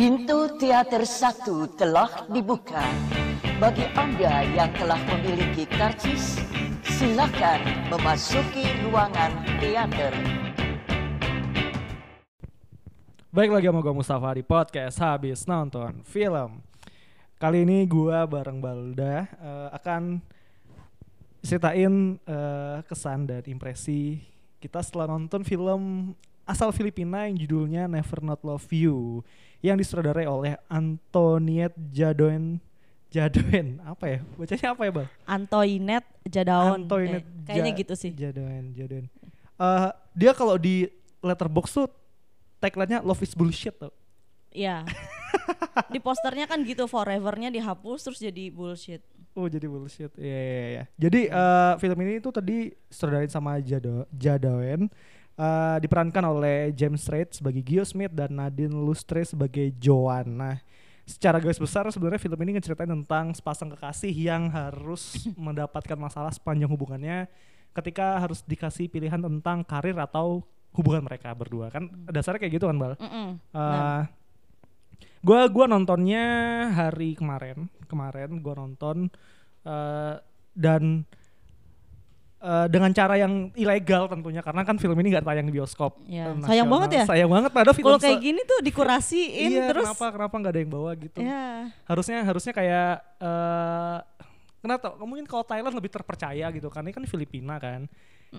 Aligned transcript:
Pintu 0.00 0.48
teater 0.56 1.04
satu 1.04 1.68
telah 1.76 2.24
dibuka. 2.32 2.80
Bagi 3.60 3.84
Anda 3.92 4.48
yang 4.48 4.72
telah 4.72 4.96
memiliki 4.96 5.68
karcis, 5.68 6.40
silakan 6.88 7.60
memasuki 7.92 8.64
ruangan 8.80 9.44
teater. 9.60 10.16
Baik 13.28 13.52
lagi 13.52 13.68
sama 13.68 13.84
gue 13.84 13.92
Mustafa 13.92 14.40
di 14.40 14.40
podcast 14.40 14.96
habis 15.04 15.44
nonton 15.44 16.00
film. 16.08 16.64
Kali 17.36 17.68
ini 17.68 17.84
gue 17.84 18.16
bareng 18.24 18.56
Balda 18.56 19.28
eh, 19.28 19.68
akan 19.68 20.16
ceritain 21.44 22.16
eh, 22.24 22.78
kesan 22.88 23.28
dan 23.28 23.44
impresi 23.44 24.16
kita 24.64 24.80
setelah 24.80 25.12
nonton 25.12 25.44
film 25.44 26.16
asal 26.48 26.72
Filipina 26.72 27.28
yang 27.28 27.36
judulnya 27.36 27.84
Never 27.84 28.24
Not 28.24 28.40
Love 28.48 28.72
You 28.72 29.20
yang 29.60 29.76
disutradarai 29.76 30.24
oleh 30.24 30.56
Antoniette 30.66 31.76
Jadoen 31.92 32.58
Jadoen 33.10 33.82
apa 33.82 34.04
ya 34.06 34.18
bacanya 34.38 34.68
apa 34.70 34.82
ya 34.86 34.92
bang? 34.94 35.08
Antoinette 35.26 36.08
Jadaon. 36.24 36.86
Antoinette 36.86 37.26
Eh, 37.26 37.44
kayaknya 37.44 37.72
Ja- 37.74 37.80
gitu 37.82 37.94
sih. 37.98 38.10
Jadoen 38.14 38.64
Jadoen. 38.70 39.06
Eh, 39.58 39.88
dia 40.14 40.32
kalau 40.32 40.54
di 40.54 40.86
letterbox 41.20 41.74
tuh 41.74 41.90
tagline-nya 42.58 43.02
love 43.02 43.18
is 43.20 43.34
bullshit 43.34 43.74
tuh. 43.74 43.90
Iya. 44.54 44.86
di 45.94 45.98
posternya 45.98 46.46
kan 46.46 46.62
gitu 46.62 46.86
forevernya 46.86 47.50
dihapus 47.50 47.98
terus 48.06 48.22
jadi 48.22 48.48
bullshit. 48.48 49.02
Oh 49.34 49.46
jadi 49.46 49.66
bullshit. 49.66 50.14
Iya 50.14 50.38
iya 50.38 50.66
iya. 50.70 50.84
Jadi 50.94 51.20
eh, 51.26 51.72
film 51.78 51.98
ini 52.00 52.22
tuh 52.22 52.30
tadi 52.30 52.70
sutradarain 52.86 53.30
sama 53.30 53.58
Jado 53.58 54.06
Jadawen. 54.14 54.86
Eh, 55.40 55.76
diperankan 55.80 56.24
oleh 56.28 56.76
James 56.76 57.00
Strait 57.00 57.32
sebagai 57.32 57.64
Gio 57.64 57.84
Smith 57.88 58.12
dan 58.12 58.36
Nadine 58.36 58.76
Lustre 58.76 59.24
sebagai 59.24 59.72
Joan. 59.80 60.36
Nah, 60.36 60.56
secara 61.08 61.40
garis 61.40 61.58
besar 61.58 61.88
sebenarnya 61.88 62.20
film 62.20 62.38
ini 62.44 62.60
ngeceritain 62.60 62.92
tentang 62.92 63.32
sepasang 63.32 63.72
kekasih 63.72 64.12
yang 64.12 64.52
harus 64.52 65.16
mendapatkan 65.48 65.96
masalah 65.96 66.30
sepanjang 66.30 66.68
hubungannya 66.68 67.26
ketika 67.72 68.18
harus 68.18 68.42
dikasih 68.44 68.90
pilihan 68.90 69.22
tentang 69.22 69.62
karir 69.62 69.94
atau 69.96 70.42
hubungan 70.74 71.02
mereka 71.02 71.34
berdua. 71.34 71.70
Kan 71.70 71.90
dasarnya 72.06 72.42
kayak 72.42 72.54
gitu 72.60 72.66
kan, 72.70 72.76
Bal? 72.78 72.94
Mm-mm. 72.98 73.28
Eh, 73.54 74.02
gua 75.22 75.46
gua 75.50 75.66
nontonnya 75.66 76.24
hari 76.74 77.14
kemarin 77.14 77.68
kemarin 77.86 78.38
gua 78.42 78.54
nonton 78.58 79.10
eh, 79.66 80.14
dan 80.54 81.06
eh, 82.40 82.66
dengan 82.66 82.90
cara 82.90 83.14
yang 83.14 83.52
ilegal 83.52 84.08
tentunya 84.08 84.40
karena 84.40 84.64
kan 84.64 84.76
film 84.76 84.96
ini 84.96 85.12
nggak 85.12 85.24
tayang 85.24 85.44
di 85.44 85.54
bioskop 85.54 86.00
Ya, 86.04 86.32
sayang 86.42 86.66
banget 86.66 86.90
ya. 86.90 87.04
sayang 87.04 87.28
banget 87.28 87.50
padahal 87.52 87.76
film 87.76 87.86
Kalau 87.86 88.00
kayak 88.00 88.18
gini 88.18 88.40
tuh 88.42 88.58
dikurasiin 88.64 89.50
iya, 89.52 89.68
terus 89.68 89.84
kenapa 89.84 90.06
kenapa 90.10 90.34
nggak 90.34 90.52
ada 90.52 90.60
yang 90.60 90.72
bawa 90.72 90.90
gitu 90.96 91.18
ya 91.20 91.68
harusnya 91.84 92.18
harusnya 92.24 92.52
kayak 92.52 92.90
eh 93.20 93.98
kenapa 94.60 94.92
mungkin 95.00 95.24
kalau 95.24 95.44
Thailand 95.44 95.72
lebih 95.72 95.88
terpercaya 95.88 96.48
gitu 96.50 96.68
kan 96.68 96.84
ini 96.84 96.92
kan 96.92 97.04
Filipina 97.04 97.56
kan 97.56 97.88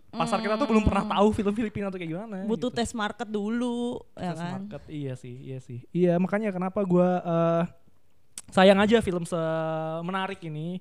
pasar 0.07 0.39
kita 0.39 0.55
tuh 0.55 0.71
belum 0.71 0.87
pernah 0.87 1.03
tahu 1.03 1.27
film 1.35 1.51
Filipina 1.51 1.91
tuh 1.91 1.99
kayak 1.99 2.11
gimana 2.15 2.47
butuh 2.47 2.71
gitu. 2.71 2.77
tes 2.79 2.95
market 2.95 3.27
dulu 3.27 3.99
ya 4.15 4.31
Test 4.31 4.39
kan. 4.39 4.51
market, 4.55 4.81
iya 4.87 5.13
sih, 5.19 5.35
iya 5.35 5.59
sih. 5.59 5.83
Iya, 5.91 6.15
makanya 6.15 6.47
kenapa 6.55 6.79
gua 6.87 7.19
eh, 7.19 7.63
sayang 8.47 8.79
aja 8.79 9.03
film 9.03 9.27
semenarik 9.27 10.39
ini 10.47 10.79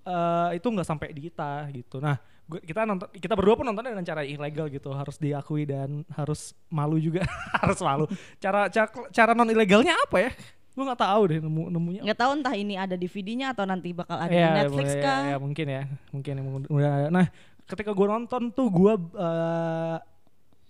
eh, 0.00 0.48
itu 0.56 0.64
nggak 0.64 0.88
sampai 0.88 1.12
di 1.12 1.28
kita 1.28 1.68
gitu. 1.76 2.00
Nah, 2.00 2.16
gua, 2.48 2.58
kita 2.58 2.80
nonton 2.82 3.06
kita 3.12 3.36
berdua 3.36 3.54
pun 3.54 3.64
nontonnya 3.64 3.92
dengan 3.92 4.08
cara 4.08 4.24
ilegal 4.24 4.66
gitu, 4.68 4.88
harus 4.90 5.16
diakui 5.16 5.62
dan 5.62 6.02
harus 6.10 6.56
malu 6.68 6.96
juga, 6.96 7.22
harus 7.62 7.78
malu. 7.78 8.04
Cara 8.40 8.66
cara, 8.68 8.88
cara 9.12 9.30
non 9.32 9.46
ilegalnya 9.46 9.92
apa 9.94 10.16
ya? 10.18 10.30
Gue 10.72 10.86
nggak 10.86 11.02
tahu 11.02 11.22
deh 11.26 11.38
nemu 11.42 11.62
nemunya. 11.68 12.00
Nggak 12.06 12.18
tahu 12.18 12.30
entah 12.38 12.54
ini 12.54 12.74
ada 12.78 12.94
DVD-nya 12.94 13.50
atau 13.50 13.66
nanti 13.66 13.90
bakal 13.90 14.14
ada 14.14 14.30
Ya, 14.30 14.46
di 14.54 14.62
Netflix 14.62 14.88
ya, 14.94 15.02
kah? 15.02 15.22
ya, 15.26 15.36
mungkin 15.36 15.66
ya, 15.66 15.82
mungkin 16.14 16.32
ya, 16.32 16.42
mungkin- 16.42 16.70
udah 16.70 16.90
ada. 16.94 17.08
Nah, 17.10 17.26
ketika 17.66 17.90
gue 17.90 18.06
nonton 18.06 18.42
tuh 18.54 18.70
gue 18.70 18.94
uh, 19.18 19.98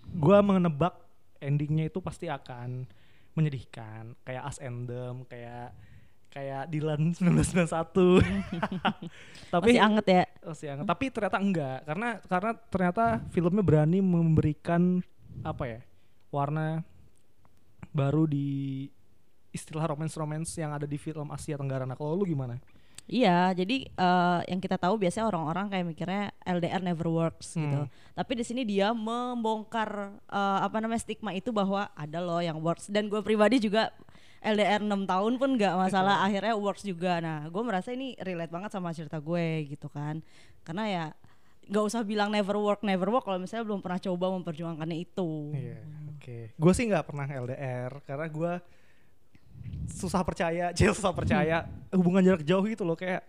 gue 0.09 0.39
menebak 0.41 0.97
endingnya 1.39 1.93
itu 1.93 2.01
pasti 2.01 2.27
akan 2.27 2.89
menyedihkan, 3.37 4.17
kayak 4.25 4.43
As 4.49 4.59
Endem, 4.59 5.23
kayak 5.29 5.71
kayak 6.29 6.69
Dylan 6.69 7.13
1991. 7.17 8.23
Tapi 9.55 9.71
Masih 9.73 9.81
anget 9.81 10.07
ya. 10.07 10.25
masih 10.45 10.67
anget. 10.77 10.85
Tapi 10.85 11.05
ternyata 11.09 11.39
enggak, 11.41 11.79
karena 11.89 12.09
karena 12.29 12.51
ternyata 12.69 13.05
filmnya 13.33 13.65
berani 13.65 13.99
memberikan 14.05 15.01
apa 15.41 15.65
ya 15.65 15.81
warna 16.29 16.85
baru 17.95 18.29
di 18.29 18.85
istilah 19.49 19.89
romance-romance 19.89 20.53
yang 20.61 20.77
ada 20.77 20.85
di 20.85 21.01
film 21.01 21.33
Asia 21.33 21.57
Tenggara. 21.57 21.89
Nah, 21.89 21.97
kalau 21.97 22.15
lu 22.15 22.29
gimana? 22.29 22.61
Iya, 23.09 23.57
jadi 23.57 23.89
eh, 23.89 24.41
yang 24.53 24.61
kita 24.61 24.77
tahu 24.77 25.01
biasanya 25.01 25.33
orang-orang 25.33 25.73
kayak 25.73 25.87
mikirnya 25.89 26.25
LDR 26.45 26.85
never 26.85 27.09
works 27.09 27.57
gitu. 27.57 27.89
Hmm. 27.89 27.91
Tapi 28.13 28.33
di 28.37 28.45
sini 28.45 28.69
dia 28.69 28.93
membongkar 28.93 30.13
eh, 30.29 30.59
apa 30.61 30.77
namanya 30.85 31.01
stigma 31.01 31.33
itu 31.33 31.49
bahwa 31.49 31.89
ada 31.97 32.21
loh 32.21 32.45
yang 32.45 32.61
works 32.61 32.93
dan 32.93 33.09
gue 33.09 33.25
pribadi 33.25 33.65
juga 33.65 33.89
LDR 34.39 34.83
6 34.87 35.07
tahun 35.07 35.33
pun 35.35 35.51
nggak 35.59 35.75
masalah 35.75 36.23
akhirnya 36.23 36.55
works 36.55 36.87
juga. 36.87 37.19
Nah, 37.19 37.51
gue 37.51 37.63
merasa 37.63 37.91
ini 37.91 38.15
relate 38.23 38.53
banget 38.55 38.71
sama 38.71 38.95
cerita 38.95 39.19
gue 39.19 39.67
gitu 39.67 39.91
kan. 39.91 40.23
Karena 40.63 40.85
ya 40.87 41.05
nggak 41.69 41.85
usah 41.85 42.01
bilang 42.01 42.33
never 42.33 42.57
work 42.57 42.81
never 42.81 43.13
work 43.13 43.29
kalau 43.29 43.37
misalnya 43.37 43.69
belum 43.69 43.85
pernah 43.85 44.01
coba 44.01 44.27
memperjuangkannya 44.41 44.99
itu. 44.99 45.53
Iya, 45.53 45.81
oke. 46.17 46.39
Gue 46.57 46.73
sih 46.73 46.89
nggak 46.89 47.05
pernah 47.05 47.27
LDR 47.29 47.93
karena 48.07 48.27
gue 48.31 48.53
susah 49.91 50.23
percaya, 50.25 50.71
cil 50.77 50.95
susah 50.95 51.13
percaya 51.13 51.67
hubungan 51.93 52.25
jarak 52.25 52.45
jauh 52.47 52.65
gitu 52.65 52.87
loh 52.87 52.97
kayak 52.97 53.25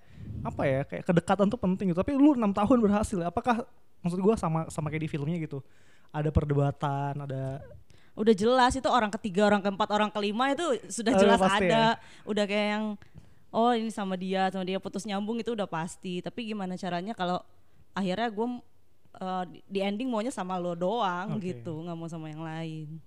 apa 0.46 0.62
ya 0.68 0.82
kayak 0.88 1.04
kedekatan 1.10 1.48
tuh 1.52 1.60
penting 1.60 1.92
gitu. 1.92 2.00
Tapi 2.00 2.16
lu 2.16 2.38
enam 2.38 2.56
tahun 2.56 2.80
berhasil, 2.80 3.20
apakah 3.26 3.66
maksud 4.06 4.20
gue 4.22 4.36
sama 4.40 4.70
sama 4.72 4.88
kayak 4.88 5.04
di 5.08 5.12
filmnya 5.12 5.38
gitu? 5.42 5.60
Ada 6.10 6.32
perdebatan, 6.32 7.14
ada 7.26 7.60
udah 8.20 8.36
jelas 8.36 8.76
itu 8.76 8.90
orang 8.92 9.08
ketiga 9.16 9.48
orang 9.48 9.64
keempat 9.64 9.88
orang 9.96 10.12
kelima 10.12 10.52
itu 10.52 10.62
sudah 10.92 11.16
jelas 11.16 11.40
ada 11.40 11.96
udah 12.28 12.44
kayak 12.44 12.68
yang 12.76 12.86
oh 13.50 13.72
ini 13.72 13.88
sama 13.88 14.20
dia 14.20 14.52
sama 14.52 14.68
dia 14.68 14.76
putus 14.78 15.08
nyambung 15.08 15.40
itu 15.40 15.56
udah 15.56 15.66
pasti 15.66 16.20
tapi 16.20 16.52
gimana 16.52 16.76
caranya 16.76 17.16
kalau 17.16 17.40
akhirnya 17.96 18.28
gue 18.28 18.48
di 19.66 19.80
ending 19.80 20.12
maunya 20.12 20.30
sama 20.30 20.60
lo 20.60 20.76
doang 20.76 21.40
Oke. 21.40 21.56
gitu 21.56 21.80
nggak 21.82 21.96
mau 21.96 22.12
sama 22.12 22.28
yang 22.28 22.44
lain 22.44 23.00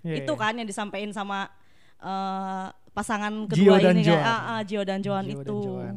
Iya, 0.00 0.24
itu 0.24 0.32
iya. 0.32 0.40
kan 0.40 0.56
yang 0.56 0.64
disampaikan 0.64 1.12
sama 1.12 1.52
eh, 2.00 2.66
pasangan 2.96 3.44
Gio 3.52 3.68
kedua 3.68 3.76
dan 3.84 4.00
ini 4.00 4.08
Joan. 4.08 4.16
kan 4.16 4.32
ah, 4.32 4.40
ah, 4.56 4.60
Gio 4.64 4.80
dan 4.80 5.00
Joan 5.04 5.24
Gio 5.28 5.36
dan 5.36 5.44
itu 5.44 5.56
Joan. 5.60 5.94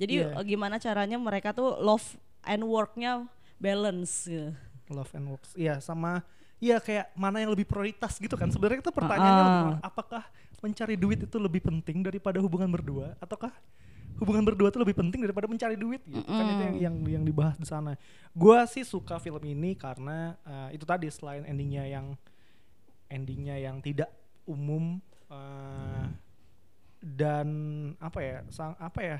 jadi 0.00 0.14
Iya. 0.24 0.28
eh, 0.40 0.44
gimana 0.48 0.76
caranya 0.80 1.20
mereka 1.20 1.52
tuh 1.52 1.76
love 1.76 2.16
and 2.48 2.64
worknya 2.64 3.28
balance 3.60 4.24
gitu. 4.24 4.56
Love 4.88 5.12
and 5.16 5.32
Works. 5.32 5.56
Iya, 5.56 5.80
sama 5.80 6.20
iya 6.58 6.78
kayak 6.78 7.12
mana 7.14 7.42
yang 7.42 7.52
lebih 7.52 7.66
prioritas 7.66 8.16
gitu 8.18 8.34
kan. 8.34 8.48
Sebenarnya 8.50 8.80
itu 8.82 8.92
pertanyaannya 8.94 9.42
Ah. 9.44 9.48
lebih, 9.50 9.74
apakah 9.82 10.22
mencari 10.60 10.96
duit 10.96 11.20
itu 11.24 11.36
lebih 11.36 11.60
penting 11.60 12.00
daripada 12.00 12.40
hubungan 12.40 12.72
berdua 12.72 13.12
ataukah 13.20 13.52
hubungan 14.16 14.46
berdua 14.46 14.70
itu 14.70 14.78
lebih 14.80 14.96
penting 14.96 15.20
daripada 15.26 15.44
mencari 15.50 15.74
duit 15.76 16.00
gitu 16.06 16.22
kan 16.24 16.46
itu 16.46 16.62
yang 16.62 16.76
yang 16.78 16.94
yang 17.20 17.24
dibahas 17.26 17.58
di 17.58 17.66
sana. 17.68 17.98
Gua 18.32 18.64
sih 18.64 18.86
suka 18.86 19.20
film 19.20 19.42
ini 19.44 19.74
karena 19.76 20.38
eh, 20.46 20.78
itu 20.80 20.86
tadi 20.88 21.10
selain 21.12 21.44
endingnya 21.44 21.84
yang 21.84 22.16
endingnya 23.10 23.60
yang 23.60 23.82
tidak 23.84 24.08
umum 24.48 25.02
eh, 25.28 26.04
dan 27.04 27.48
apa 28.00 28.18
ya 28.24 28.36
sang, 28.48 28.72
apa 28.80 29.00
ya 29.04 29.18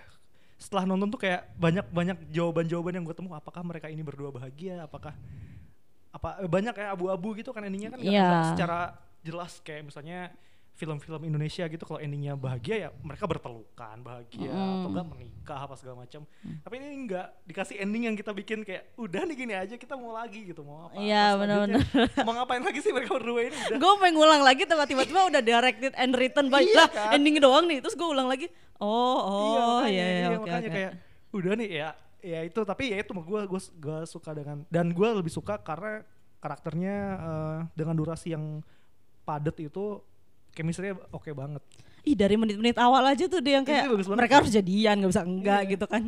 setelah 0.57 0.89
nonton 0.89 1.13
tuh 1.13 1.21
kayak 1.21 1.45
banyak 1.61 1.85
banyak 1.93 2.17
jawaban-jawaban 2.33 2.97
yang 2.97 3.05
gue 3.05 3.13
temu 3.13 3.37
apakah 3.37 3.61
mereka 3.61 3.93
ini 3.93 4.01
berdua 4.01 4.33
bahagia 4.33 4.87
apakah 4.89 5.13
apa 6.15 6.39
eh, 6.39 6.47
banyak 6.47 6.71
kayak 6.73 6.91
abu-abu 6.93 7.35
gitu 7.35 7.51
kan 7.51 7.63
endingnya 7.63 7.91
kan 7.91 7.99
nggak 7.99 8.13
Iya. 8.13 8.23
nggak 8.25 8.45
secara 8.53 8.81
jelas 9.21 9.59
kayak 9.61 9.83
misalnya 9.85 10.31
film-film 10.73 11.23
Indonesia 11.25 11.63
gitu 11.65 11.83
kalau 11.83 11.99
endingnya 11.99 12.35
bahagia 12.35 12.77
ya 12.77 12.91
mereka 12.99 13.27
berpelukan 13.27 13.95
bahagia 14.01 14.51
atau 14.51 14.91
enggak 14.91 15.07
menikah 15.07 15.59
apa 15.61 15.75
segala 15.75 16.03
macam. 16.03 16.27
Tapi 16.35 16.75
ini 16.77 16.87
enggak 16.97 17.31
dikasih 17.45 17.79
ending 17.79 18.03
yang 18.05 18.17
kita 18.17 18.31
bikin 18.33 18.63
kayak 18.63 18.91
udah 18.97 19.23
nih 19.23 19.37
gini 19.37 19.55
aja 19.55 19.75
kita 19.75 19.95
mau 19.95 20.11
lagi 20.13 20.43
gitu 20.45 20.63
mau 20.63 20.91
apa 20.91 20.99
Iya, 20.99 21.35
benar-benar. 21.37 21.79
mau 22.21 22.35
ngapain 22.35 22.59
lagi 22.61 22.81
sih 22.81 22.91
mereka 22.91 23.15
berdua 23.15 23.41
ini? 23.45 23.59
Gue 23.73 23.93
pengen 23.97 24.15
ngulang 24.17 24.43
lagi 24.43 24.63
tiba- 24.65 24.83
tiba-tiba 24.85 25.21
udah 25.29 25.39
directed 25.41 25.95
and 25.95 26.11
written 26.13 26.47
by 26.49 26.59
Iya 26.61 26.75
lah 26.77 26.89
kan? 26.91 27.11
ending 27.13 27.39
doang 27.39 27.65
nih 27.65 27.79
terus 27.79 27.95
gue 27.95 28.09
ulang 28.09 28.27
lagi 28.27 28.51
oh 28.77 28.91
oh 28.91 29.55
makanya, 29.79 29.87
iya 29.89 30.05
iya 30.05 30.07
iya, 30.11 30.27
oke 30.29 30.43
makanya 30.43 30.59
oke. 30.65 30.75
kayak 30.75 30.93
udah 31.33 31.53
nih 31.55 31.69
ya 31.73 31.89
ya 32.21 32.41
itu 32.43 32.61
tapi 32.61 32.85
ya 32.89 32.97
itu 32.99 33.11
gue 33.15 33.41
gue 33.45 33.61
gue 33.79 33.99
suka 34.05 34.31
dengan 34.33 34.67
dan 34.69 34.91
gue 34.91 35.09
lebih 35.13 35.31
suka 35.31 35.55
karena 35.57 36.03
karakternya 36.45 36.95
eh, 37.17 37.59
dengan 37.73 37.97
durasi 37.97 38.37
yang 38.37 38.61
padat 39.23 39.57
itu 39.59 40.05
chemistry 40.53 40.93
oke 41.09 41.33
banget 41.33 41.65
ih 42.05 42.13
dari 42.13 42.37
menit-menit 42.37 42.77
awal 42.77 43.01
aja 43.07 43.25
tuh 43.25 43.41
dia 43.41 43.57
yang 43.57 43.65
Iya, 43.65 43.89
kayak 43.89 44.13
mereka 44.13 44.35
harus 44.39 44.53
jadian 44.53 45.01
nggak 45.01 45.11
bisa 45.11 45.25
enggak 45.25 45.61
Iya. 45.65 45.71
gitu 45.73 45.87
kan 45.89 46.03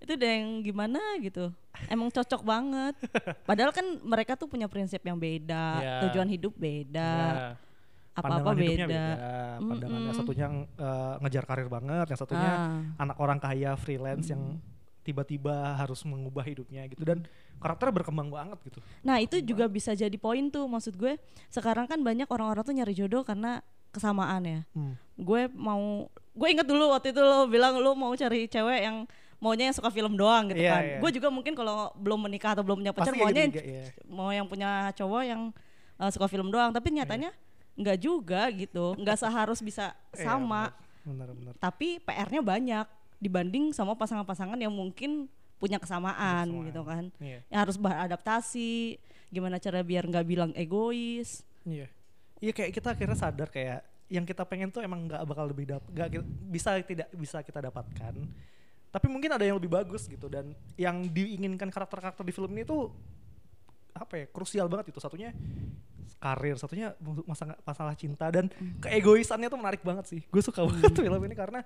itu 0.00 0.12
udah 0.12 0.30
yang 0.30 0.48
gimana 0.60 1.00
gitu 1.20 1.44
emang 1.86 2.08
cocok 2.08 2.42
banget 2.42 2.94
padahal 3.48 3.70
kan 3.70 3.84
mereka 4.00 4.34
tuh 4.34 4.48
punya 4.48 4.64
prinsip 4.66 5.00
yang 5.00 5.16
beda 5.16 5.66
Iya. 5.78 5.94
tujuan 6.08 6.28
hidup 6.28 6.56
beda 6.56 7.12
Nah, 7.12 7.52
apa-apa 8.14 8.40
pandangan 8.46 8.56
beda. 8.56 8.84
beda. 8.86 9.04
Pandangannya 9.58 10.06
Mm-mm. 10.06 10.14
satunya 10.16 10.46
eh, 10.78 11.14
ngejar 11.18 11.44
karir 11.44 11.66
banget, 11.66 12.06
yang 12.06 12.20
satunya 12.20 12.50
Ah. 12.54 12.78
anak 12.96 13.18
orang 13.18 13.38
kaya 13.38 13.74
freelance 13.74 14.30
yang 14.30 14.62
tiba-tiba 15.02 15.74
harus 15.74 16.00
mengubah 16.06 16.40
hidupnya 16.42 16.86
gitu 16.86 17.02
dan 17.02 17.26
karakternya 17.64 18.04
berkembang 18.04 18.28
banget 18.28 18.60
gitu. 18.68 18.78
Nah 19.00 19.16
itu 19.24 19.40
juga 19.40 19.64
bisa 19.64 19.96
jadi 19.96 20.12
poin 20.20 20.52
tuh 20.52 20.68
maksud 20.68 21.00
gue. 21.00 21.16
Sekarang 21.48 21.88
kan 21.88 21.96
banyak 22.04 22.28
orang-orang 22.28 22.60
tuh 22.60 22.76
nyari 22.76 22.92
jodoh 22.92 23.24
karena 23.24 23.64
kesamaan 23.88 24.44
ya. 24.44 24.60
Hmm. 24.76 25.00
Gue 25.16 25.48
mau, 25.56 26.04
gue 26.12 26.48
inget 26.52 26.68
dulu 26.68 26.92
waktu 26.92 27.16
itu 27.16 27.24
lo 27.24 27.48
bilang 27.48 27.80
lo 27.80 27.96
mau 27.96 28.12
cari 28.12 28.44
cewek 28.44 28.80
yang 28.84 29.08
maunya 29.40 29.72
yang 29.72 29.76
suka 29.76 29.88
film 29.88 30.16
doang 30.16 30.52
gitu 30.52 30.60
Iya, 30.60 30.72
kan. 30.72 30.82
iya. 30.84 30.98
Gue 31.00 31.10
juga 31.12 31.28
mungkin 31.32 31.56
kalau 31.56 31.92
belum 31.96 32.28
menikah 32.28 32.52
atau 32.52 32.64
belum 32.64 32.84
punya 32.84 32.92
pacar 32.92 33.12
maunya 33.16 33.48
gitu 33.48 33.60
juga, 33.60 33.64
iya. 33.64 33.84
mau 34.08 34.28
yang 34.28 34.46
punya 34.48 34.88
cowok 34.96 35.22
yang 35.24 35.40
uh, 35.96 36.10
suka 36.12 36.26
film 36.28 36.52
doang. 36.52 36.72
Tapi 36.72 36.92
nyatanya 36.92 37.32
nggak 37.80 37.98
juga 38.00 38.48
gitu. 38.52 38.92
Nggak 39.00 39.24
seharus 39.24 39.64
bisa 39.64 39.96
Iya, 40.16 40.28
sama. 40.28 40.72
Benar-benar. 41.04 41.56
Tapi 41.60 42.00
PR-nya 42.00 42.40
banyak 42.40 42.86
dibanding 43.20 43.72
sama 43.72 43.96
pasangan-pasangan 43.96 44.56
yang 44.60 44.72
mungkin 44.72 45.28
punya 45.64 45.80
kesamaan, 45.80 46.44
Kesamaan. 46.44 46.66
gitu 46.68 46.82
kan. 46.84 47.04
Iya. 47.16 47.40
Yang 47.48 47.60
harus 47.64 47.76
beradaptasi. 47.80 48.72
Gimana 49.28 49.56
cara 49.56 49.80
biar 49.80 50.04
nggak 50.04 50.26
bilang 50.28 50.50
egois. 50.52 51.40
Iya. 51.64 51.88
Iya 52.38 52.52
kayak 52.52 52.70
kita 52.70 52.92
akhirnya 52.92 53.16
sadar 53.16 53.48
kayak 53.48 53.80
yang 54.06 54.22
kita 54.22 54.44
pengen 54.44 54.68
tuh 54.68 54.84
emang 54.84 55.08
nggak 55.08 55.24
bakal 55.24 55.48
lebih 55.48 55.64
dap 55.64 55.80
nggak 55.88 56.08
ki- 56.12 56.28
bisa 56.46 56.76
tidak 56.84 57.08
bisa 57.10 57.40
kita 57.40 57.64
dapatkan. 57.64 58.14
Tapi 58.92 59.06
mungkin 59.08 59.32
ada 59.32 59.42
yang 59.42 59.56
lebih 59.56 59.72
bagus 59.72 60.04
gitu 60.04 60.28
dan 60.28 60.52
yang 60.76 61.02
diinginkan 61.08 61.66
karakter-karakter 61.66 62.20
di 62.20 62.30
film 62.30 62.52
ini 62.52 62.62
tuh 62.62 62.92
apa 63.90 64.14
ya 64.14 64.26
krusial 64.28 64.68
banget 64.68 64.92
itu 64.92 64.98
satunya 64.98 65.32
karir 66.18 66.54
satunya 66.54 66.94
masalah 67.24 67.54
masalah 67.62 67.94
cinta 67.94 68.26
dan 68.28 68.46
keegoisannya 68.78 69.46
tuh 69.46 69.56
menarik 69.56 69.82
banget 69.82 70.04
sih 70.08 70.20
gue 70.20 70.42
suka 70.42 70.62
banget 70.62 70.90
film 70.94 71.20
ini 71.22 71.34
karena 71.34 71.60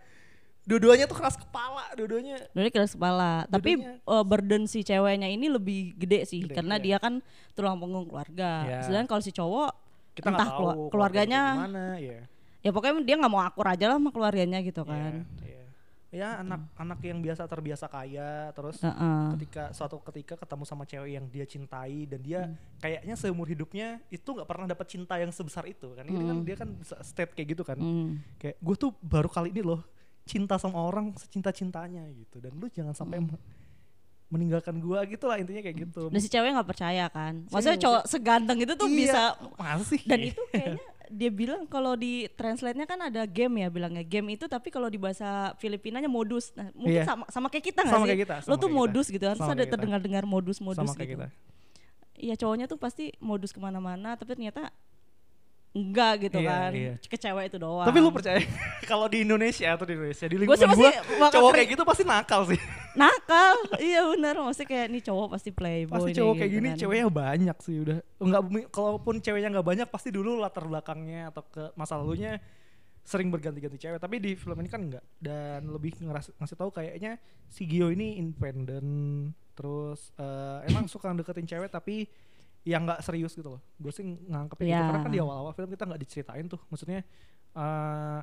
dua-duanya 0.69 1.09
tuh 1.09 1.17
keras 1.17 1.35
kepala 1.35 1.89
dua-duanya 1.97 2.45
Dulu 2.53 2.69
keras 2.69 2.93
kepala. 2.93 3.49
Tapi 3.49 3.81
Dua-duanya- 3.81 4.05
uh, 4.05 4.21
burden 4.23 4.63
si 4.65 4.85
ceweknya 4.85 5.25
ini 5.27 5.49
lebih 5.49 5.97
gede 5.97 6.29
sih 6.29 6.45
Gede, 6.45 6.55
karena 6.55 6.77
iya. 6.77 6.85
dia 6.85 6.97
kan 7.01 7.25
tulang 7.53 7.81
punggung 7.81 8.05
keluarga. 8.05 8.69
Iya. 8.69 8.81
Sedangkan 8.85 9.09
kalau 9.09 9.23
si 9.25 9.33
cowok 9.33 9.71
kita 10.13 10.29
entah 10.29 10.49
tahu 10.51 10.91
keluarganya 10.91 11.41
gimana 11.57 11.85
ya 11.97 12.21
ya 12.59 12.71
pokoknya 12.71 13.01
dia 13.01 13.15
nggak 13.17 13.31
mau 13.31 13.39
akur 13.41 13.65
aja 13.65 13.87
lah 13.87 13.97
sama 13.97 14.11
keluarganya 14.11 14.59
gitu 14.61 14.83
kan. 14.83 15.23
Iya, 15.41 15.47
iya. 15.47 15.65
ya 16.09 16.29
anak 16.41 16.65
anak 16.75 16.99
yang 17.01 17.21
biasa 17.21 17.45
terbiasa 17.45 17.87
kaya 17.87 18.49
terus 18.51 18.81
Heeh. 18.81 19.25
ketika 19.37 19.71
suatu 19.71 20.01
ketika 20.03 20.35
ketemu 20.37 20.65
sama 20.65 20.83
cewek 20.83 21.11
yang 21.15 21.29
dia 21.29 21.45
cintai 21.45 22.03
dan 22.05 22.19
dia 22.19 22.41
Hmm. 22.45 22.57
kayaknya 22.79 23.15
seumur 23.15 23.45
hidupnya 23.45 24.01
itu 24.09 24.25
nggak 24.27 24.45
pernah 24.45 24.67
dapat 24.67 24.85
cinta 24.85 25.17
yang 25.17 25.29
sebesar 25.29 25.65
itu 25.65 25.93
kan 25.93 26.03
ini 26.03 26.19
kan 26.19 26.33
Hmm. 26.35 26.45
dia 26.45 26.57
kan 26.57 26.69
state 27.01 27.31
kayak 27.31 27.49
gitu 27.53 27.63
kan 27.63 27.77
Hmm. 27.77 28.21
kayak 28.37 28.57
gue 28.57 28.75
tuh 28.75 28.91
baru 28.99 29.29
kali 29.29 29.49
ini 29.49 29.61
loh 29.61 29.85
cinta 30.29 30.55
sama 30.55 30.79
orang 30.79 31.17
secinta 31.17 31.49
cintanya 31.49 32.05
gitu. 32.13 32.37
Dan 32.39 32.53
lu 32.55 32.69
jangan 32.69 32.93
sampai 32.93 33.19
Hmm. 33.19 33.33
me- 33.33 33.43
meninggalkan 34.29 34.77
gua 34.77 35.09
gitu 35.09 35.25
lah 35.25 35.41
intinya 35.41 35.65
kayak 35.65 35.89
gitu. 35.89 36.13
Dan 36.13 36.21
si 36.21 36.29
cewek 36.29 36.53
nggak 36.53 36.69
percaya 36.69 37.09
kan. 37.09 37.49
Maksudnya 37.49 37.81
cowok 37.81 38.03
seganteng 38.05 38.61
itu 38.61 38.77
tuh 38.77 38.85
Iya, 38.85 38.97
bisa 38.99 39.23
masa 39.57 39.85
sih? 39.89 40.01
Dan 40.05 40.21
itu 40.29 40.43
kayaknya 40.53 40.77
dia 41.09 41.31
bilang 41.33 41.65
kalau 41.65 41.97
di 41.97 42.29
translate-nya 42.29 42.85
kan 42.85 43.01
ada 43.01 43.25
game 43.25 43.65
ya 43.65 43.73
bilangnya. 43.73 44.05
Game 44.05 44.29
itu 44.29 44.45
tapi 44.45 44.69
kalau 44.69 44.87
di 44.87 45.01
bahasa 45.01 45.57
Filipinanya 45.57 46.07
modus. 46.07 46.53
Nah, 46.53 46.69
mungkin 46.77 47.01
Iya. 47.01 47.09
sama 47.09 47.25
sama 47.27 47.47
kayak 47.49 47.65
kita 47.67 47.81
nggak 47.81 47.97
sih? 47.97 48.05
kayak 48.07 48.21
kita, 48.21 48.35
lo 48.45 48.55
tuh 48.55 48.69
modus 48.69 49.07
gitu 49.09 49.25
harus 49.25 49.41
Sama 49.41 49.49
ada 49.49 49.57
kayak 49.57 49.65
kita. 49.65 49.75
terdengar 49.75 50.01
dengar 50.05 50.25
modus 50.25 50.61
modus 50.61 50.77
sama 50.79 50.93
kayak 50.93 51.09
gitu. 51.09 51.25
kita. 51.25 51.27
Iya 52.19 52.35
cowoknya 52.37 52.67
tuh 52.67 52.77
pasti 52.77 53.17
modus 53.19 53.55
ke 53.55 53.61
mana-mana 53.63 54.13
tapi 54.13 54.37
ternyata 54.37 54.69
enggak 55.77 56.13
gitu 56.29 56.39
Iya, 56.41 56.49
kan 56.49 56.71
iya. 56.73 56.95
ke 56.97 57.17
cewek 57.21 57.45
itu 57.53 57.59
doang 57.61 57.87
tapi 57.87 57.99
lu 58.01 58.11
percaya 58.11 58.41
kalau 58.91 59.07
di 59.07 59.23
Indonesia 59.23 59.69
atau 59.77 59.85
di 59.85 59.95
Indonesia 59.95 60.27
di 60.27 60.37
lingkungan 60.41 60.69
bakal 61.21 61.31
cowok 61.31 61.51
kering. 61.53 61.55
kayak 61.55 61.69
gitu 61.77 61.83
pasti 61.85 62.03
nakal 62.09 62.41
sih 62.49 62.61
nakal 62.97 63.57
iya 63.79 64.01
benar 64.09 64.35
maksudnya 64.41 64.69
kayak 64.69 64.87
nih 64.91 65.03
cowok 65.05 65.27
pasti 65.37 65.51
playboy 65.53 65.95
pasti 65.95 66.13
cowok 66.17 66.35
kayak 66.41 66.51
gitu 66.51 66.59
gini 66.59 66.69
kan. 66.73 66.79
ceweknya 66.81 67.07
banyak 67.13 67.57
sih 67.63 67.77
udah 67.85 67.99
enggak 68.19 68.43
kalaupun 68.73 69.15
ceweknya 69.21 69.49
nggak 69.55 69.67
banyak 69.69 69.89
pasti 69.93 70.09
dulu 70.09 70.41
latar 70.41 70.65
belakangnya 70.65 71.31
atau 71.31 71.43
ke 71.47 71.65
masa 71.77 72.01
lalunya 72.01 72.41
sering 73.09 73.33
berganti-ganti 73.33 73.81
cewek 73.81 74.01
tapi 74.01 74.21
di 74.21 74.37
film 74.37 74.57
ini 74.61 74.69
kan 74.69 74.85
enggak 74.85 75.05
dan 75.17 75.65
lebih 75.65 75.97
ngeras, 75.97 76.29
ngasih 76.37 76.57
tahu 76.61 76.69
kayaknya 76.73 77.17
si 77.49 77.65
Gio 77.65 77.89
ini 77.89 78.21
independen 78.21 78.85
terus 79.57 80.13
eh, 80.21 80.69
emang 80.69 80.85
suka 80.93 81.13
deketin 81.17 81.49
cewek 81.49 81.73
tapi 81.73 82.05
yang 82.69 82.85
nggak 82.85 83.01
serius 83.01 83.33
gitu 83.33 83.57
loh. 83.57 83.61
Gue 83.81 83.89
sih 83.89 84.05
nganggepnya 84.05 84.69
gitu 84.69 84.77
Ya. 84.77 84.85
karena 84.85 85.01
kan 85.01 85.13
di 85.13 85.21
awal-awal 85.25 85.57
film 85.57 85.73
kita 85.73 85.89
nggak 85.89 86.01
diceritain 86.05 86.45
tuh. 86.45 86.61
Maksudnya 86.69 87.01
eh 87.57 88.21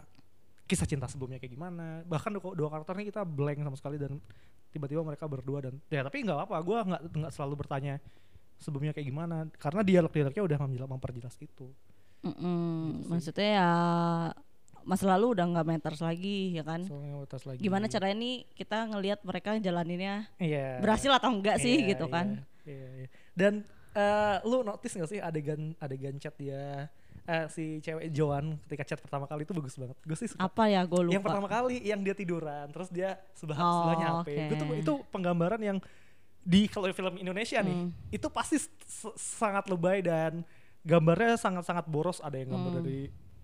kisah 0.65 0.86
cinta 0.86 1.09
sebelumnya 1.09 1.42
kayak 1.42 1.53
gimana. 1.53 2.06
Bahkan 2.06 2.30
dua, 2.38 2.53
dua 2.53 2.69
karakternya 2.69 3.06
kita 3.09 3.21
blank 3.25 3.57
sama 3.62 3.77
sekali 3.77 3.97
dan 3.97 4.21
tiba-tiba 4.69 5.01
mereka 5.01 5.25
berdua 5.25 5.65
dan 5.65 5.74
ya 5.89 6.06
tapi 6.06 6.21
nggak 6.21 6.38
apa-apa. 6.38 6.57
Gue 6.62 6.77
nggak 6.86 7.01
nggak 7.09 7.31
selalu 7.33 7.53
bertanya 7.57 7.97
sebelumnya 8.62 8.94
kayak 8.94 9.07
gimana. 9.09 9.50
Karena 9.57 9.81
dialog-dialognya 9.81 10.44
udah 10.45 10.57
memperjelas 10.86 11.36
itu 11.41 11.74
Mm-mm. 12.25 12.41
Gitu 12.89 13.01
sih. 13.06 13.09
maksudnya 13.09 13.50
ya 13.53 13.69
masa 14.86 15.06
lalu 15.09 15.33
udah 15.38 15.45
nggak 15.50 15.65
matters 15.65 16.01
lagi 16.01 16.53
ya 16.53 16.62
kan? 16.62 16.81
Lagi. 16.86 17.57
Gimana 17.62 17.86
caranya 17.86 18.18
nih 18.18 18.36
kita 18.53 18.86
ngelihat 18.89 19.19
mereka 19.25 19.57
jalaninnya 19.57 20.30
iya. 20.38 20.77
berhasil 20.81 21.09
atau 21.09 21.30
enggak 21.33 21.57
sih 21.57 21.81
Iya, 21.86 21.89
gitu 21.98 22.06
iya, 22.06 22.13
kan 22.13 22.27
iya, 22.65 22.88
iya. 23.06 23.07
dan 23.33 23.53
eh, 23.95 24.38
lu 24.44 24.62
notice 24.62 24.94
gak 24.94 25.07
sih 25.07 25.18
adegan 25.18 25.71
adegan 25.77 26.15
chat 26.15 26.36
dia? 26.36 26.92
Eh, 27.25 27.45
si 27.50 27.63
cewek 27.80 28.12
Joan 28.12 28.62
ketika 28.62 28.86
chat 28.86 29.00
pertama 29.00 29.25
kali 29.25 29.42
itu 29.42 29.51
bagus 29.51 29.74
banget. 29.74 29.97
Gue 30.00 30.13
sih 30.13 30.27
suka. 30.27 30.39
Apa 30.42 30.68
ya? 30.68 30.83
Gue 30.83 31.01
lupa. 31.01 31.12
yang 31.12 31.24
pertama 31.24 31.47
kali 31.47 31.81
yang 31.81 32.00
dia 32.00 32.13
tiduran 32.13 32.69
terus 32.69 32.86
dia 32.88 33.18
sebelah 33.33 33.57
Oh, 33.57 33.71
sebelahnya 33.80 34.07
HP. 34.13 34.30
Gua 34.45 34.56
tuh 34.56 34.68
itu 34.75 34.94
penggambaran 35.09 35.57
yang 35.59 35.77
di 36.39 36.68
kalau 36.68 36.86
film 36.88 37.18
Indonesia 37.18 37.57
nih 37.57 37.74
Hmm. 37.74 37.89
itu 38.12 38.27
pasti 38.30 38.62
sangat 39.15 39.65
lebay 39.65 40.00
dan 40.00 40.45
gambarnya 40.81 41.33
sangat-sangat 41.36 41.88
boros. 41.88 42.19
Ada 42.19 42.38
yang 42.38 42.51
gambar 42.51 42.71
Hmm. 42.71 42.80
dari 42.80 43.00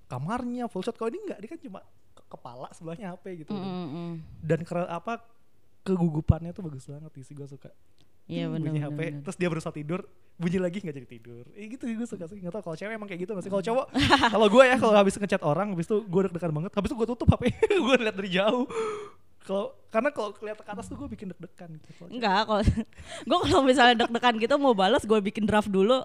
kamarnya 0.06 0.68
full 0.68 0.84
shot. 0.84 0.94
Kalau 0.94 1.10
ini 1.10 1.24
enggak 1.24 1.40
dia 1.40 1.50
kan 1.50 1.60
cuma 1.60 1.80
ke- 2.12 2.28
kepala 2.30 2.70
sebelahnya 2.72 3.10
HP 3.12 3.26
gitu. 3.42 3.50
Mm, 3.50 3.64
mm, 3.64 3.88
mm. 3.90 4.14
dan 4.44 4.60
keren 4.62 4.86
apa 4.86 5.26
kegugupannya 5.82 6.52
tuh 6.52 6.62
bagus 6.62 6.86
banget 6.86 7.10
sih 7.18 7.34
gue 7.34 7.48
suka 7.48 7.74
iya 8.26 8.46
Hmm, 8.46 8.54
benar 8.54 8.68
bunyi 8.68 8.80
benar 8.80 8.90
HP 8.90 9.00
benar. 9.02 9.22
terus 9.22 9.38
dia 9.38 9.48
berusaha 9.48 9.72
tidur 9.72 10.02
bunyi 10.34 10.58
lagi 10.58 10.78
nggak 10.80 10.96
jadi 10.96 11.10
tidur. 11.12 11.44
Eh 11.52 11.66
gitu 11.68 11.84
gue 11.86 12.04
suka 12.04 12.26
sih. 12.26 12.38
Nggak 12.38 12.52
tau 12.52 12.64
kalau 12.64 12.76
cewek 12.76 12.92
emang 12.92 13.06
kayak 13.06 13.22
gitu 13.22 13.32
nggak 13.32 13.44
sih? 13.44 13.52
Kalau 13.52 13.62
cowok 13.64 13.86
kalau 14.34 14.48
gue 14.48 14.64
ya 14.64 14.76
kalau 14.76 14.94
habis 14.96 15.14
ngechat 15.16 15.42
orang 15.42 15.68
habis 15.72 15.86
itu 15.86 15.98
gue 16.00 16.22
deg-degan 16.26 16.50
banget 16.52 16.72
habis 16.72 16.90
itu 16.90 16.98
gue 16.98 17.08
tutup 17.08 17.28
HP 17.30 17.44
gue 17.86 17.96
lihat 18.00 18.16
dari 18.16 18.30
jauh. 18.32 18.66
Kalau 19.42 19.74
karena 19.88 20.10
kalau 20.10 20.30
lihat 20.36 20.58
ke 20.58 20.66
atas 20.68 20.86
tuh 20.86 20.96
gue 20.96 21.10
bikin 21.10 21.30
deg-degan 21.30 21.70
gitu 21.76 21.90
cewek- 21.96 22.12
enggak 22.12 22.42
kalau 22.44 22.62
gue 23.30 23.38
kalau 23.44 23.62
misalnya 23.62 23.96
deg-degan 24.00 24.36
gitu 24.40 24.54
mau 24.56 24.74
balas 24.74 25.04
gue 25.04 25.20
bikin 25.20 25.44
draft 25.44 25.68
dulu. 25.68 26.02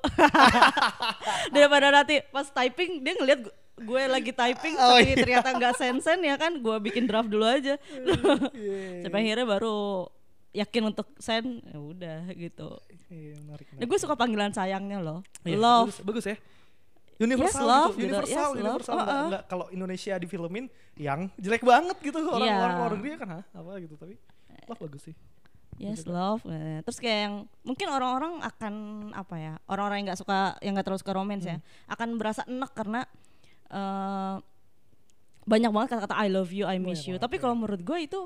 Daripada 1.49 1.90
nanti 1.94 2.20
pas 2.26 2.46
typing 2.46 3.00
dia 3.00 3.14
ngeliat 3.14 3.40
gu- 3.40 3.56
gue 3.78 4.02
lagi 4.06 4.32
typing 4.32 4.75
Oh, 4.75 4.96
tapi 4.96 5.04
iya. 5.06 5.16
ternyata 5.16 5.49
nggak 5.50 5.75
sensen 5.76 6.18
ya 6.20 6.35
kan 6.35 6.52
gue 6.54 6.76
bikin 6.82 7.04
draft 7.04 7.28
dulu 7.28 7.44
aja. 7.44 7.76
Iya, 8.52 9.04
sampai 9.04 9.20
akhirnya 9.23 9.46
baru 9.46 10.08
yakin 10.56 10.82
untuk 10.88 11.12
send 11.18 11.60
ya 11.62 11.76
udah 11.76 12.18
gitu 12.32 12.80
iya, 13.06 13.36
menarik, 13.36 13.66
nah, 13.68 13.75
menarik. 13.76 13.86
gue 13.86 13.98
suka 14.00 14.14
panggilan 14.14 14.50
sayangnya 14.50 14.98
loh 14.98 15.20
Iya, 15.42 15.56
love 15.56 15.92
bagus, 15.92 16.00
bagus 16.02 16.25
ya 16.26 16.36
universal 17.16 17.60
Yes, 17.60 17.70
love 17.70 17.92
gitu, 17.92 18.00
gitu. 18.00 18.08
universal 18.08 18.32
Yes, 18.32 18.48
love. 18.48 18.56
universal 18.58 18.94
nggak 18.94 19.08
Uh-uh. 19.08 19.26
nggak 19.28 19.44
kalau 19.46 19.66
Indonesia 19.68 20.14
difilmin 20.16 20.64
yang 20.96 21.20
jelek 21.36 21.62
banget 21.62 21.96
gitu 22.00 22.18
orang 22.25 22.44
Iya. 22.46 22.56
orang 22.58 22.76
luar 22.78 22.92
negeri 22.94 23.10
kan 23.16 23.28
hah 23.30 23.44
apa 23.52 23.70
gitu 23.78 23.94
tapi 23.94 24.14
love 24.66 24.80
bagus 24.80 25.04
sih 25.04 25.16
Yes 25.76 26.08
love. 26.08 26.40
Eh, 26.48 26.80
Terus 26.88 26.96
kayak 26.96 27.20
yang 27.20 27.34
mungkin 27.60 27.92
orang-orang 27.92 28.40
akan 28.40 28.75
apa 29.12 29.36
ya 29.36 29.52
orang-orang 29.68 30.00
yang 30.00 30.06
nggak 30.08 30.20
suka 30.25 30.56
yang 30.64 30.72
nggak 30.72 30.88
terlalu 30.88 31.02
suka 31.04 31.12
romance 31.12 31.44
ya 31.44 31.60
akan 31.86 32.16
berasa 32.16 32.48
enak 32.48 32.72
karena 32.72 33.04
eh, 33.68 34.34
banyak 35.44 35.70
banget 35.70 35.88
kata-kata 35.92 36.16
I 36.16 36.26
love 36.26 36.48
you, 36.48 36.64
I 36.64 36.80
miss 36.80 37.04
Banyak 37.04 37.04
you. 37.04 37.14
banget, 37.14 37.25
Tapi 37.28 37.34
ya. 37.36 37.40
kalau 37.44 37.54
menurut 37.54 37.82
gue 37.84 37.98
itu 38.00 38.20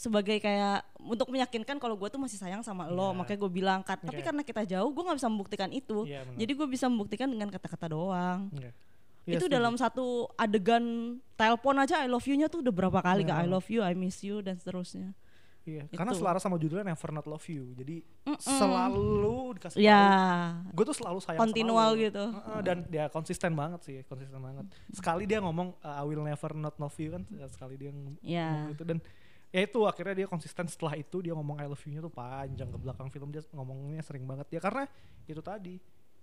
sebagai 0.00 0.40
kayak 0.40 0.80
untuk 0.96 1.28
meyakinkan 1.28 1.76
kalau 1.76 1.92
gue 1.92 2.08
tuh 2.08 2.16
masih 2.16 2.40
sayang 2.40 2.64
sama 2.64 2.88
lo, 2.88 3.12
Iya. 3.12 3.16
makanya 3.20 3.38
gue 3.38 3.52
bilang 3.52 3.80
Kat. 3.84 4.00
Tapi 4.00 4.24
Iya. 4.24 4.32
karena 4.32 4.40
kita 4.40 4.62
jauh, 4.64 4.88
gue 4.88 5.02
nggak 5.04 5.18
bisa 5.20 5.28
membuktikan 5.28 5.68
itu. 5.68 6.08
Iya, 6.08 6.24
benar. 6.24 6.38
Jadi 6.40 6.52
gue 6.56 6.68
bisa 6.70 6.86
membuktikan 6.88 7.28
dengan 7.28 7.52
kata-kata 7.52 7.92
doang. 7.92 8.48
Iya. 8.56 8.72
Iya, 9.28 9.36
itu 9.36 9.52
dalam 9.52 9.76
satu 9.76 10.32
adegan 10.34 10.82
telepon 11.36 11.76
aja 11.76 12.00
I 12.00 12.08
love 12.08 12.24
you-nya 12.24 12.48
tuh 12.48 12.64
udah 12.64 12.72
berapa 12.72 12.98
kali 12.98 13.28
Iya. 13.28 13.30
kak 13.30 13.38
I 13.38 13.46
love 13.46 13.68
you, 13.68 13.84
I 13.84 13.92
miss 13.92 14.24
you 14.24 14.40
dan 14.40 14.56
seterusnya. 14.56 15.12
Iya, 15.60 15.84
karena 15.92 16.16
selaras 16.16 16.40
sama 16.40 16.56
judulnya 16.56 16.88
Never 16.88 17.10
Not 17.12 17.28
Love 17.28 17.44
You. 17.46 17.76
Jadi 17.76 18.00
Mm-mm. 18.24 18.40
selalu 18.40 19.60
dikasih 19.60 19.76
Ya, 19.76 20.02
Gue 20.72 20.88
tuh 20.88 20.96
selalu 20.96 21.20
sayang 21.20 21.36
Continual 21.38 21.92
sama 21.92 22.00
gitu. 22.00 22.24
Heeh, 22.32 22.60
dan 22.64 22.76
dia 22.88 23.04
konsisten 23.12 23.52
banget 23.52 23.80
sih, 23.84 24.00
konsisten 24.08 24.40
banget. 24.40 24.64
Sekali 24.88 25.28
dia 25.28 25.36
ngomong 25.38 25.76
uh, 25.78 26.00
I 26.00 26.04
will 26.08 26.24
never 26.24 26.56
not 26.56 26.80
love 26.80 26.96
you 26.96 27.12
kan, 27.12 27.28
sekali 27.52 27.76
dia 27.76 27.92
ng- 27.92 28.16
Ya. 28.24 28.48
ngomong 28.56 28.72
itu 28.72 28.84
dan 28.88 28.98
ya 29.50 29.60
itu 29.60 29.80
akhirnya 29.82 30.14
dia 30.16 30.26
konsisten 30.26 30.64
setelah 30.64 30.94
itu 30.94 31.18
dia 31.18 31.32
ngomong 31.32 31.56
I 31.56 31.66
love 31.66 31.80
you-nya 31.80 32.00
tuh 32.00 32.08
panjang 32.08 32.66
ke 32.66 32.78
belakang 32.78 33.08
film 33.08 33.28
dia 33.28 33.42
ngomongnya 33.50 33.98
sering 34.00 34.22
banget 34.22 34.46
ya 34.48 34.60
karena 34.60 34.86
itu 35.24 35.40
tadi 35.40 35.74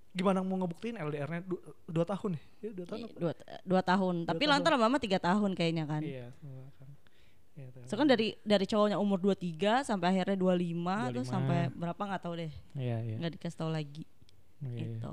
gimana 0.10 0.40
mau 0.40 0.58
ngebuktiin 0.58 0.98
LDR-nya 0.98 1.42
du- 1.42 1.62
dua 1.86 2.02
tahun 2.04 2.34
ya? 2.34 2.42
Ya 2.60 2.72
dua 2.74 2.86
tahun. 2.88 3.00
apa? 3.04 3.18
dua, 3.18 3.34
dua 3.64 3.82
tahun 3.82 4.16
tapi 4.26 4.40
tahun. 4.42 4.52
lantar 4.52 4.70
lama-lama 4.74 4.98
tiga 4.98 5.20
tahun 5.20 5.52
kayaknya 5.54 5.86
kan 5.86 6.02
Iya. 6.02 6.28
kan. 6.74 6.90
Iya, 7.54 7.68
tuh. 7.70 7.82
so 7.84 7.94
kan 7.94 8.06
dari 8.06 8.38
dari 8.40 8.66
cowoknya 8.66 8.96
umur 8.96 9.18
23 9.20 9.82
sampai 9.84 10.14
akhirnya 10.14 10.38
25, 10.38 10.78
25. 10.78 11.10
terus 11.12 11.28
sampai 11.28 11.60
berapa 11.72 11.98
nggak 12.00 12.22
tahu 12.22 12.34
deh 12.36 12.54
Iya 12.74 12.98
iya. 13.04 13.16
nggak 13.18 13.34
dikasih 13.36 13.58
tahu 13.58 13.70
lagi 13.70 14.06
Iya, 14.58 14.70
iya. 14.70 14.80
gitu 14.94 15.12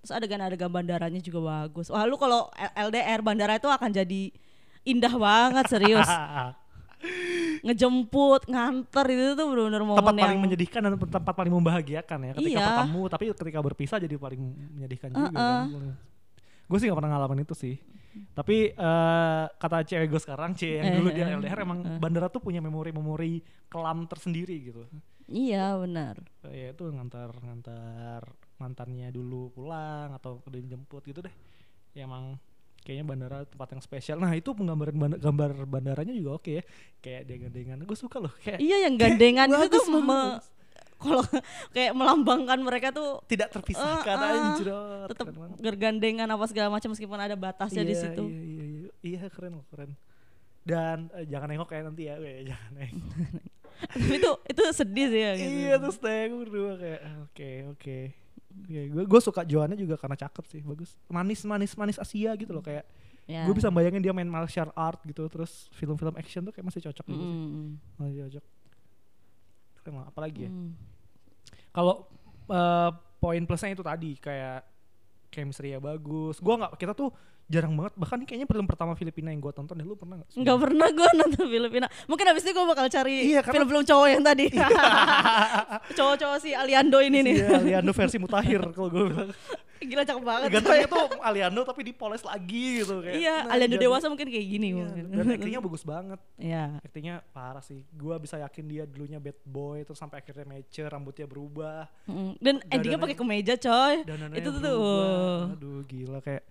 terus 0.00 0.12
adegan-adegan 0.12 0.66
bandaranya 0.68 1.20
juga 1.20 1.40
bagus 1.42 1.86
wah 1.86 2.02
lu 2.02 2.16
kalau 2.16 2.46
LDR 2.72 3.20
bandara 3.20 3.54
itu 3.54 3.66
akan 3.66 3.90
jadi 3.92 4.32
indah 4.82 5.12
banget 5.12 5.64
serius 5.68 6.06
ngejemput 7.60 8.46
nganter 8.46 9.06
itu 9.08 9.32
tuh 9.32 9.46
benar-benar 9.46 9.82
momen 9.82 9.98
tempat 9.98 10.14
yang 10.14 10.24
paling 10.26 10.40
menyedihkan 10.40 10.80
dan 10.82 10.92
tempat 10.94 11.34
paling 11.34 11.52
membahagiakan 11.52 12.18
ya 12.22 12.32
ketika 12.34 12.50
Iya. 12.52 12.66
ketemu 12.66 13.00
tapi 13.06 13.24
ketika 13.34 13.58
berpisah 13.60 13.98
jadi 13.98 14.14
paling 14.16 14.42
menyedihkan 14.74 15.08
juga 15.10 15.28
Uh-uh. 15.28 15.60
kan. 15.66 15.94
Gue 16.64 16.78
sih 16.78 16.86
gak 16.86 16.96
pernah 16.96 17.12
ngalamin 17.12 17.42
itu 17.42 17.52
sih. 17.52 17.74
Tapi 18.32 18.56
eh, 18.70 19.44
kata 19.52 19.82
cewek 19.82 20.06
gue 20.08 20.20
sekarang, 20.20 20.50
C 20.52 20.78
yang 20.78 20.98
dulu 20.98 21.10
dia 21.10 21.26
Eh, 21.26 21.34
LDR 21.36 21.58
emang 21.60 21.78
bandara 21.96 22.26
tuh 22.26 22.38
punya 22.38 22.58
memori-memori 22.58 23.38
kelam 23.66 24.06
tersendiri 24.06 24.56
gitu. 24.64 24.82
iya 25.26 25.74
benar 25.74 26.18
Eh, 26.44 26.54
Ya 26.60 26.68
itu 26.70 26.86
ngantar 26.86 27.30
ngantar 27.36 28.22
mantannya 28.56 29.08
dulu 29.08 29.50
pulang 29.50 30.10
atau 30.12 30.42
udah 30.42 30.60
jemput 30.60 31.02
gitu 31.02 31.20
deh. 31.20 31.34
Ya 31.90 32.04
emang 32.04 32.38
kayaknya 32.90 33.06
bandara 33.06 33.38
tempat 33.44 33.68
yang 33.70 33.78
spesial. 33.80 34.18
Nah 34.18 34.34
itu 34.34 34.50
penggambaran 34.50 34.90
banda- 34.92 35.20
gambar 35.20 35.50
bandaranya 35.62 36.10
juga 36.10 36.30
oke 36.36 36.50
ya. 36.52 36.62
Kayak 36.98 37.22
dengan-dengan. 37.24 37.78
Gue 37.80 37.94
suka 37.94 38.18
loh. 38.18 38.34
Kayak 38.36 38.58
iya 38.58 38.82
yang 38.84 38.98
gandengan 38.98 39.46
itu 39.46 39.66
tuh 39.70 39.86
me- 39.94 40.42
kalau 40.98 41.22
kayak 41.72 41.94
melambangkan 41.94 42.58
mereka 42.58 42.90
tuh 42.90 43.22
tidak 43.24 43.48
terpisahkan 43.48 44.16
Eh, 44.16 44.26
eh, 44.26 44.42
anjrot. 44.44 45.06
tetap 45.08 45.24
Keren 45.24 45.38
banget. 45.38 45.56
bergandengan 45.62 46.28
apa 46.28 46.44
segala 46.44 46.68
macam 46.68 46.90
meskipun 46.90 47.16
ada 47.16 47.32
batasnya 47.32 47.80
di 47.80 47.94
Iya, 47.94 48.02
situ 48.04 48.24
Iya, 48.26 48.42
iya, 48.42 48.64
iya, 48.66 48.90
iya 49.00 49.28
keren 49.28 49.54
loh, 49.54 49.64
keren. 49.66 49.94
Dan 50.60 51.08
eh, 51.14 51.24
jangan 51.24 51.48
nengok 51.48 51.68
kayak 51.68 51.84
nanti 51.86 52.04
ya, 52.04 52.18
Weh, 52.18 52.44
jangan 52.50 52.70
nengok. 52.74 53.06
tapi 53.80 54.12
itu 54.12 54.30
itu 54.44 54.62
sedih 54.76 55.06
sih 55.08 55.22
ya 55.22 55.32
gitu. 55.34 55.48
iya 55.56 55.74
terus 55.78 55.96
nengok 55.98 56.38
berdua 56.42 56.72
kayak 56.76 57.00
oke 57.22 57.48
oke. 57.72 57.98
Oke, 58.50 58.80
gue 58.90 59.04
gue 59.06 59.20
suka 59.22 59.46
Joannya 59.46 59.78
juga 59.78 59.94
karena 59.94 60.18
cakep 60.18 60.44
sih, 60.50 60.60
bagus. 60.66 60.98
Manis 61.06 61.46
manis 61.46 61.72
manis 61.78 61.98
Asia 62.02 62.34
gitu 62.34 62.50
loh 62.50 62.62
kayak. 62.62 62.82
Ya. 63.30 63.46
Gue 63.46 63.54
bisa 63.54 63.70
bayangin 63.70 64.02
dia 64.02 64.10
main 64.10 64.26
martial 64.26 64.74
art 64.74 64.98
gitu, 65.06 65.22
terus 65.30 65.70
film-film 65.78 66.18
action 66.18 66.42
tuh 66.42 66.50
kayak 66.50 66.66
masih 66.66 66.82
cocok 66.82 67.04
gitu 67.06 67.22
sih. 67.22 67.38
Masih 67.94 68.16
cocok. 68.26 68.44
Keren 69.80 69.94
lah, 70.02 70.06
apalagi 70.10 70.40
ya. 70.46 70.50
mm. 70.50 70.70
Kalau 71.70 72.10
eh, 72.50 72.90
poin 73.22 73.42
plusnya 73.46 73.70
itu 73.70 73.86
tadi 73.86 74.18
kayak 74.18 74.66
chemistry 75.30 75.72
ya 75.72 75.78
bagus. 75.78 76.42
Gua 76.42 76.58
nggak 76.58 76.74
kita 76.74 76.92
tuh 76.98 77.14
jarang 77.50 77.74
banget 77.74 77.98
bahkan 77.98 78.22
kayaknya 78.22 78.46
film 78.46 78.62
pertama 78.62 78.94
Filipina 78.94 79.28
yang 79.28 79.42
gua 79.42 79.50
tonton 79.50 79.74
deh 79.74 79.82
lu 79.82 79.98
pernah 79.98 80.22
nggak? 80.22 80.38
Nggak 80.38 80.58
pernah 80.62 80.88
gue 80.88 81.08
nonton 81.18 81.44
Filipina. 81.44 81.86
Mungkin 82.06 82.24
abis 82.30 82.42
ini 82.46 82.52
gue 82.52 82.64
bakal 82.64 82.86
cari 82.86 83.14
Iya, 83.26 83.40
karena- 83.42 83.54
film-film 83.58 83.82
cowok 83.82 84.06
yang 84.08 84.22
tadi. 84.22 84.46
Cowok-cowok 85.98 86.38
si 86.38 86.50
Aliando 86.52 86.98
ini 87.00 87.18
nih. 87.20 87.34
Iya, 87.36 87.48
Aliando 87.58 87.90
versi 87.90 88.16
mutahir 88.16 88.60
kalau 88.70 88.88
gue 88.88 89.04
bilang. 89.10 89.30
Gila 89.80 90.04
cakep 90.04 90.22
banget. 90.22 90.48
Gantengnya 90.52 90.86
tuh 90.86 91.04
Aliando 91.18 91.60
tapi 91.64 91.80
dipoles 91.82 92.20
lagi 92.20 92.84
gitu 92.84 93.00
kayak. 93.00 93.16
Iya, 93.16 93.36
nah, 93.42 93.52
Aliando 93.56 93.74
jadi- 93.74 93.86
dewasa 93.88 94.06
mungkin 94.06 94.28
kayak 94.28 94.46
gini 94.46 94.66
Iya, 94.68 94.76
mungkin. 94.76 95.04
dan 95.08 95.24
actingnya 95.32 95.60
bagus 95.60 95.82
banget. 95.82 96.20
Iya. 96.36 96.64
Actingnya 96.78 97.16
parah 97.32 97.64
sih. 97.64 97.80
Gua 97.90 98.20
bisa 98.20 98.36
yakin 98.38 98.64
dia 98.68 98.84
dulunya 98.84 99.16
bad 99.16 99.40
boy 99.42 99.80
terus 99.80 99.96
sampai 99.96 100.20
akhirnya 100.20 100.44
mature, 100.44 100.86
rambutnya 100.86 101.24
berubah. 101.24 101.88
Mm. 102.04 102.32
Dan 102.36 102.54
endingnya 102.68 103.00
pakai 103.00 103.16
kemeja 103.16 103.54
coy. 103.56 103.94
Itu 104.36 104.48
tuh. 104.52 104.60
berubah. 104.60 105.56
Aduh, 105.56 105.80
gila 105.88 106.18
kayak 106.20 106.44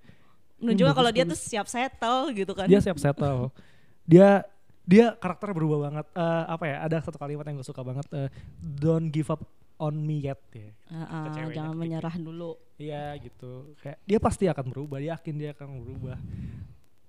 Menunjukkan 0.60 0.94
kalau 0.94 1.10
dia 1.10 1.24
tuh 1.24 1.36
siap 1.36 1.66
settle 1.66 2.32
gitu 2.32 2.52
kan. 2.52 2.66
dia 2.66 2.80
siap 2.80 2.96
settle. 2.96 3.52
Dia 4.04 4.44
dia 4.84 5.14
karakternya 5.14 5.54
berubah 5.54 5.78
banget. 5.86 6.06
Eh, 6.10 6.44
apa 6.48 6.64
ya? 6.66 6.78
Ada 6.82 6.98
satu 7.04 7.16
kalimat 7.16 7.44
yang 7.44 7.56
gue 7.56 7.64
suka 7.64 7.80
banget. 7.80 8.06
eh, 8.12 8.30
Don't 8.58 9.08
give 9.08 9.30
up 9.30 9.46
on 9.78 9.96
me 9.96 10.20
yet 10.20 10.42
ya. 10.52 10.74
Ke 10.86 11.30
ceweknya 11.32 11.56
jangan 11.56 11.72
ketika- 11.72 11.80
menyerah 11.80 12.16
dulu. 12.16 12.52
Iya 12.76 13.16
gitu. 13.18 13.52
Kayak 13.78 13.98
dia 14.04 14.20
pasti 14.20 14.44
akan 14.46 14.66
berubah. 14.68 14.98
Dia 14.98 15.14
yakin 15.14 15.34
dia 15.36 15.50
akan 15.54 15.68
berubah. 15.80 16.18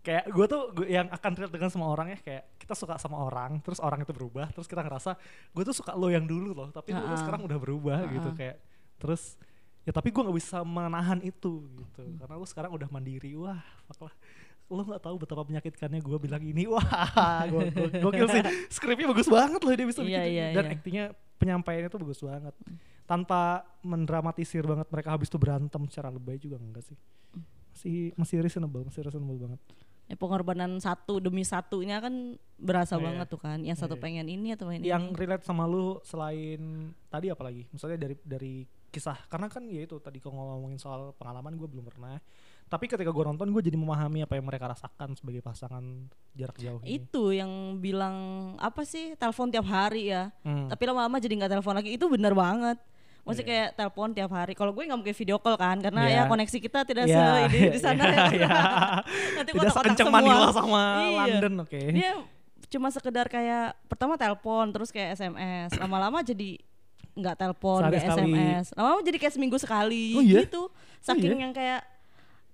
Kayak 0.00 0.24
gue 0.28 0.46
tuh 0.46 0.62
gua 0.72 0.86
yang 0.86 1.08
akan 1.08 1.30
relate 1.34 1.52
dengan 1.52 1.68
semua 1.68 1.88
orang 1.88 2.08
ya 2.08 2.18
kayak 2.18 2.56
kita 2.56 2.72
suka 2.72 2.96
sama 2.96 3.20
orang, 3.20 3.60
terus 3.60 3.76
orang 3.78 4.00
itu 4.00 4.08
berubah, 4.10 4.48
terus 4.48 4.64
kita 4.64 4.80
ngerasa 4.80 5.12
gue 5.52 5.60
tuh 5.62 5.76
suka 5.76 5.92
lo 5.92 6.08
yang 6.08 6.24
dulu 6.24 6.56
loh, 6.56 6.68
tapi 6.70 6.90
lo 6.90 7.00
tuh 7.00 7.06
Ah-ah. 7.06 7.20
sekarang 7.20 7.44
udah 7.44 7.58
berubah 7.58 8.08
gitu 8.08 8.24
Ah-ah. 8.24 8.32
kayak 8.34 8.56
terus 8.96 9.36
ya 9.80 9.90
tapi 9.90 10.08
gue 10.08 10.20
nggak 10.20 10.36
bisa 10.36 10.60
menahan 10.60 11.18
itu 11.20 11.64
gitu 11.74 12.02
karena 12.16 12.34
lo 12.34 12.44
sekarang 12.44 12.70
udah 12.70 12.86
mandiri 12.86 13.32
wah 13.34 13.58
fuck 13.86 14.06
lah 14.06 14.14
lo 14.68 14.82
nggak 14.84 15.02
tahu 15.02 15.14
betapa 15.16 15.42
menyakitkannya 15.42 15.98
gue 15.98 16.18
bilang 16.18 16.42
ini 16.42 16.64
wah 16.64 16.84
gue 17.50 17.64
gokil 17.96 18.26
sih 18.28 18.42
skripnya 18.68 19.08
bagus 19.08 19.26
banget 19.26 19.58
loh 19.58 19.72
dia 19.72 19.84
bisa 19.84 20.00
bikin 20.00 20.14
Iya, 20.14 20.22
itu. 20.22 20.32
iya, 20.32 20.46
dan 20.52 20.64
iya. 20.64 20.72
aktingnya 20.72 21.04
penyampaiannya 21.36 21.88
tuh 21.88 22.00
bagus 22.00 22.20
banget 22.20 22.54
tanpa 23.02 23.40
mendramatisir 23.80 24.62
banget 24.62 24.86
mereka 24.86 25.08
habis 25.10 25.26
itu 25.26 25.34
berantem 25.34 25.82
secara 25.88 26.08
lebay 26.08 26.36
juga 26.36 26.54
enggak 26.56 26.84
sih 26.84 26.96
masih 27.72 27.96
masih 28.14 28.36
reasonable 28.40 28.84
masih 28.84 29.00
reasonable 29.02 29.40
banget 29.40 29.62
Ya, 30.04 30.18
pengorbanan 30.18 30.74
satu 30.76 31.22
demi 31.22 31.46
satunya 31.46 32.02
kan 32.02 32.34
berasa 32.58 32.98
Iya. 32.98 33.04
banget 33.06 33.26
tuh 33.30 33.38
kan. 33.38 33.62
Yang 33.62 33.78
satu 33.78 33.94
Iya. 33.94 34.02
pengen 34.02 34.26
ini 34.26 34.48
atau 34.50 34.66
pengen 34.66 34.82
yang 34.82 35.04
ini. 35.06 35.14
relate 35.14 35.46
sama 35.46 35.70
lu 35.70 36.02
selain 36.02 36.58
tadi 37.06 37.30
apa 37.30 37.46
lagi 37.46 37.70
misalnya 37.70 37.94
dari 38.00 38.18
dari 38.18 38.54
kisah 38.90 39.16
karena 39.26 39.46
kan 39.46 39.62
ya 39.64 39.82
itu 39.82 39.96
tadi 39.96 40.18
kalau 40.18 40.34
ngomongin 40.36 40.76
soal 40.76 41.14
pengalaman 41.14 41.54
gue 41.54 41.64
belum 41.64 41.86
pernah 41.86 42.18
tapi 42.66 42.86
ketika 42.86 43.10
gue 43.10 43.24
nonton 43.24 43.50
gue 43.50 43.62
jadi 43.62 43.74
memahami 43.74 44.22
apa 44.22 44.34
yang 44.34 44.46
mereka 44.46 44.66
rasakan 44.68 45.14
sebagai 45.14 45.40
pasangan 45.40 45.82
jarak 46.32 46.54
jauh 46.56 46.78
ini 46.82 47.02
Itu 47.02 47.30
yang 47.30 47.50
bilang 47.76 48.14
apa 48.56 48.82
sih 48.82 49.14
telepon 49.14 49.50
tiap 49.50 49.66
hari 49.66 50.06
ya. 50.08 50.30
Hmm. 50.42 50.66
Tapi 50.66 50.82
lama-lama 50.84 51.18
jadi 51.18 51.34
nggak 51.34 51.50
telepon 51.50 51.74
lagi. 51.74 51.90
Itu 51.90 52.06
bener 52.06 52.30
banget. 52.30 52.78
Maksudnya 53.20 53.42
Iya. 53.42 53.50
kayak 53.50 53.68
telepon 53.74 54.08
tiap 54.14 54.30
hari. 54.30 54.54
Kalau 54.54 54.70
gue 54.70 54.86
nggak 54.86 54.96
mungkin 54.96 55.16
video 55.18 55.36
call 55.36 55.58
kan, 55.58 55.82
karena 55.82 56.02
Iya. 56.06 56.14
ya 56.14 56.30
koneksi 56.30 56.58
kita 56.62 56.78
tidak 56.84 57.04
Iya, 57.04 57.18
se 57.18 57.26
ini 57.42 57.60
di 57.68 57.80
sana. 57.84 58.04
iya, 58.06 58.14
ya. 58.14 58.26
iya. 58.32 58.58
Nanti 59.42 59.50
tidak 59.50 59.72
sekencang. 59.72 60.06
Manila 60.08 60.48
sama 60.50 60.82
Iya. 61.02 61.18
London 61.26 61.54
oke 61.66 61.80
Dia 61.90 62.10
cuma 62.70 62.88
sekedar 62.88 63.26
kayak 63.26 63.74
pertama 63.90 64.14
telepon, 64.14 64.70
terus 64.70 64.88
kayak 64.88 65.18
SMS. 65.18 65.74
Lama-lama 65.74 66.22
jadi 66.22 66.54
nggak 67.12 67.36
telepon, 67.36 67.80
nggak. 67.82 68.06
SMS. 68.08 68.64
Lama-lama 68.72 69.02
jadi 69.02 69.18
kayak 69.18 69.34
seminggu 69.34 69.56
sekali 69.56 70.14
Oh 70.14 70.22
iya? 70.22 70.44
gitu. 70.44 70.70
Saking 70.98 71.32
iya? 71.32 71.42
yang 71.42 71.52
kayak 71.52 71.80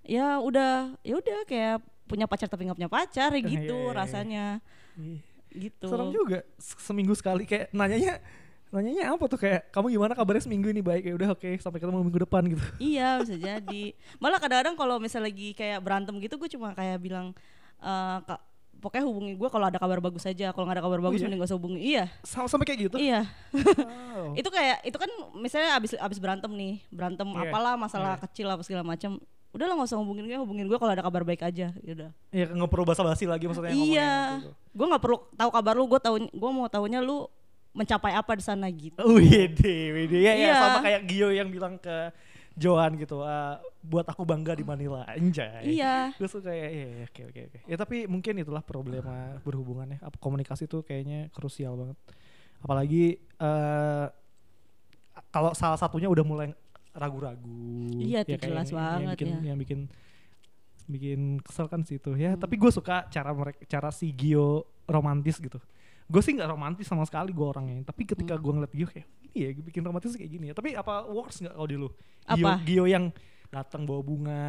ya 0.02 0.26
udah, 0.38 0.94
ya 1.02 1.14
udah 1.14 1.38
kayak 1.44 1.76
punya 2.04 2.24
pacar 2.24 2.46
tapi 2.46 2.62
nggak 2.64 2.78
punya 2.78 2.88
pacar 2.88 3.30
ya 3.30 3.38
Iya, 3.42 3.48
gitu 3.48 3.76
iya, 3.76 3.86
iya. 3.86 3.96
rasanya. 3.96 4.46
Ih, 4.96 5.20
Gitu. 5.56 5.88
serem 5.88 6.12
juga 6.12 6.44
Se- 6.56 6.76
seminggu 6.78 7.16
sekali 7.16 7.48
kayak 7.48 7.72
nanyanya 7.72 8.20
nanyanya 8.68 9.16
apa 9.16 9.24
tuh 9.24 9.40
kayak 9.40 9.72
kamu 9.72 9.88
gimana 9.90 10.12
kabarnya 10.12 10.44
seminggu 10.44 10.68
ini 10.68 10.84
baik 10.84 11.08
ya 11.08 11.14
udah 11.16 11.28
oke 11.32 11.48
sampai 11.56 11.80
ketemu 11.80 12.04
minggu 12.04 12.20
depan 12.22 12.44
gitu 12.44 12.60
Iya 12.92 13.24
bisa 13.24 13.34
jadi. 13.34 13.82
Malah 14.20 14.36
kadang-kadang 14.36 14.76
kalau 14.76 15.00
misalnya 15.00 15.32
lagi 15.32 15.56
kayak 15.56 15.80
berantem 15.80 16.12
gitu, 16.20 16.36
gue 16.36 16.50
cuma 16.50 16.76
kayak 16.76 17.00
bilang, 17.00 17.32
eh 17.78 18.18
kak, 18.22 18.40
pokoknya 18.78 19.04
hubungi 19.08 19.32
gue 19.34 19.48
kalau 19.48 19.66
ada 19.66 19.78
kabar 19.80 19.98
bagus 19.98 20.24
aja. 20.24 20.52
Kalau 20.52 20.64
nggak 20.68 20.76
ada 20.78 20.84
kabar 20.84 21.00
bagus, 21.00 21.18
iya? 21.20 21.26
mending 21.26 21.40
gak 21.42 21.50
usah 21.50 21.58
hubungi. 21.58 21.80
Iya, 21.80 22.04
sama 22.22 22.46
sampai 22.46 22.66
kayak 22.68 22.80
gitu 22.88 22.96
iya. 23.00 23.24
Wow. 23.52 24.34
Itu 24.40 24.48
kayak 24.52 24.84
itu 24.84 24.96
kan 24.96 25.10
misalnya 25.36 25.70
abis 25.76 25.96
abis 25.96 26.18
berantem 26.20 26.50
nih, 26.52 26.80
berantem 26.88 27.28
Iya, 27.28 27.48
apalah 27.48 27.74
masalah 27.74 28.14
iya. 28.16 28.22
kecil 28.28 28.46
apa 28.48 28.62
segala 28.62 28.84
macam. 28.84 29.18
Udah 29.56 29.64
lah 29.64 29.74
nggak 29.78 29.88
usah 29.88 29.98
hubungin 30.00 30.24
gue, 30.28 30.36
hubungin 30.36 30.66
gue 30.68 30.78
kalau 30.78 30.92
ada 30.92 31.00
kabar 31.00 31.24
baik 31.24 31.40
aja. 31.40 31.72
Udah. 31.80 32.10
Iya 32.28 32.44
nggak 32.52 32.70
perlu 32.70 32.84
basa-basi 32.84 33.24
lagi 33.24 33.48
maksudnya 33.48 33.72
Iya, 33.72 34.44
gitu. 34.44 34.50
gue 34.52 34.86
nggak 34.92 35.02
perlu 35.02 35.18
tahu 35.32 35.50
kabar 35.50 35.74
lu. 35.76 35.84
Gue 35.88 36.00
tahu, 36.00 36.16
gue 36.28 36.50
mau 36.52 36.68
tahunya 36.68 37.00
lu 37.00 37.24
mencapai 37.76 38.12
apa 38.16 38.32
di 38.36 38.44
sana 38.44 38.66
gitu. 38.72 39.04
Wede, 39.16 39.92
wede 39.92 40.18
ya, 40.24 40.32
ya 40.32 40.48
Iya. 40.48 40.54
sama 40.56 40.78
kayak 40.80 41.00
Gio 41.04 41.28
yang 41.28 41.48
bilang 41.52 41.76
ke 41.76 42.08
Johan 42.56 42.96
gitu, 42.96 43.20
"Ah, 43.20 43.60
buat 43.84 44.02
aku 44.02 44.24
bangga 44.24 44.56
di 44.56 44.64
Manila, 44.64 45.04
anjay. 45.04 45.76
Iya. 45.76 46.16
Gue 46.16 46.24
suka 46.24 46.48
ya, 46.48 46.66
iya, 46.66 46.86
iya, 46.88 47.04
oke 47.04 47.22
oke 47.28 47.40
oke. 47.46 47.58
Ya 47.68 47.76
tapi 47.76 48.08
mungkin 48.08 48.40
itulah 48.40 48.64
problema 48.64 49.36
berhubungan 49.44 49.92
ya. 49.92 49.98
Komunikasi 50.16 50.64
tuh 50.64 50.80
kayaknya 50.80 51.28
krusial 51.30 51.76
banget. 51.76 51.96
Apalagi 52.58 53.20
eh 53.36 54.06
kalau 55.28 55.52
salah 55.52 55.76
satunya 55.76 56.08
udah 56.08 56.24
mulai 56.24 56.48
ragu-ragu. 56.96 57.92
Iya, 58.00 58.24
itu 58.24 58.40
kayak 58.40 58.42
jelas 58.42 58.66
yang- 58.66 58.72
yang 58.72 58.84
banget 59.04 59.16
bikin, 59.20 59.28
ya. 59.28 59.40
Yang 59.52 59.58
bikin 59.60 59.80
bikin 60.86 61.20
kesel 61.44 61.66
kan 61.68 61.84
situ 61.84 62.16
ya. 62.16 62.32
Hmm. 62.32 62.40
Tapi 62.40 62.54
gue 62.56 62.70
suka 62.72 63.04
cara 63.10 63.30
mereka, 63.34 63.60
cara 63.68 63.90
si 63.92 64.08
Gio 64.16 64.64
romantis 64.88 65.36
gitu. 65.36 65.60
Gue 66.06 66.20
sih 66.20 66.32
nggak 66.32 66.46
romantis 66.46 66.86
sama 66.86 67.02
sekali 67.02 67.30
gue 67.30 67.42
orangnya. 67.44 67.82
Tapi 67.82 68.02
ketika 68.04 68.34
Hmm. 68.34 68.42
gue 68.42 68.52
ngeliat 68.54 68.72
Gio 68.72 68.86
kayak 68.86 69.06
ini 69.24 69.36
ya 69.36 69.48
bikin 69.52 69.82
romantis 69.82 70.12
kayak 70.12 70.30
gini 70.30 70.44
ya. 70.48 70.54
Tapi 70.54 70.72
apa 70.72 71.04
works 71.04 71.40
nggak 71.40 71.52
kalau 71.52 71.66
di 71.66 71.76
lu? 71.76 71.88
Gio, 72.28 72.46
Apa? 72.46 72.50
Gio 72.62 72.84
yang 72.84 73.10
datang 73.48 73.82
bawa 73.82 74.00
bunga. 74.00 74.44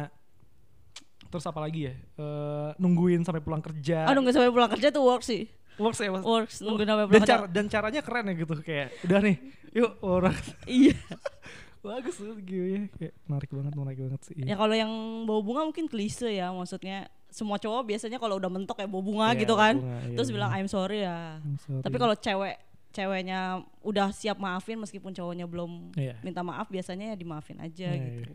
Terus 1.28 1.44
apa 1.44 1.60
lagi 1.60 1.84
ya? 1.84 1.94
Eh, 1.94 2.70
nungguin 2.76 3.20
sampai 3.20 3.38
pulang 3.38 3.60
kerja. 3.60 4.06
Oh 4.06 4.14
nunggu 4.14 4.30
sampai 4.30 4.48
pulang 4.48 4.70
kerja 4.70 4.88
tuh 4.88 5.02
work 5.02 5.20
sih. 5.20 5.44
works 5.76 5.98
ya 5.98 6.10
mas. 6.10 6.22
Works 6.22 6.56
nungguin 6.60 6.86
sampai 6.86 7.02
dan, 7.02 7.08
pulang 7.08 7.22
kerja. 7.22 7.34
cara, 7.36 7.46
dan 7.48 7.64
caranya 7.68 8.00
keren 8.00 8.24
ya 8.24 8.34
gitu 8.36 8.54
kayak 8.58 8.88
udah 9.00 9.18
nih 9.20 9.36
yuk 9.70 9.92
orang 10.00 10.34
Iya. 10.66 10.98
bagus 11.86 12.18
tuh 12.18 12.34
Gio 12.40 12.90
kayak 12.92 13.14
menarik 13.24 13.46
banget 13.48 13.72
menarik 13.72 13.98
banget 14.00 14.20
sih 14.24 14.34
Ya 14.40 14.54
kalau 14.54 14.74
yang 14.74 14.90
bau 15.22 15.38
bunga 15.38 15.62
mungkin 15.62 15.86
klise 15.86 16.26
ya, 16.28 16.50
maksudnya 16.50 17.06
semua 17.28 17.56
cowok 17.56 17.86
biasanya 17.86 18.16
kalau 18.16 18.36
udah 18.36 18.48
mentok 18.48 18.76
kayak 18.76 18.88
bau 18.88 19.00
bunga 19.00 19.30
Iya, 19.30 19.38
gitu 19.38 19.54
kan. 19.54 19.74
bunga, 19.76 19.98
iya, 20.02 20.16
Terus 20.16 20.28
iya. 20.28 20.34
bilang 20.34 20.50
I'm 20.50 20.66
sorry 20.66 20.98
ya. 21.00 21.38
I'm 21.38 21.58
sorry. 21.58 21.82
Tapi 21.82 21.96
kalau 21.96 22.14
cewek 22.14 22.56
ceweknya 22.88 23.40
udah 23.80 24.08
siap 24.10 24.36
maafin 24.36 24.76
meskipun 24.76 25.12
cowoknya 25.12 25.44
belum 25.44 25.92
Iya. 25.94 26.16
minta 26.20 26.40
maaf 26.40 26.66
biasanya 26.66 27.12
ya 27.12 27.16
dimaafin 27.16 27.58
aja 27.58 27.84
Iya, 27.86 28.00
gitu. 28.16 28.32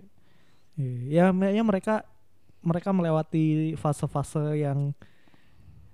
Iya, 0.73 0.93
ya, 1.09 1.25
me- 1.29 1.51
ya 1.51 1.62
mereka 1.62 2.05
mereka 2.59 2.89
melewati 2.89 3.73
fase-fase 3.75 4.55
yang 4.57 4.93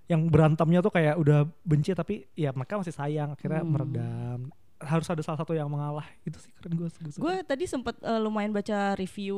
yang 0.06 0.26
berantemnya 0.26 0.80
tuh 0.80 0.90
kayak 0.90 1.16
udah 1.16 1.46
benci 1.62 1.94
tapi 1.94 2.26
ya 2.34 2.50
mereka 2.50 2.78
masih 2.78 2.92
sayang 2.92 3.32
akhirnya 3.32 3.62
Hmm. 3.62 3.72
meredam 3.72 4.40
harus 4.80 5.06
ada 5.06 5.20
salah 5.20 5.38
satu 5.38 5.52
yang 5.52 5.68
mengalah 5.68 6.08
itu 6.24 6.40
sih 6.40 6.50
keren 6.52 6.74
gue 6.76 6.88
Gue 7.16 7.36
tadi 7.44 7.64
sempat 7.64 8.00
eh, 8.00 8.18
lumayan 8.18 8.50
baca 8.50 8.96
review 8.96 9.38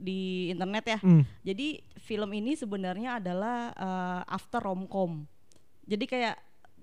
di 0.00 0.48
internet 0.48 0.84
ya. 0.88 0.98
Hmm. 0.98 1.22
Jadi 1.44 1.78
film 2.00 2.32
ini 2.32 2.56
sebenarnya 2.56 3.20
adalah 3.20 3.70
eh, 3.70 4.20
after 4.26 4.58
romcom. 4.58 5.28
Jadi 5.84 6.04
kayak 6.06 6.36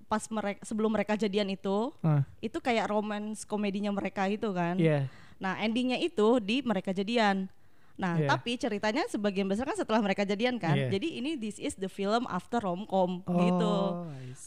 pas 0.07 0.23
mereka 0.29 0.61
sebelum 0.63 0.93
mereka 0.93 1.19
jadian 1.19 1.49
itu, 1.49 1.91
Ah, 1.99 2.23
itu 2.39 2.55
kayak 2.57 2.87
romance 2.87 3.43
komedinya 3.43 3.91
mereka 3.91 4.29
itu 4.29 4.53
kan. 4.53 4.77
iya 4.77 5.09
Nah, 5.37 5.59
endingnya 5.59 5.97
itu 5.97 6.41
di 6.41 6.65
mereka 6.65 6.89
jadian. 6.89 7.45
Nah, 7.93 8.17
Iya. 8.17 8.29
tapi 8.29 8.57
ceritanya 8.57 9.05
sebagian 9.05 9.45
besar 9.45 9.65
kan 9.65 9.77
setelah 9.77 10.01
mereka 10.01 10.21
jadian 10.21 10.57
kan. 10.57 10.73
Iya. 10.73 10.89
Jadi 10.93 11.17
ini 11.17 11.33
this 11.33 11.57
is 11.57 11.73
the 11.75 11.85
film 11.85 12.25
after 12.25 12.57
romcom 12.57 13.21
Oh, 13.21 13.33
gitu. 13.37 13.75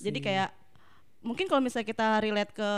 Jadi 0.00 0.18
kayak 0.18 0.50
mungkin 1.20 1.44
kalau 1.46 1.60
misalnya 1.60 1.84
kita 1.84 2.06
relate 2.18 2.50
ke 2.50 2.70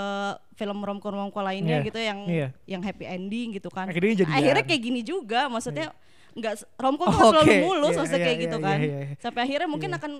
film 0.54 0.78
romcom 0.78 1.10
romcom 1.10 1.40
lainnya 1.40 1.78
Iya. 1.78 1.86
gitu 1.86 1.98
yang 1.98 2.18
Iya. 2.26 2.48
yang 2.66 2.82
happy 2.82 3.06
ending 3.06 3.54
gitu 3.54 3.68
kan. 3.68 3.86
Akhirnya 3.86 4.22
jadian. 4.22 4.34
Akhirnya 4.34 4.64
kayak 4.64 4.82
gini 4.82 5.00
juga, 5.00 5.46
maksudnya 5.46 5.94
nggak 6.32 6.54
s- 6.56 6.66
romcom 6.74 7.06
Oh, 7.06 7.12
kan 7.12 7.24
selalu 7.30 7.44
oke. 7.44 7.56
mulus 7.62 7.86
Iya, 7.88 7.98
maksudnya 7.98 8.18
iya, 8.18 8.26
kayak 8.26 8.36
iya, 8.36 8.44
gitu 8.44 8.56
iya, 8.56 8.66
kan. 8.66 8.78
iya, 8.78 8.98
iya. 8.98 9.14
Sampai 9.16 9.40
akhirnya 9.42 9.68
mungkin 9.68 9.88
Iya. 9.88 9.98
akan 9.98 10.12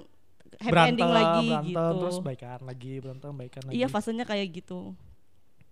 happy 0.52 0.70
berantem, 0.70 0.92
ending 0.92 1.10
lagi 1.10 1.46
berantem, 1.48 1.66
gitu. 1.66 1.98
terus 1.98 2.16
baikan 2.20 2.60
lagi 2.62 2.92
berantem 2.98 3.30
baikan 3.32 3.62
lagi 3.64 3.74
Iya, 3.74 3.86
fasenya 3.88 4.24
kayak 4.24 4.48
gitu. 4.52 4.80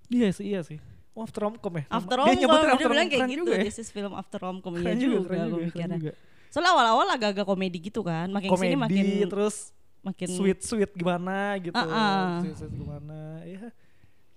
iya 0.09 0.29
sih 0.31 0.47
iya 0.49 0.61
sih 0.61 0.83
oh, 1.13 1.23
after 1.23 1.41
romcom 1.41 1.71
ya 1.73 1.85
After 1.87 2.17
dia 2.17 2.25
romcom 2.25 2.35
dia 2.35 2.47
after 2.49 2.59
bilang 2.59 2.75
romcom, 2.75 2.91
kayak 2.91 3.11
keren 3.13 3.31
gitu. 3.31 3.41
juga 3.41 3.53
ya. 3.53 3.63
This 3.63 3.79
is 3.79 3.89
film 3.89 4.13
after 4.13 4.39
romcom 4.41 4.73
iya 4.75 4.83
juga, 4.83 4.91
juga, 4.91 4.99
gue 4.99 5.15
juga, 5.15 5.29
keren 5.29 5.63
mikirnya. 5.63 5.99
juga. 6.01 6.13
Soalnya 6.51 6.71
awal-awal 6.75 7.07
agak-agak 7.13 7.47
komedi 7.47 7.79
gitu 7.79 8.01
kan, 8.03 8.27
makin 8.27 8.49
komedi 8.49 8.67
ke 8.67 8.75
sini 8.75 8.79
makin 8.81 9.07
terus 9.29 9.57
makin 10.01 10.29
sweet 10.29 10.61
sweet 10.61 10.91
gimana 10.93 11.59
gitu 11.59 11.75
Ah-ah. 11.75 12.41
sweet 12.41 12.57
sweet 12.57 12.73
gimana 12.73 13.19
ya 13.43 13.69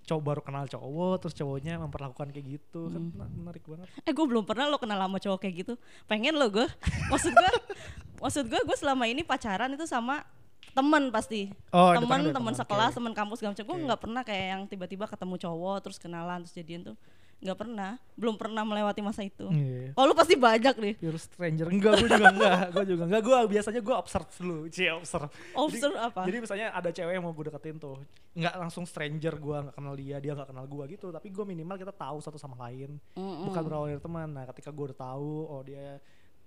cowok 0.04 0.20
baru 0.22 0.40
kenal 0.40 0.64
cowok 0.66 1.14
terus 1.18 1.32
cowoknya 1.34 1.80
memperlakukan 1.80 2.28
kayak 2.28 2.46
gitu 2.54 2.86
kan 2.86 3.00
Hmm. 3.00 3.08
mena- 3.10 3.32
menarik 3.34 3.64
banget 3.64 3.88
Eh 4.00 4.12
gue 4.12 4.20
belum 4.22 4.44
pernah 4.44 4.68
lo 4.68 4.76
kenal 4.76 4.98
sama 4.98 5.16
cowok 5.16 5.38
kayak 5.40 5.54
gitu. 5.58 5.74
Pengen 6.04 6.36
lo 6.36 6.44
gue. 6.46 6.68
Maksud 7.08 7.32
gue, 7.32 7.50
maksud 8.22 8.44
gue 8.44 8.60
gue 8.60 8.76
selama 8.76 9.04
ini 9.04 9.24
pacaran 9.24 9.72
itu 9.72 9.84
sama 9.84 10.20
temen 10.70 11.08
pasti. 11.08 11.48
Oh, 11.70 11.96
temen, 11.96 12.04
kan 12.04 12.20
temen 12.20 12.34
teman, 12.34 12.52
sekelas, 12.54 12.90
oke. 12.90 12.96
temen 12.98 13.12
kampus 13.12 13.36
segala 13.40 13.52
macam. 13.54 13.64
Gue 13.64 13.78
nggak 13.80 14.00
pernah 14.02 14.22
kayak 14.22 14.46
yang 14.46 14.62
tiba-tiba 14.66 15.04
ketemu 15.06 15.34
cowok 15.40 15.76
terus 15.80 15.96
kenalan 15.96 16.38
terus 16.38 16.52
jadian 16.52 16.84
tuh 16.84 16.96
nggak 17.38 17.56
pernah. 17.56 17.90
Belum 18.14 18.34
pernah 18.34 18.62
melewati 18.62 19.00
masa 19.00 19.20
itu. 19.20 19.46
Iya. 19.48 19.90
Oh 19.94 20.04
lu 20.04 20.12
pasti 20.12 20.34
banyak 20.34 20.74
nih. 20.76 20.94
Pure 20.96 21.18
stranger 21.18 21.66
enggak 21.66 21.92
gue 21.96 22.08
juga 22.08 22.28
enggak 22.28 22.58
gue 22.70 22.84
juga 22.86 23.02
enggak 23.04 23.22
gue 23.22 23.38
biasanya 23.50 23.80
gue 23.80 23.94
observe 23.94 24.28
dulu 24.36 24.58
cie 24.68 24.90
observe 24.90 25.28
Observe 25.52 25.92
jadi, 25.92 26.06
apa? 26.06 26.20
jadi 26.24 26.36
misalnya 26.38 26.66
ada 26.70 26.90
cewek 26.90 27.12
yang 27.12 27.22
mau 27.22 27.32
gue 27.32 27.44
deketin 27.46 27.76
tuh 27.76 27.96
nggak 28.32 28.54
langsung 28.56 28.84
stranger 28.84 29.34
gue 29.34 29.56
nggak 29.62 29.74
kenal 29.74 29.94
dia 29.94 30.16
dia 30.18 30.32
nggak 30.32 30.48
kenal 30.48 30.64
gue 30.64 30.84
gitu 30.90 31.06
tapi 31.08 31.28
gue 31.28 31.44
minimal 31.44 31.76
kita 31.76 31.90
tahu 31.90 32.18
satu 32.18 32.34
sama 32.34 32.58
lain 32.60 32.98
Mm-mm. 33.14 33.46
bukan 33.46 33.62
berawal 33.62 33.86
dari 33.88 33.98
teman 33.98 34.28
nah 34.28 34.44
ketika 34.48 34.68
gue 34.68 34.84
udah 34.88 34.98
tahu 34.98 35.30
oh 35.44 35.62
dia 35.62 35.98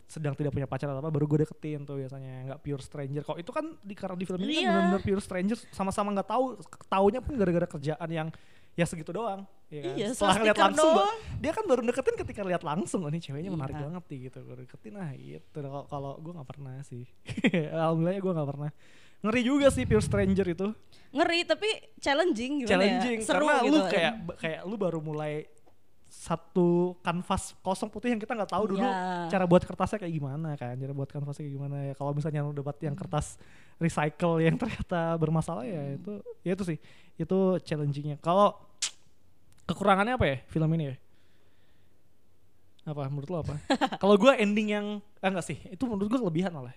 sedang 0.03 0.31
tidak 0.33 0.51
punya 0.51 0.63
pacar 0.63 0.87
atau 0.87 0.99
apa 0.99 1.11
baru 1.11 1.27
gue 1.27 1.43
deketin 1.43 1.83
tuh 1.83 1.99
biasanya 1.99 2.47
nggak 2.47 2.59
pure 2.61 2.79
stranger 2.79 3.23
kok 3.23 3.35
itu 3.35 3.51
kan 3.51 3.75
di 3.83 3.91
karena 3.91 4.15
di 4.15 4.23
film 4.23 4.39
ini 4.39 4.53
Iya. 4.53 4.63
kan 4.63 4.71
benar-benar 4.73 5.01
pure 5.03 5.19
stranger 5.19 5.57
sama-sama 5.67 6.15
nggak 6.15 6.27
tahu 6.27 6.43
taunya 6.87 7.19
pun 7.19 7.35
gara-gara 7.35 7.67
kerjaan 7.67 8.07
yang 8.07 8.27
ya 8.77 8.85
segitu 8.85 9.09
doang 9.09 9.41
ya 9.67 9.81
kan? 9.81 9.93
Iya, 9.93 10.05
setelah 10.13 10.35
stiker 10.37 10.63
langsung 10.63 10.93
doang. 10.93 11.17
dia 11.35 11.51
kan 11.51 11.63
baru 11.65 11.81
deketin 11.83 12.15
ketika 12.15 12.41
lihat 12.41 12.61
langsung 12.61 13.01
oh 13.01 13.09
ini 13.09 13.17
ceweknya 13.17 13.49
menarik 13.49 13.73
Iya. 13.73 13.83
banget 13.83 14.03
nih 14.05 14.19
gitu 14.23 14.37
gue 14.39 14.55
deketin 14.61 14.93
ah 14.95 15.11
gitu 15.11 15.59
kalau 15.83 16.11
gue 16.15 16.31
nggak 16.31 16.47
pernah 16.47 16.77
sih 16.81 17.03
alhamdulillah 17.75 18.15
gue 18.15 18.33
nggak 18.33 18.49
pernah 18.49 18.69
ngeri 19.17 19.41
juga 19.41 19.67
sih 19.67 19.83
pure 19.83 19.99
stranger 19.99 20.45
itu 20.45 20.67
Ngeri 21.09 21.39
tapi 21.43 21.69
challenging 21.97 22.61
gimana 22.61 22.71
challenging 22.71 23.17
ya? 23.19 23.25
Seru 23.25 23.43
karena 23.43 23.55
gitu. 23.59 23.73
lu 23.73 23.79
kayak 23.89 24.13
kayak 24.37 24.61
lu 24.63 24.75
baru 24.77 24.99
mulai 25.01 25.49
satu 26.07 26.95
kanvas 27.01 27.51
kosong 27.59 27.89
putih 27.89 28.09
yang 28.09 28.17
kita 28.17 28.31
nggak 28.31 28.47
tahu 28.47 28.63
dulu 28.69 28.79
Iya. 28.79 29.27
cara 29.27 29.43
buat 29.43 29.59
kertasnya 29.59 29.99
kayak 29.99 30.13
gimana 30.13 30.55
kan 30.55 30.71
cara 30.73 30.93
buat 30.93 31.09
kanvasnya 31.09 31.43
kayak 31.43 31.55
gimana 31.57 31.77
ya 31.83 31.93
kalau 31.93 32.11
misalnya 32.13 32.41
lu 32.41 32.53
dapat 32.53 32.79
yang 32.79 32.95
kertas 32.95 33.35
recycle 33.75 34.39
yang 34.39 34.55
ternyata 34.61 35.17
bermasalah 35.17 35.67
ya 35.67 35.97
itu 35.97 36.13
ya 36.41 36.51
itu 36.55 36.63
sih 36.63 36.77
itu 37.17 37.37
challengingnya 37.59 38.15
kalau 38.17 38.55
kekurangannya 39.67 40.15
apa 40.15 40.25
ya 40.25 40.37
film 40.47 40.69
ini 40.73 40.83
ya 40.89 40.95
apa 42.87 43.03
menurut 43.11 43.29
lo 43.29 43.37
apa 43.43 43.55
kalau 44.01 44.15
gue 44.15 44.31
ending 44.39 44.67
yang 44.71 44.85
ah 45.19 45.27
enggak 45.27 45.45
sih 45.45 45.59
itu 45.67 45.83
menurut 45.83 46.07
gue 46.07 46.19
kelebihan 46.23 46.55
malah 46.55 46.75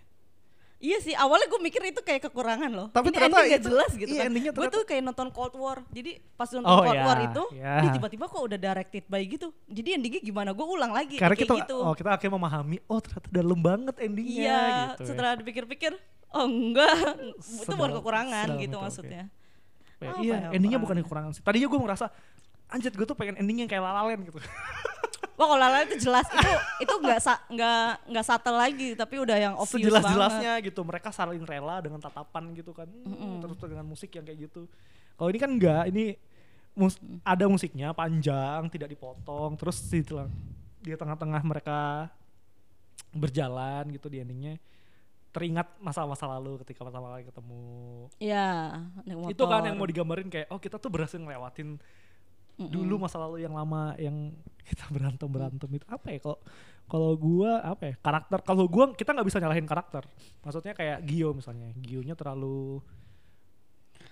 Iya 0.80 0.96
sih, 1.04 1.12
awalnya 1.12 1.44
gue 1.52 1.60
mikir 1.60 1.92
itu 1.92 2.00
kayak 2.00 2.32
kekurangan 2.32 2.72
loh. 2.72 2.88
Tapi 2.88 3.12
Ini 3.12 3.20
ternyata 3.20 3.36
ending 3.36 3.52
gak 3.52 3.60
itu- 3.60 3.68
jelas 3.68 3.90
gitu 3.92 4.12
iya, 4.16 4.20
kan. 4.24 4.28
endingnya 4.32 4.52
Gue 4.56 4.68
tuh 4.72 4.82
kayak 4.88 5.02
nonton 5.04 5.28
Cold 5.28 5.54
War. 5.60 5.84
Jadi 5.92 6.24
pas 6.40 6.48
nonton 6.48 6.72
Oh, 6.72 6.80
Cold 6.88 6.96
ya, 6.96 7.04
War 7.04 7.18
itu, 7.20 7.42
ya. 7.52 7.74
ih, 7.84 7.90
tiba-tiba 8.00 8.24
kok 8.24 8.40
udah 8.40 8.56
directed 8.56 9.04
by 9.04 9.20
gitu. 9.28 9.52
Jadi 9.68 9.88
endingnya 10.00 10.24
gimana? 10.24 10.56
Gue 10.56 10.64
ulang 10.64 10.96
lagi 10.96 11.20
karena 11.20 11.36
kayak 11.36 11.52
kita 11.52 11.68
gitu. 11.68 11.76
oh 11.84 11.92
kita 11.92 12.16
akhirnya 12.16 12.32
memahami 12.32 12.80
oh 12.88 12.96
ternyata 12.96 13.28
dalam 13.28 13.60
banget 13.60 13.94
endingnya 14.00 14.40
iya, 14.40 14.60
gitu 14.96 15.02
ya. 15.04 15.08
setelah 15.12 15.32
dipikir-pikir, 15.36 15.92
oh 16.32 16.44
enggak, 16.48 16.96
itu 17.44 17.74
bukan 17.76 17.92
kekurangan 18.00 18.46
gitu 18.56 18.64
itu, 18.72 18.76
maksudnya. 18.80 19.22
Ya, 20.00 20.08
Apa 20.16 20.20
iya, 20.24 20.36
ya 20.48 20.56
endingnya 20.56 20.80
bukan 20.80 20.96
kekurangan 21.04 21.36
sih. 21.36 21.44
Tadinya 21.44 21.68
gue 21.68 21.80
merasa 21.84 22.08
anjir 22.70 22.90
gue 22.90 23.06
tuh 23.06 23.18
pengen 23.18 23.36
ending 23.36 23.66
yang 23.66 23.70
kayak 23.70 23.82
lalalen 23.82 24.22
gitu. 24.24 24.38
Wah 25.40 25.48
kalau 25.48 25.56
Lala 25.56 25.88
itu 25.88 25.96
jelas 26.04 26.28
itu 26.28 26.52
itu 26.84 26.94
nggak 27.00 27.16
sa 27.16 27.40
nggak 27.48 28.12
nggak 28.12 28.24
subtle 28.28 28.60
lagi 28.60 28.92
tapi 28.92 29.24
udah 29.24 29.36
yang 29.40 29.54
obvious 29.56 29.88
Sejelas-jelasnya 29.88 30.52
banget. 30.60 30.68
gitu. 30.68 30.80
Mereka 30.84 31.08
saling 31.08 31.40
rela 31.48 31.80
dengan 31.80 31.96
tatapan 31.96 32.52
gitu 32.52 32.76
kan. 32.76 32.84
Hmm, 33.08 33.40
Terus 33.40 33.56
dengan 33.56 33.88
musik 33.88 34.12
yang 34.12 34.28
kayak 34.28 34.52
gitu. 34.52 34.68
Kalau 35.16 35.32
ini 35.32 35.40
kan 35.40 35.48
enggak, 35.48 35.88
ini 35.88 36.12
mus- 36.76 37.00
ada 37.24 37.44
musiknya 37.48 37.96
panjang, 37.96 38.68
tidak 38.68 38.92
dipotong. 38.92 39.56
Terus 39.56 39.80
di 39.88 40.04
di 40.84 40.92
tengah-tengah 40.92 41.40
mereka 41.40 42.12
berjalan 43.16 43.88
gitu 43.90 44.12
di 44.12 44.20
endingnya 44.20 44.60
teringat 45.30 45.78
masa-masa 45.78 46.26
lalu 46.26 46.58
ketika 46.66 46.82
pertama 46.82 47.14
kali 47.14 47.22
ketemu 47.24 47.64
Iya, 48.18 48.82
itu 49.30 49.42
kan 49.46 49.62
yang 49.62 49.78
mau 49.78 49.86
digambarin 49.86 50.26
kayak 50.26 50.50
oh 50.50 50.58
kita 50.58 50.76
tuh 50.76 50.90
berhasil 50.90 51.16
ngelewatin 51.16 51.78
dulu 52.68 53.06
masa 53.06 53.16
lalu 53.22 53.46
yang 53.46 53.54
lama 53.56 53.96
yang 53.96 54.34
kita 54.68 54.84
berantem 54.92 55.28
berantem 55.30 55.68
itu 55.72 55.86
apa 55.88 56.12
ya? 56.12 56.18
Kalau 56.20 56.38
kalau 56.90 57.10
gua 57.14 57.62
apa 57.62 57.82
ya? 57.90 57.94
Karakter. 58.02 58.38
Kalau 58.42 58.64
gua 58.66 58.92
kita 58.92 59.14
nggak 59.14 59.28
bisa 59.30 59.38
nyalahin 59.38 59.64
karakter. 59.64 60.02
Maksudnya 60.42 60.74
kayak 60.74 61.06
Gio 61.06 61.30
misalnya. 61.32 61.70
Gionya 61.78 62.18
terlalu 62.18 62.82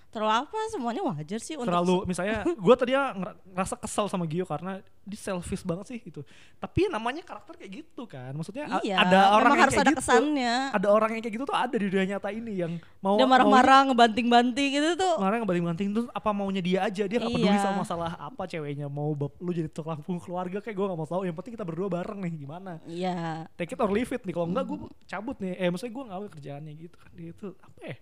Terlalu 0.09 0.33
apa? 0.41 0.57
Semuanya 0.67 1.01
wajar 1.03 1.37
sih 1.37 1.53
untuk 1.53 1.69
terlalu 1.69 2.01
misalnya 2.03 2.41
gua 2.59 2.73
tadinya 2.73 3.13
nger- 3.13 3.37
ngerasa 3.51 3.75
kesel 3.77 4.05
sama 4.05 4.25
Gio 4.25 4.41
karena 4.43 4.81
dia 5.01 5.17
selfish 5.17 5.61
banget 5.63 5.85
sih 5.87 5.97
gitu 5.99 6.21
tapi 6.55 6.85
namanya 6.85 7.21
karakter 7.21 7.57
kayak 7.57 7.81
gitu 7.81 8.05
kan 8.05 8.29
maksudnya 8.31 8.77
Iya, 8.79 8.93
ada 8.99 9.33
orang 9.33 9.51
yang 9.51 9.63
harus 9.63 9.73
kayak 9.73 9.81
ada 9.81 9.91
gitu 9.91 10.01
kesannya. 10.01 10.53
ada 10.69 10.87
orang 10.87 11.09
yang 11.11 11.21
kayak 11.23 11.33
gitu 11.33 11.45
tuh 11.45 11.57
ada 11.57 11.75
di 11.75 11.87
dunia 11.87 12.05
nyata 12.07 12.29
ini 12.29 12.53
yang 12.55 12.73
mau 12.99 13.17
Dia 13.17 13.25
marah-marah 13.25 13.89
ngebanting-banting 13.89 14.69
itu 14.75 14.89
tuh. 14.95 15.15
Marah 15.17 15.37
ngebanting-banting 15.39 15.87
tuh 15.91 16.03
apa 16.07 16.29
maunya 16.29 16.61
dia 16.61 16.79
aja 16.83 17.03
dia 17.03 17.17
nggak 17.17 17.29
peduli 17.31 17.49
Iya. 17.51 17.63
sama 17.63 17.81
masalah 17.81 18.11
apa 18.15 18.43
ceweknya 18.45 18.85
mau 18.87 19.13
bab, 19.13 19.33
lu 19.35 19.49
jadi 19.49 19.65
tukang 19.67 19.97
punggung 19.99 20.21
keluarga 20.23 20.57
kayak 20.57 20.73
gue 20.73 20.85
nggak 20.85 20.99
mau 20.99 21.07
tahu 21.07 21.21
yang 21.23 21.33
penting 21.33 21.53
kita 21.53 21.65
berdua 21.65 21.89
bareng 21.91 22.19
nih 22.19 22.33
gimana 22.39 22.77
Iya. 22.83 23.49
take 23.55 23.73
it 23.73 23.79
or 23.79 23.89
leave 23.89 24.07
it 24.07 24.21
nih 24.21 24.31
kalau 24.31 24.45
enggak 24.47 24.65
gue 24.67 24.77
cabut 25.05 25.37
nih 25.37 25.53
eh 25.55 25.67
maksudnya 25.67 25.89
gue 25.91 26.03
ngambil 26.03 26.29
kerjaannya 26.31 26.73
gitu 26.75 26.95
kan 26.95 27.09
dia 27.11 27.29
itu 27.31 27.47
apa 27.55 27.79
ya 27.83 27.95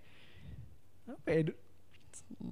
apa 1.08 1.28
ya 1.30 1.42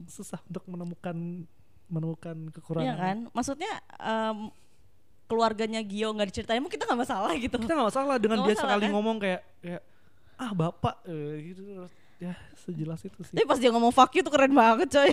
susah 0.05 0.41
untuk 0.43 0.65
menemukan 0.65 1.45
menemukan 1.85 2.37
kekurangan 2.49 2.85
Iya 2.85 2.93
kan? 2.95 3.17
Maksudnya 3.29 3.71
em, 3.95 4.37
keluarganya 5.25 5.81
Gio 5.81 6.09
nggak 6.11 6.29
diceritain, 6.29 6.57
mungkin 6.57 6.75
kita 6.75 6.85
nggak 6.85 7.01
masalah 7.01 7.31
gitu. 7.35 7.55
kita 7.55 7.71
nggak 7.71 7.89
masalah 7.89 8.15
dengan 8.15 8.37
Nggak 8.39 8.47
dia 8.47 8.55
masalah, 8.55 8.69
sekali 8.71 8.83
kan? 8.83 8.91
ngomong 8.91 9.17
kayak 9.17 9.41
kayak 9.59 9.81
ah 10.35 10.51
bapak 10.51 10.95
eh, 11.05 11.33
gitu 11.47 11.61
ya 12.15 12.31
sejelas 12.57 12.99
itu 13.01 13.19
sih 13.21 13.33
Tapi 13.33 13.43
pas 13.43 13.55
dia 13.55 13.69
ngomong 13.69 13.89
fuck 13.89 14.11
you 14.11 14.21
tuh 14.21 14.29
keren 14.29 14.51
banget 14.51 14.87
coy. 14.89 15.11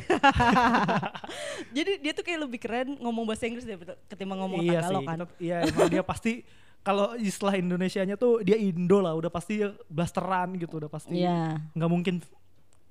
Jadi 1.77 1.93
dia 1.99 2.13
tuh 2.13 2.23
kayak 2.23 2.41
lebih 2.41 2.59
keren 2.59 2.97
ngomong 2.97 3.25
bahasa 3.25 3.45
Inggris 3.45 3.65
daripada 3.65 3.99
ketimbang 4.07 4.39
ngomong 4.41 4.63
iya 4.63 4.81
Tagalog 4.81 5.03
sih, 5.03 5.07
kan. 5.07 5.17
kita- 5.19 5.39
iya 5.39 5.57
dia 5.89 6.03
pasti 6.03 6.33
kalau 6.87 7.15
istilah 7.15 7.55
Indonesianya 7.55 8.17
tuh 8.17 8.41
dia 8.41 8.57
Indo 8.57 8.99
lah, 8.99 9.15
udah 9.15 9.29
pasti 9.29 9.61
blasteran 9.87 10.57
gitu, 10.57 10.79
udah 10.79 10.91
pasti 10.91 11.15
Iya. 11.17 11.59
nggak 11.73 11.91
mungkin 11.91 12.15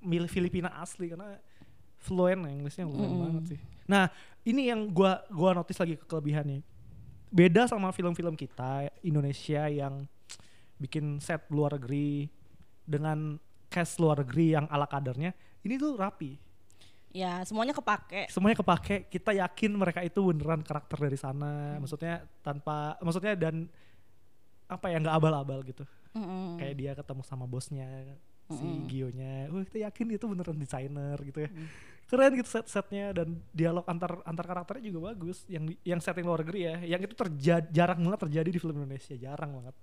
milih 0.02 0.28
Filipina 0.28 0.72
asli 0.76 1.08
karena 1.08 1.36
fluent 2.02 2.42
Inggrisnya 2.44 2.84
Mm-mm. 2.84 3.22
banget 3.22 3.44
sih. 3.56 3.60
Nah 3.86 4.10
ini 4.42 4.68
yang 4.68 4.90
gua 4.90 5.22
gua 5.30 5.54
notice 5.54 5.78
lagi 5.78 5.96
kelebihannya. 5.98 6.66
beda 7.30 7.64
sama 7.64 7.96
film-film 7.96 8.36
kita 8.36 8.92
Indonesia 9.02 9.64
yang 9.66 10.04
bikin 10.76 11.16
set 11.18 11.48
luar 11.48 11.80
negeri 11.80 12.28
dengan 12.84 13.40
cast 13.72 14.04
luar 14.04 14.20
negeri 14.20 14.52
yang 14.52 14.66
ala 14.68 14.84
kadarnya 14.84 15.32
ini 15.62 15.80
tuh 15.80 15.96
rapi 15.96 16.36
Ya 17.12 17.40
semuanya 17.44 17.72
kepake. 17.72 18.28
semuanya 18.28 18.60
kepake 18.60 19.08
kita 19.08 19.32
yakin 19.32 19.72
mereka 19.72 20.00
itu 20.00 20.20
beneran 20.20 20.60
karakter 20.60 20.96
dari 21.00 21.16
sana 21.16 21.76
maksudnya 21.78 22.20
tanpa 22.40 23.00
maksudnya 23.00 23.32
dan 23.36 23.72
apa 24.68 24.88
ya 24.88 25.00
nggak 25.00 25.16
abal-abal 25.16 25.60
gitu 25.64 25.88
Mm-mm. 26.12 26.60
kayak 26.60 26.76
dia 26.76 26.92
ketemu 26.92 27.24
sama 27.24 27.48
bosnya 27.48 27.88
si 28.52 28.64
Mm-mm. 28.64 28.88
Gio-nya, 28.88 29.48
wah 29.50 29.64
kita 29.64 29.80
yakin 29.86 30.06
itu 30.12 30.26
beneran 30.26 30.58
desainer 30.58 31.18
gitu 31.22 31.40
ya, 31.44 31.50
keren 32.06 32.32
gitu 32.36 32.50
set-setnya 32.50 33.16
dan 33.16 33.40
dialog 33.50 33.88
antar 33.88 34.20
antar 34.24 34.46
karakternya 34.46 34.92
juga 34.92 35.12
bagus, 35.12 35.48
yang 35.48 35.72
yang 35.82 36.00
setting 36.00 36.24
luar 36.24 36.44
negeri 36.44 36.60
ya, 36.68 36.76
yang 36.84 37.02
itu 37.02 37.16
terjadi 37.16 37.68
jarang 37.72 38.00
banget 38.00 38.20
terjadi 38.28 38.50
di 38.52 38.60
film 38.60 38.76
Indonesia, 38.78 39.16
jarang 39.16 39.52
banget. 39.58 39.76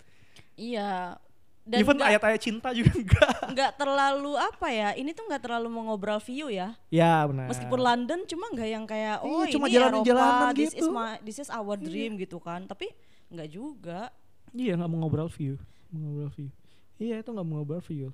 Iya. 0.53 1.17
Dan 1.59 1.85
Even 1.85 2.01
ayat-ayat 2.01 2.41
cinta 2.41 2.73
juga 2.73 2.89
enggak. 2.97 3.53
nggak 3.53 3.71
terlalu 3.77 4.33
apa 4.33 4.73
ya 4.73 4.89
ini 4.97 5.13
tuh 5.13 5.29
nggak 5.29 5.43
terlalu 5.43 5.69
mengobral 5.69 6.17
view 6.17 6.49
ya 6.49 6.73
ya 6.89 7.29
benar. 7.29 7.45
meskipun 7.45 7.77
London 7.77 8.25
cuma 8.25 8.49
nggak 8.49 8.69
yang 8.73 8.85
kayak 8.89 9.21
oh 9.21 9.45
Iya, 9.45 9.53
cuma 9.53 9.65
ini 9.69 9.73
jalanan-jalanan 9.77 10.33
Eropa 10.49 10.57
this 10.57 10.73
is 10.73 10.81
gitu. 10.81 10.89
my 10.89 11.09
this 11.21 11.37
is 11.37 11.49
our 11.53 11.77
dream 11.77 12.17
gitu 12.17 12.41
kan 12.41 12.65
tapi 12.65 12.89
nggak 13.29 13.49
juga 13.53 14.09
Iya 14.49 14.81
nggak 14.81 14.89
mau 14.89 15.05
ngobrol 15.05 15.29
view, 15.29 15.61
mau 15.93 16.09
ngobrol 16.09 16.31
view. 16.33 16.49
Iya 16.97 17.21
itu 17.21 17.29
nggak 17.29 17.45
mau 17.45 17.61
ngobrol 17.61 17.83
view. 17.85 18.09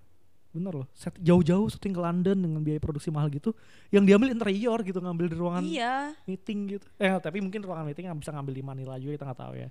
Bener 0.56 0.72
loh, 0.72 0.88
set 0.96 1.12
jauh-jauh 1.20 1.68
syuting 1.68 1.92
ke 1.92 2.00
London 2.00 2.38
dengan 2.40 2.64
biaya 2.64 2.80
produksi 2.80 3.12
mahal 3.12 3.28
gitu, 3.28 3.52
yang 3.92 4.08
diambil 4.08 4.32
interior 4.32 4.80
gitu, 4.88 5.04
ngambil 5.04 5.26
di 5.28 5.36
ruangan 5.36 5.64
iya 5.68 6.16
meeting 6.24 6.80
gitu. 6.80 6.88
Eh 6.96 7.12
tapi 7.20 7.44
mungkin 7.44 7.60
ruangan 7.60 7.84
meeting 7.84 8.08
nggak 8.08 8.24
bisa 8.24 8.32
ngambil 8.32 8.54
di 8.56 8.64
Manila 8.64 8.96
juga 8.96 9.20
kita 9.20 9.26
nggak 9.28 9.42
tahu 9.44 9.54
ya. 9.60 9.68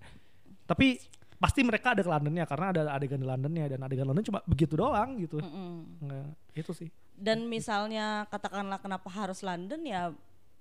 Tapi 0.68 0.86
pasti 1.40 1.60
mereka 1.64 1.96
ada 1.96 2.04
ke 2.04 2.10
Londonnya 2.12 2.44
karena 2.44 2.66
ada 2.76 2.80
adegan 2.92 3.20
di 3.20 3.26
Londonnya 3.26 3.64
dan 3.72 3.80
adegan 3.80 4.04
London 4.04 4.24
cuma 4.28 4.44
begitu 4.44 4.76
doang 4.76 5.16
gitu. 5.16 5.40
Mm-mm. 5.40 6.04
Nggak, 6.04 6.28
itu 6.60 6.72
sih. 6.76 6.88
dan 7.14 7.46
misalnya 7.46 8.26
katakanlah 8.26 8.82
kenapa 8.82 9.06
harus 9.06 9.40
London 9.46 9.80
ya 9.86 10.10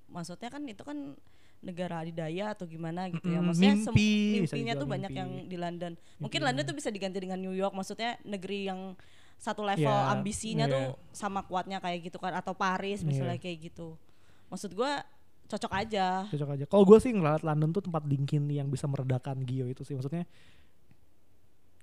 maksudnya 0.09 0.53
kan 0.53 0.61
itu 0.69 0.85
kan 0.85 1.17
negara 1.63 2.03
adidaya 2.03 2.51
atau 2.51 2.67
gimana 2.67 3.07
gitu 3.07 3.23
ya 3.31 3.39
maksudnya 3.39 3.73
mimpi, 3.79 4.43
mimpinya 4.43 4.73
tuh 4.75 4.85
dibilang 4.85 4.93
banyak 4.93 5.11
mimpi. 5.11 5.21
yang 5.23 5.31
di 5.47 5.57
London 5.57 5.91
mungkin 6.19 6.39
Mimpi 6.43 6.47
London 6.51 6.63
tuh 6.67 6.75
bisa 6.75 6.89
diganti 6.91 7.17
dengan 7.23 7.39
New 7.39 7.55
York 7.55 7.73
maksudnya 7.73 8.19
negeri 8.27 8.67
yang 8.67 8.99
satu 9.43 9.59
level 9.59 9.91
Ya, 9.91 10.15
ambisinya 10.15 10.65
iya. 10.65 10.71
tuh 10.71 10.85
sama 11.11 11.43
kuatnya 11.43 11.83
kayak 11.83 12.07
gitu 12.07 12.15
kan 12.15 12.31
atau 12.31 12.55
Paris 12.55 13.03
misalnya 13.03 13.35
Iya. 13.35 13.43
kayak 13.43 13.57
gitu 13.67 13.99
maksud 14.47 14.71
gua 14.71 15.03
cocok 15.43 15.73
aja 15.75 16.23
Cocok 16.31 16.49
aja. 16.55 16.65
Kalau 16.65 16.83
gue 16.87 16.97
sih 17.03 17.11
ngeliat 17.11 17.43
London 17.43 17.69
tuh 17.69 17.83
tempat 17.83 18.07
dingin 18.07 18.47
yang 18.49 18.71
bisa 18.71 18.87
meredakan 18.87 19.43
Gio 19.43 19.67
itu 19.67 19.83
sih. 19.83 19.93
Maksudnya 19.93 20.23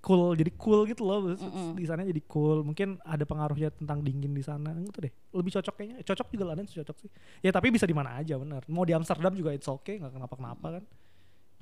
cool, 0.01 0.33
jadi 0.33 0.51
cool 0.57 0.89
gitu 0.89 1.05
loh. 1.05 1.37
Mm-mm. 1.37 1.77
Di 1.77 1.85
sana 1.87 2.03
jadi 2.03 2.19
cool. 2.25 2.65
Mungkin 2.65 2.99
ada 3.05 3.23
pengaruhnya 3.29 3.71
tentang 3.71 4.01
dingin 4.01 4.33
di 4.33 4.41
sana. 4.41 4.73
Gitu 4.75 4.97
deh. 5.07 5.13
Lebih 5.13 5.53
cocok 5.61 5.75
kayaknya. 5.77 5.97
Cocok 6.03 6.27
juga 6.33 6.45
London 6.51 6.67
sih, 6.67 6.77
cocok 6.83 6.97
sih. 7.05 7.11
Ya 7.45 7.53
tapi 7.53 7.69
bisa 7.71 7.85
di 7.85 7.95
mana 7.95 8.17
aja 8.17 8.35
bener. 8.41 8.65
Mau 8.67 8.83
di 8.83 8.97
Amsterdam 8.97 9.37
juga 9.37 9.53
it's 9.53 9.69
okay, 9.69 10.01
nggak 10.01 10.17
kenapa-kenapa 10.17 10.81
kan. 10.81 10.85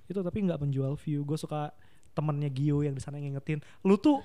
Itu 0.07 0.23
tapi 0.23 0.39
nggak 0.49 0.61
menjual 0.65 0.95
view. 0.97 1.27
Gue 1.27 1.37
suka 1.37 1.75
temennya 2.15 2.49
Gio 2.49 2.87
yang 2.87 2.95
di 2.95 3.03
sana 3.03 3.19
ngingetin. 3.21 3.59
Lu 3.85 3.99
tuh 3.99 4.23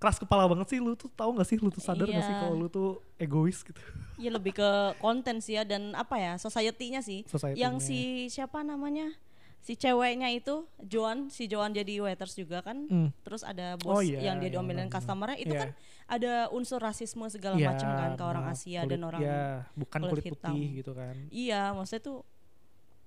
keras 0.00 0.16
kepala 0.16 0.48
banget 0.48 0.66
sih. 0.66 0.78
Lu 0.78 0.96
tuh 0.96 1.06
tahu 1.10 1.30
nggak 1.32 1.44
sih? 1.44 1.56
Lu 1.56 1.68
tuh 1.68 1.78
sadar 1.78 2.08
nggak 2.08 2.24
sih 2.24 2.32
Iya. 2.32 2.40
kalau 2.40 2.56
lu 2.56 2.66
tuh 2.66 2.88
egois 3.16 3.60
gitu. 3.60 3.78
ya 4.16 4.28
lebih 4.28 4.52
ke 4.54 4.70
konten 4.96 5.38
sih 5.38 5.54
ya 5.54 5.62
dan 5.62 5.92
apa 5.92 6.16
ya 6.16 6.32
society-nya 6.36 7.00
sih 7.00 7.24
Society-nya. 7.24 7.56
yang 7.58 7.74
si 7.78 8.00
siapa 8.26 8.60
namanya 8.60 9.16
si 9.58 9.72
ceweknya 9.74 10.28
itu 10.28 10.64
Joan 10.78 11.28
si 11.28 11.44
Joan 11.44 11.70
jadi 11.70 12.00
waiters 12.00 12.32
juga 12.32 12.60
kan 12.60 12.84
Hmm. 12.86 13.08
terus 13.20 13.40
ada 13.42 13.76
bos 13.76 13.88
Oh 13.90 14.00
iya, 14.00 14.20
yang 14.22 14.36
dia 14.36 14.48
iya, 14.48 14.54
diomelin 14.54 14.88
benar. 14.88 14.92
customernya 14.94 15.36
itu 15.36 15.52
Iya. 15.52 15.60
kan 15.62 15.70
ada 16.06 16.32
unsur 16.50 16.80
rasisme 16.80 17.24
segala 17.28 17.56
Iya, 17.56 17.68
macam 17.70 17.88
kan 17.90 18.10
ke 18.14 18.24
orang. 18.26 18.44
Asia 18.46 18.80
Kulit- 18.80 18.90
dan 18.90 19.00
orang 19.02 19.20
ya, 19.20 19.40
bukan 19.74 20.00
kulit 20.02 20.12
kulit, 20.12 20.24
hitam. 20.26 20.52
putih 20.52 20.68
gitu 20.74 20.92
kan. 20.92 21.14
iya 21.30 21.60
maksudnya 21.70 22.02
tuh 22.02 22.18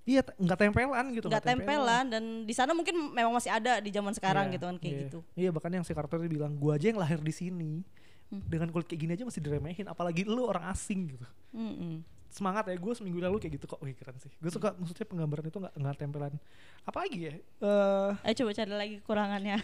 Iya, 0.03 0.19
nggak 0.19 0.59
tempelan 0.59 1.05
gitu. 1.11 1.31
nggak 1.31 1.45
tempelan 1.45 2.05
dan 2.11 2.23
di 2.43 2.51
sana 2.51 2.75
mungkin 2.75 2.91
memang 3.09 3.31
masih 3.31 3.47
ada 3.49 3.79
di 3.79 3.87
zaman 3.87 4.11
sekarang 4.11 4.51
Iya, 4.51 4.53
gitu 4.55 4.65
kan 4.67 4.75
kayak 4.75 4.91
iya. 4.91 5.01
gitu 5.07 5.19
Iya, 5.33 5.49
bahkan 5.49 5.71
yang 5.71 5.83
si 5.83 5.91
karakter 5.91 6.19
bilang, 6.19 6.59
gua 6.59 6.75
aja 6.75 6.91
yang 6.91 6.99
lahir 6.99 7.19
di 7.19 7.31
sini. 7.31 7.87
Hmm. 8.27 8.43
Dengan 8.43 8.67
kulit 8.67 8.83
kayak 8.85 8.99
gini 8.99 9.11
aja 9.13 9.23
masih 9.23 9.39
diremehin, 9.39 9.85
apalagi 9.85 10.25
lu 10.25 10.43
orang 10.43 10.67
asing 10.67 11.13
gitu. 11.13 11.23
Mm-mm. 11.53 12.01
Semangat 12.27 12.65
ya, 12.65 12.73
gue 12.73 12.93
seminggu 12.97 13.21
lalu 13.21 13.37
kayak 13.37 13.61
gitu 13.61 13.69
kok. 13.69 13.77
Wih 13.77 13.93
keren 13.93 14.17
sih. 14.17 14.33
Gue 14.41 14.49
suka, 14.49 14.73
maksudnya 14.73 15.05
penggambaran 15.05 15.45
itu 15.45 15.61
nggak 15.61 15.73
nggak 15.77 15.95
tempelan. 15.95 16.33
Apa 16.81 17.05
lagi 17.05 17.19
ya? 17.21 17.33
Eh 17.61 18.09
ayo 18.25 18.33
coba 18.41 18.51
cari 18.57 18.73
lagi 18.73 18.95
kekurangannya 18.99 19.55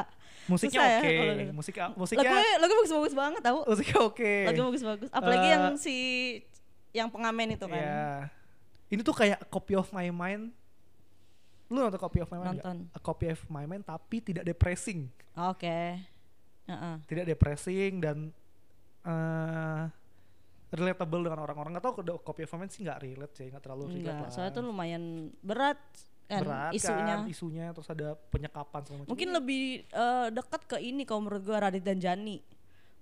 musiknya 0.50 0.80
ya 0.80 0.98
oke, 0.98 1.10
kalau 1.10 1.34
gitu. 1.34 1.52
musik 1.52 1.74
lagu 1.76 1.92
musiknya 1.96 2.32
lagu 2.58 2.72
bagus-bagus 2.74 3.14
banget 3.14 3.40
tau 3.40 3.58
musiknya 3.64 3.98
oke. 4.02 4.32
lagu 4.44 4.60
bagus-bagus 4.68 5.08
apalagi 5.08 5.46
Eh, 5.46 5.52
yang 5.52 5.64
si 5.76 5.96
yang 6.92 7.08
pengamen 7.08 7.54
itu 7.54 7.64
kan 7.64 7.76
Iya. 7.76 8.28
Ini 8.94 9.02
tuh 9.02 9.16
kayak 9.16 9.50
copy 9.50 9.74
of 9.74 9.90
my 9.90 10.06
mind. 10.14 10.54
Lu 11.66 11.82
nonton 11.82 11.98
copy 11.98 12.22
of 12.22 12.30
my 12.30 12.38
mind? 12.38 12.62
Nonton. 12.62 12.76
A 12.94 13.00
copy 13.02 13.26
of 13.34 13.42
my 13.50 13.66
mind 13.66 13.82
tapi 13.82 14.22
tidak 14.22 14.46
depressing. 14.46 15.10
oke 15.34 15.78
Heeh. 16.64 16.94
tidak 17.10 17.26
depressing 17.26 17.98
dan 17.98 18.30
eh 19.04 19.84
relatable 20.74 21.22
dengan 21.30 21.40
orang-orang 21.46 21.78
tahu 21.78 22.02
ke 22.02 22.02
copy 22.26 22.42
of 22.44 22.50
Mind 22.58 22.72
sih 22.74 22.82
nggak 22.82 22.98
relate 22.98 23.34
sih 23.38 23.46
nggak 23.46 23.62
terlalu 23.62 23.84
relate 23.94 24.00
Enggak, 24.02 24.18
lah 24.26 24.30
soalnya 24.34 24.52
tuh 24.58 24.64
lumayan 24.66 25.04
berat 25.38 25.80
kan 26.24 26.40
berat 26.40 26.72
isunya. 26.72 27.14
kan 27.14 27.20
isunya 27.30 27.66
terus 27.70 27.88
ada 27.92 28.16
penyekapan 28.32 28.80
segala 28.82 28.98
macam 29.04 29.10
Mungkin 29.12 29.28
lebih 29.30 29.62
eh, 29.86 30.28
dekat 30.32 30.62
ke 30.66 30.76
ini 30.80 31.02
kalau 31.04 31.28
menurut 31.28 31.42
gua 31.44 31.68
Radit 31.68 31.84
dan 31.84 32.00
Jani. 32.00 32.40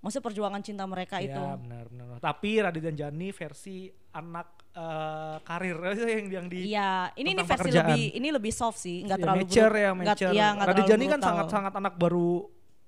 Maksudnya 0.02 0.24
perjuangan 0.26 0.60
cinta 0.60 0.82
mereka 0.82 1.22
ya, 1.22 1.30
itu. 1.30 1.42
benar 1.62 1.86
benar 1.86 2.06
tapi 2.18 2.58
Radit 2.58 2.82
dan 2.82 2.96
Jani 2.98 3.30
versi 3.30 3.86
anak 4.10 4.46
eh, 4.74 5.36
karir 5.40 5.78
yang 6.18 6.26
yang 6.28 6.46
di 6.50 6.74
Iya, 6.74 7.14
ini 7.14 7.32
ini 7.32 7.40
versi 7.40 7.70
pekerjaan. 7.70 7.86
lebih 7.86 8.04
ini 8.12 8.28
lebih 8.34 8.52
soft 8.52 8.82
sih, 8.82 9.06
nggak 9.06 9.14
ya, 9.14 9.22
terlalu 9.22 9.46
mature 9.46 9.74
ya 9.78 9.90
mature 9.94 10.32
iya, 10.34 10.46
nggak 10.52 10.66
Radit 10.66 10.76
terlalu 10.82 10.90
Jani 10.90 11.04
kan 11.06 11.10
brutal. 11.16 11.28
sangat 11.30 11.46
sangat 11.48 11.72
anak 11.78 11.94
baru 11.96 12.30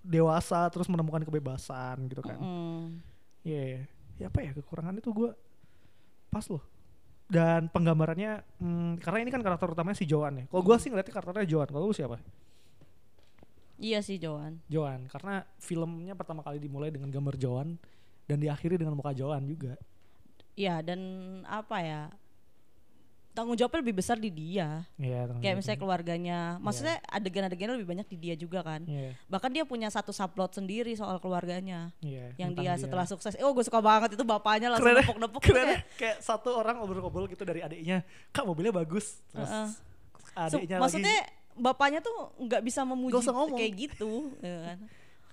dewasa 0.02 0.60
terus 0.68 0.90
menemukan 0.90 1.22
kebebasan 1.22 1.96
gitu 2.10 2.20
kan 2.20 2.36
Mm. 2.36 2.84
Iya, 3.40 3.84
ya 4.16 4.26
apa 4.26 4.40
ya 4.40 4.50
kekurangannya 4.52 4.98
tuh 4.98 5.12
gue 5.14 5.30
pas 6.28 6.44
loh. 6.48 6.64
Dan 7.24 7.68
penggambarannya, 7.68 8.40
hmm, 8.58 9.00
karena 9.00 9.18
ini 9.20 9.30
kan 9.30 9.40
karakter 9.40 9.68
utamanya 9.70 9.96
si 9.96 10.04
Joan 10.04 10.40
ya. 10.40 10.44
Kalau 10.44 10.60
gue 10.60 10.76
sih 10.76 10.88
ngeliatnya 10.88 11.12
karakternya 11.12 11.48
Joan. 11.48 11.68
Kalau 11.68 11.88
lu 11.88 11.96
siapa? 11.96 12.20
Iya 13.74 13.98
sih 14.00 14.16
Joan. 14.16 14.62
Joan, 14.66 15.10
karena 15.10 15.42
filmnya 15.58 16.14
pertama 16.14 16.40
kali 16.40 16.58
dimulai 16.58 16.94
dengan 16.94 17.10
gambar 17.10 17.34
Joan 17.34 17.74
dan 18.24 18.38
diakhiri 18.38 18.78
dengan 18.78 18.94
muka 18.94 19.10
Joan 19.10 19.44
juga. 19.44 19.74
Iya 20.54 20.78
dan 20.80 21.00
apa 21.44 21.82
ya? 21.82 22.02
Tanggung 23.34 23.58
jawabnya 23.58 23.82
lebih 23.82 23.98
besar 23.98 24.14
di 24.14 24.30
dia. 24.30 24.86
Iya, 24.94 25.26
Kayak 25.42 25.58
misalnya 25.58 25.80
keluarganya. 25.82 26.38
Maksudnya 26.62 27.02
adegan-adegannya 27.10 27.74
lebih 27.74 27.90
banyak 27.90 28.06
di 28.06 28.14
dia 28.14 28.38
juga 28.38 28.62
kan. 28.62 28.86
Iya, 28.86 29.18
Bahkan 29.26 29.50
dia 29.50 29.66
punya 29.66 29.90
satu 29.90 30.14
subplot 30.14 30.54
sendiri 30.54 30.94
soal 30.94 31.18
keluarganya. 31.18 31.90
iya. 31.98 32.30
yang 32.38 32.54
tentang 32.54 32.62
dia 32.62 32.72
setelah 32.78 33.02
sukses 33.10 33.34
oh 33.42 33.50
gue 33.50 33.66
suka 33.66 33.82
banget 33.82 34.14
itu 34.14 34.22
bapaknya 34.22 34.70
langsung 34.70 34.86
Keren 34.86 34.94
ya, 34.94 35.02
nepuk-nepuk 35.02 35.42
keren 35.42 35.58
ya. 35.58 35.66
kayak, 35.66 35.82
kayak 35.98 36.16
satu 36.22 36.54
orang 36.54 36.78
ngobrol-ngobrol 36.78 37.26
gitu 37.26 37.42
dari 37.42 37.58
adiknya, 37.58 38.06
kak 38.30 38.46
mobilnya 38.46 38.70
bagus. 38.70 39.18
Terus 39.28 39.50
Heeh. 39.50 39.68
Se- 39.74 39.82
adiknya 40.54 40.76
maksudnya 40.78 41.16
lagi, 41.18 41.43
bapaknya 41.54 42.02
tuh 42.02 42.34
nggak 42.38 42.62
bisa 42.66 42.82
memuji 42.82 43.24
kayak 43.54 43.72
gitu 43.74 44.34
ya 44.42 44.58
kan. 44.74 44.78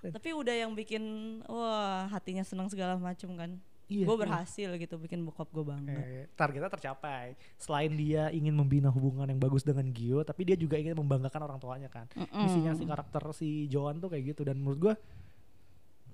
Tapi 0.17 0.29
udah 0.34 0.55
yang 0.65 0.73
bikin 0.73 1.03
wah 1.45 2.10
hatinya 2.10 2.41
senang 2.41 2.69
segala 2.69 2.97
macam 2.97 3.38
kan 3.38 3.62
Iya, 3.91 4.07
gue 4.07 4.15
iya. 4.15 4.23
berhasil 4.23 4.69
gitu 4.79 4.95
bikin 5.03 5.19
bokap 5.27 5.51
gue 5.51 5.67
bangga 5.67 5.91
Eh, 5.99 6.31
targetnya 6.39 6.71
tercapai. 6.71 7.36
Selain 7.60 7.91
dia 7.91 8.31
ingin 8.31 8.55
membina 8.55 8.88
hubungan 8.88 9.27
yang 9.27 9.36
bagus 9.36 9.67
dengan 9.67 9.84
Gio, 9.91 10.23
tapi 10.23 10.47
dia 10.47 10.55
juga 10.55 10.79
ingin 10.79 10.95
membanggakan 10.95 11.43
orang 11.43 11.60
tuanya 11.60 11.91
kan. 11.91 12.07
Mm-mm. 12.15 12.39
Misinya 12.47 12.71
si 12.71 12.88
karakter 12.88 13.23
si 13.36 13.49
Joan 13.67 13.99
tuh 13.99 14.07
kayak 14.07 14.31
gitu 14.31 14.47
dan 14.47 14.63
menurut 14.63 14.79
gua 14.79 14.95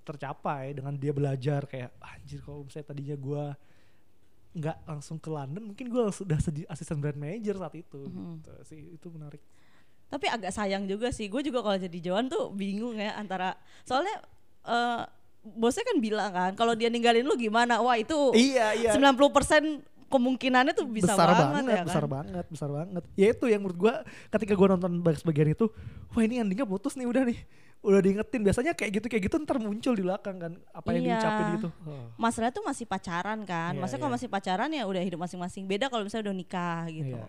tercapai 0.02 0.74
dengan 0.74 0.98
dia 0.98 1.14
belajar 1.14 1.70
kayak 1.70 1.94
anjir 2.02 2.42
kalau 2.42 2.66
misalnya 2.66 2.88
tadinya 2.90 3.16
gua 3.20 3.44
nggak 4.58 4.78
langsung 4.90 5.22
ke 5.22 5.30
London, 5.30 5.70
mungkin 5.70 5.86
gua 5.94 6.10
sudah 6.10 6.42
jadi 6.42 6.66
asisten 6.74 6.98
brand 6.98 7.20
manager 7.22 7.62
saat 7.62 7.78
itu. 7.78 8.10
Mhm. 8.10 8.42
Gitu 8.42 8.52
sih, 8.74 8.82
itu 8.98 9.08
menarik. 9.14 9.44
Tapi 10.08 10.26
agak 10.26 10.50
sayang 10.50 10.84
juga 10.84 11.10
sih 11.10 11.28
gue 11.28 11.42
juga 11.42 11.60
kalau 11.60 11.76
jadi 11.76 12.00
Joan 12.02 12.26
tuh 12.26 12.50
bingung 12.50 12.96
ya 12.96 13.14
antara 13.14 13.54
soalnya 13.84 14.24
eh, 14.64 15.02
bosnya 15.50 15.84
kan 15.84 15.98
bilang 15.98 16.32
kan 16.32 16.52
kalau 16.54 16.74
dia 16.74 16.88
ninggalin 16.88 17.24
lu 17.24 17.36
gimana 17.36 17.78
wah 17.78 17.96
itu 17.96 18.16
Iya, 18.32 18.72
iya. 18.74 18.92
90% 18.94 19.84
kemungkinannya 20.08 20.72
tuh 20.72 20.88
bisa 20.88 21.12
besar 21.12 21.28
banget, 21.30 21.44
banget, 21.46 21.64
ya 21.66 21.76
kan 21.76 21.86
besar 21.86 22.06
banget, 22.06 22.46
besar 22.48 22.70
banget. 22.70 23.04
Ya 23.14 23.28
itu 23.28 23.46
yang 23.46 23.60
menurut 23.60 23.76
gua 23.78 23.94
ketika 24.30 24.56
gua 24.56 24.68
nonton 24.74 25.04
bag- 25.04 25.20
sebagian 25.20 25.52
itu, 25.52 25.68
wah 26.10 26.22
ini 26.22 26.40
endingnya 26.40 26.64
putus 26.64 26.96
nih 26.96 27.04
udah 27.06 27.28
nih. 27.28 27.40
Udah 27.78 28.00
diingetin 28.00 28.42
biasanya 28.42 28.72
kayak 28.72 28.92
gitu 28.94 29.06
kayak 29.06 29.24
gitu 29.26 29.36
ntar 29.38 29.60
muncul 29.60 29.94
di 29.94 30.02
belakang 30.02 30.36
kan 30.38 30.52
apa 30.72 30.88
yang 30.90 31.04
Iya. 31.04 31.12
diucapin 31.14 31.46
gitu. 31.54 31.70
Oh. 31.84 32.08
masalah 32.16 32.50
tuh 32.50 32.64
masih 32.64 32.86
pacaran 32.86 33.40
kan 33.44 33.72
Iya, 33.72 33.80
maksudnya 33.80 34.02
kalau 34.02 34.12
iya. 34.12 34.18
masih 34.18 34.30
pacaran 34.30 34.70
ya 34.72 34.84
udah 34.84 35.02
hidup 35.02 35.20
masing-masing 35.20 35.64
beda 35.64 35.86
kalau 35.86 36.02
misalnya 36.02 36.26
udah 36.26 36.36
nikah 36.36 36.82
gitu 36.90 37.14
Iya. 37.14 37.28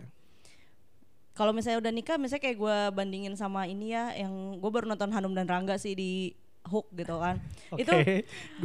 Kalau 1.38 1.54
misalnya 1.54 1.78
udah 1.78 1.92
nikah 1.94 2.18
misalnya 2.18 2.42
kayak 2.42 2.58
gue 2.58 2.76
bandingin 2.90 3.32
sama 3.32 3.64
ini 3.64 3.94
ya 3.94 4.10
yang 4.12 4.58
gue 4.58 4.66
baru 4.68 4.84
nonton 4.84 5.06
Hanum 5.08 5.30
dan 5.30 5.46
Rangga 5.46 5.78
sih 5.78 5.94
di 5.94 6.34
Hook 6.66 6.90
gitu 6.92 7.16
kan 7.16 7.38
Oke, 7.72 7.80
itu 7.80 7.94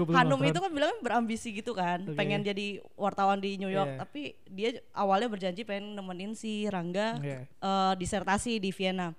Hanum 0.18 0.36
nonton. 0.36 0.50
itu 0.50 0.58
kan 0.58 0.72
bilangnya 0.74 0.98
berambisi 1.00 1.54
gitu 1.54 1.72
kan 1.72 2.02
Oke. 2.04 2.18
pengen 2.18 2.42
jadi 2.42 2.82
wartawan 2.96 3.38
di 3.38 3.56
New 3.56 3.70
York 3.70 3.94
Iya. 3.94 4.00
tapi 4.02 4.22
dia 4.50 4.70
awalnya 4.92 5.30
berjanji 5.30 5.62
pengen 5.62 5.94
nemenin 5.94 6.34
si 6.34 6.66
Rangga 6.66 7.22
Iya. 7.22 7.46
eh, 7.46 7.94
disertasi 7.96 8.58
di 8.58 8.74
Vienna 8.74 9.14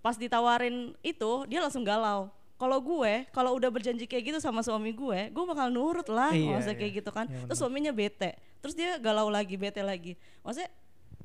pas 0.00 0.16
ditawarin 0.16 0.96
itu 1.04 1.44
dia 1.44 1.60
langsung 1.60 1.84
galau 1.84 2.32
kalau 2.56 2.80
gue 2.80 3.28
kalau 3.30 3.52
udah 3.54 3.68
berjanji 3.68 4.04
kayak 4.04 4.24
gitu 4.26 4.38
sama 4.40 4.64
suami 4.64 4.90
gue 4.90 5.28
gue 5.28 5.44
bakal 5.46 5.68
nurut 5.68 6.08
lah 6.08 6.32
Iya, 6.32 6.56
maksudnya 6.56 6.72
iya. 6.74 6.80
kayak 6.80 6.92
gitu 7.04 7.10
kan 7.10 7.26
Iya, 7.28 7.44
terus 7.46 7.58
suaminya 7.60 7.92
bete 7.92 8.32
terus 8.58 8.72
dia 8.72 8.96
galau 8.96 9.28
lagi 9.28 9.54
bete 9.54 9.80
lagi 9.80 10.16
maksudnya 10.40 10.72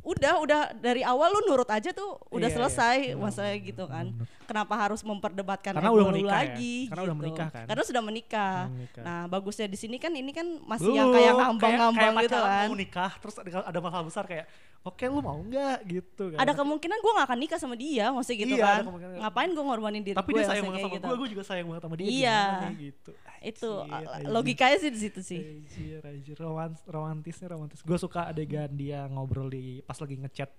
udah 0.06 0.34
udah 0.38 0.60
dari 0.76 1.02
awal 1.02 1.34
lu 1.34 1.42
nurut 1.46 1.66
aja 1.68 1.90
tuh 1.90 2.22
udah 2.30 2.46
Iya, 2.46 2.48
iya. 2.48 2.58
selesai 2.62 2.98
Benar, 3.10 3.20
masalah 3.20 3.58
gitu 3.58 3.84
kan 3.86 4.06
kenapa 4.46 4.74
harus 4.78 5.02
memperdebatkan 5.02 5.74
Karena 5.74 5.90
udah 5.90 6.06
menikah 6.08 6.30
ya? 6.30 6.38
lagi 6.46 6.76
Karena 6.86 7.02
udah 7.02 7.10
gitu. 7.10 7.22
menikah 7.26 7.48
kan? 7.50 7.66
karena 7.66 7.84
sudah 7.84 8.04
menikah 8.04 8.54
Udah 8.62 8.70
menikah. 8.72 9.02
nah 9.02 9.20
bagusnya 9.26 9.66
di 9.66 9.76
sini 9.76 9.98
kan 9.98 10.14
ini 10.14 10.30
kan 10.30 10.46
masih 10.62 10.86
Lu 10.86 10.94
yang 10.94 11.10
kayak 11.10 11.26
kayak- 11.26 11.38
ngambang-ngambang 11.42 11.98
kayak 12.14 12.24
gitu 12.24 12.38
pacaran 12.38 12.54
kan 12.56 12.68
mau 12.68 12.78
nikah 12.78 13.12
terus 13.18 13.36
ada, 13.36 13.50
ada 13.66 13.80
masalah 13.82 14.06
besar 14.06 14.24
kayak 14.24 14.46
oke 14.86 15.02
lu 15.04 15.20
mau 15.20 15.38
nggak 15.40 15.78
gitu 15.84 16.24
kan 16.30 16.40
ada 16.40 16.54
kemungkinan 16.54 16.94
gue 16.96 17.12
gak 17.12 17.26
akan 17.26 17.40
nikah 17.40 17.58
sama 17.58 17.74
dia 17.74 18.06
maksudnya 18.08 18.38
gitu 18.40 18.56
Iya, 18.56 18.66
kan 18.70 18.84
ngapain 19.20 19.50
gue 19.50 19.64
ngorbanin 19.64 20.02
diri 20.02 20.14
tapi 20.14 20.30
gue 20.30 20.38
dia 20.38 20.48
sayang 20.48 20.64
banget 20.64 20.80
sama 20.80 20.94
gitu. 20.94 21.06
gue 21.06 21.18
gue 21.18 21.30
juga 21.32 21.44
sayang 21.44 21.68
banget 21.68 21.84
sama 21.84 21.96
dia 21.96 22.08
Iya. 22.08 22.40
gimana 22.40 22.70
gitu 22.80 23.12
itu 23.44 23.72
Anjir, 23.84 24.08
anjir. 24.08 24.30
logikanya 24.32 24.78
sih 24.80 24.90
di 24.90 25.00
situ 25.00 25.20
sih 25.22 25.42
Anjir, 25.42 26.02
anjir. 26.04 26.36
Romans, 26.36 26.78
romantisnya 26.84 27.48
romantis. 27.48 27.80
Gue 27.80 27.94
suka 27.96 28.26
adegan 28.28 28.70
dia 28.72 29.06
ngobrol 29.06 29.48
di 29.48 29.82
pas 29.82 29.94
lagi 29.96 30.16
ngechat 30.16 30.50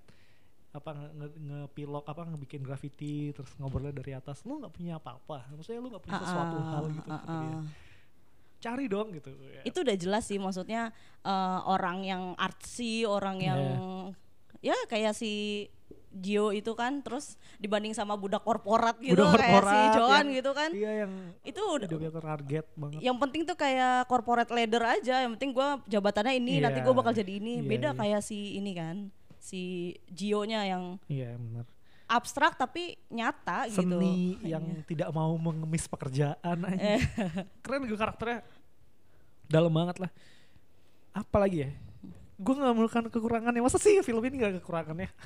apa 0.70 0.90
nge, 0.92 1.08
nge- 1.10 1.36
ngepilok 1.40 2.04
apa 2.04 2.22
ngebikin 2.26 2.60
graffiti 2.60 3.32
terus 3.32 3.48
ngobrolnya 3.56 3.90
dari 3.92 4.12
atas 4.12 4.44
lu 4.44 4.60
nggak 4.60 4.70
punya 4.70 4.98
apa-apa 4.98 5.48
maksudnya 5.50 5.80
lu 5.80 5.88
nggak 5.88 6.04
punya 6.04 6.20
sesuatu 6.20 6.54
Ah, 6.54 6.66
hal 6.70 6.84
gitu 6.90 7.08
ah, 7.08 7.16
kata 7.16 7.32
dia. 7.32 7.58
Cari 8.58 8.86
dong 8.86 9.12
gitu. 9.12 9.30
Ya. 9.30 9.62
itu 9.62 9.78
udah 9.78 9.96
jelas 9.96 10.24
sih 10.24 10.36
maksudnya 10.36 10.90
eh, 11.20 11.60
orang 11.64 12.02
yang 12.02 12.22
artsy 12.34 13.02
orang 13.02 13.38
yang 13.38 13.60
ya 14.60 14.74
kayak 14.86 15.12
si 15.12 15.66
Gio 16.08 16.48
itu 16.48 16.72
kan 16.72 17.04
terus 17.04 17.36
dibanding 17.60 17.92
sama 17.92 18.16
budak 18.16 18.40
korporat 18.40 18.96
gitu 18.98 19.20
Budak 19.20 19.36
kayak 19.36 19.44
si 19.44 19.52
korporat 19.60 19.92
Joan 19.92 20.16
yang- 20.24 20.32
gitu 20.32 20.50
kan. 20.50 20.70
iya 20.72 20.90
yang 21.04 21.12
itu 21.44 21.60
udah 21.60 21.88
target 22.16 22.66
banget. 22.72 23.00
yang 23.04 23.16
penting 23.20 23.44
tuh 23.44 23.52
kayak 23.54 24.08
corporate 24.08 24.48
leader 24.48 24.80
aja 24.82 25.20
yang 25.20 25.36
penting 25.36 25.52
gua 25.52 25.76
jabatannya 25.84 26.40
ini 26.40 26.58
nanti 26.58 26.80
Iya, 26.80 26.86
gua 26.88 26.94
bakal 26.96 27.12
jadi 27.12 27.36
ini. 27.36 27.60
Iya, 27.60 27.68
beda 27.68 27.90
iya. 27.92 27.98
kayak 28.00 28.20
si 28.24 28.56
ini 28.56 28.72
kan 28.72 28.96
si 29.36 29.62
Gio-nya 30.08 30.64
yang 30.64 30.96
iya 31.06 31.36
benar 31.36 31.68
abstrak 32.06 32.54
tapi 32.54 32.94
nyata 33.06 33.66
gitu. 33.66 33.82
Seni 33.82 34.38
yang 34.42 34.62
tidak 34.82 35.10
mau 35.10 35.34
mengemis 35.34 35.84
pekerjaan 35.84 36.38
aja. 36.68 37.02
Keren 37.60 37.84
gue 37.84 37.94
karakternya. 37.94 38.46
Dalam 39.44 39.70
banget 39.70 39.98
lah. 39.98 40.10
Apa 41.12 41.36
lagi 41.38 41.62
ya? 41.62 41.70
Gue 42.36 42.52
nggak 42.52 42.68
menemukan 42.70 43.04
kekurangannya 43.08 43.58
masa 43.58 43.76
sih 43.76 43.96
film 44.00 44.20
ini 44.22 44.36
gak 44.38 44.60
kekurangannya 44.60 45.08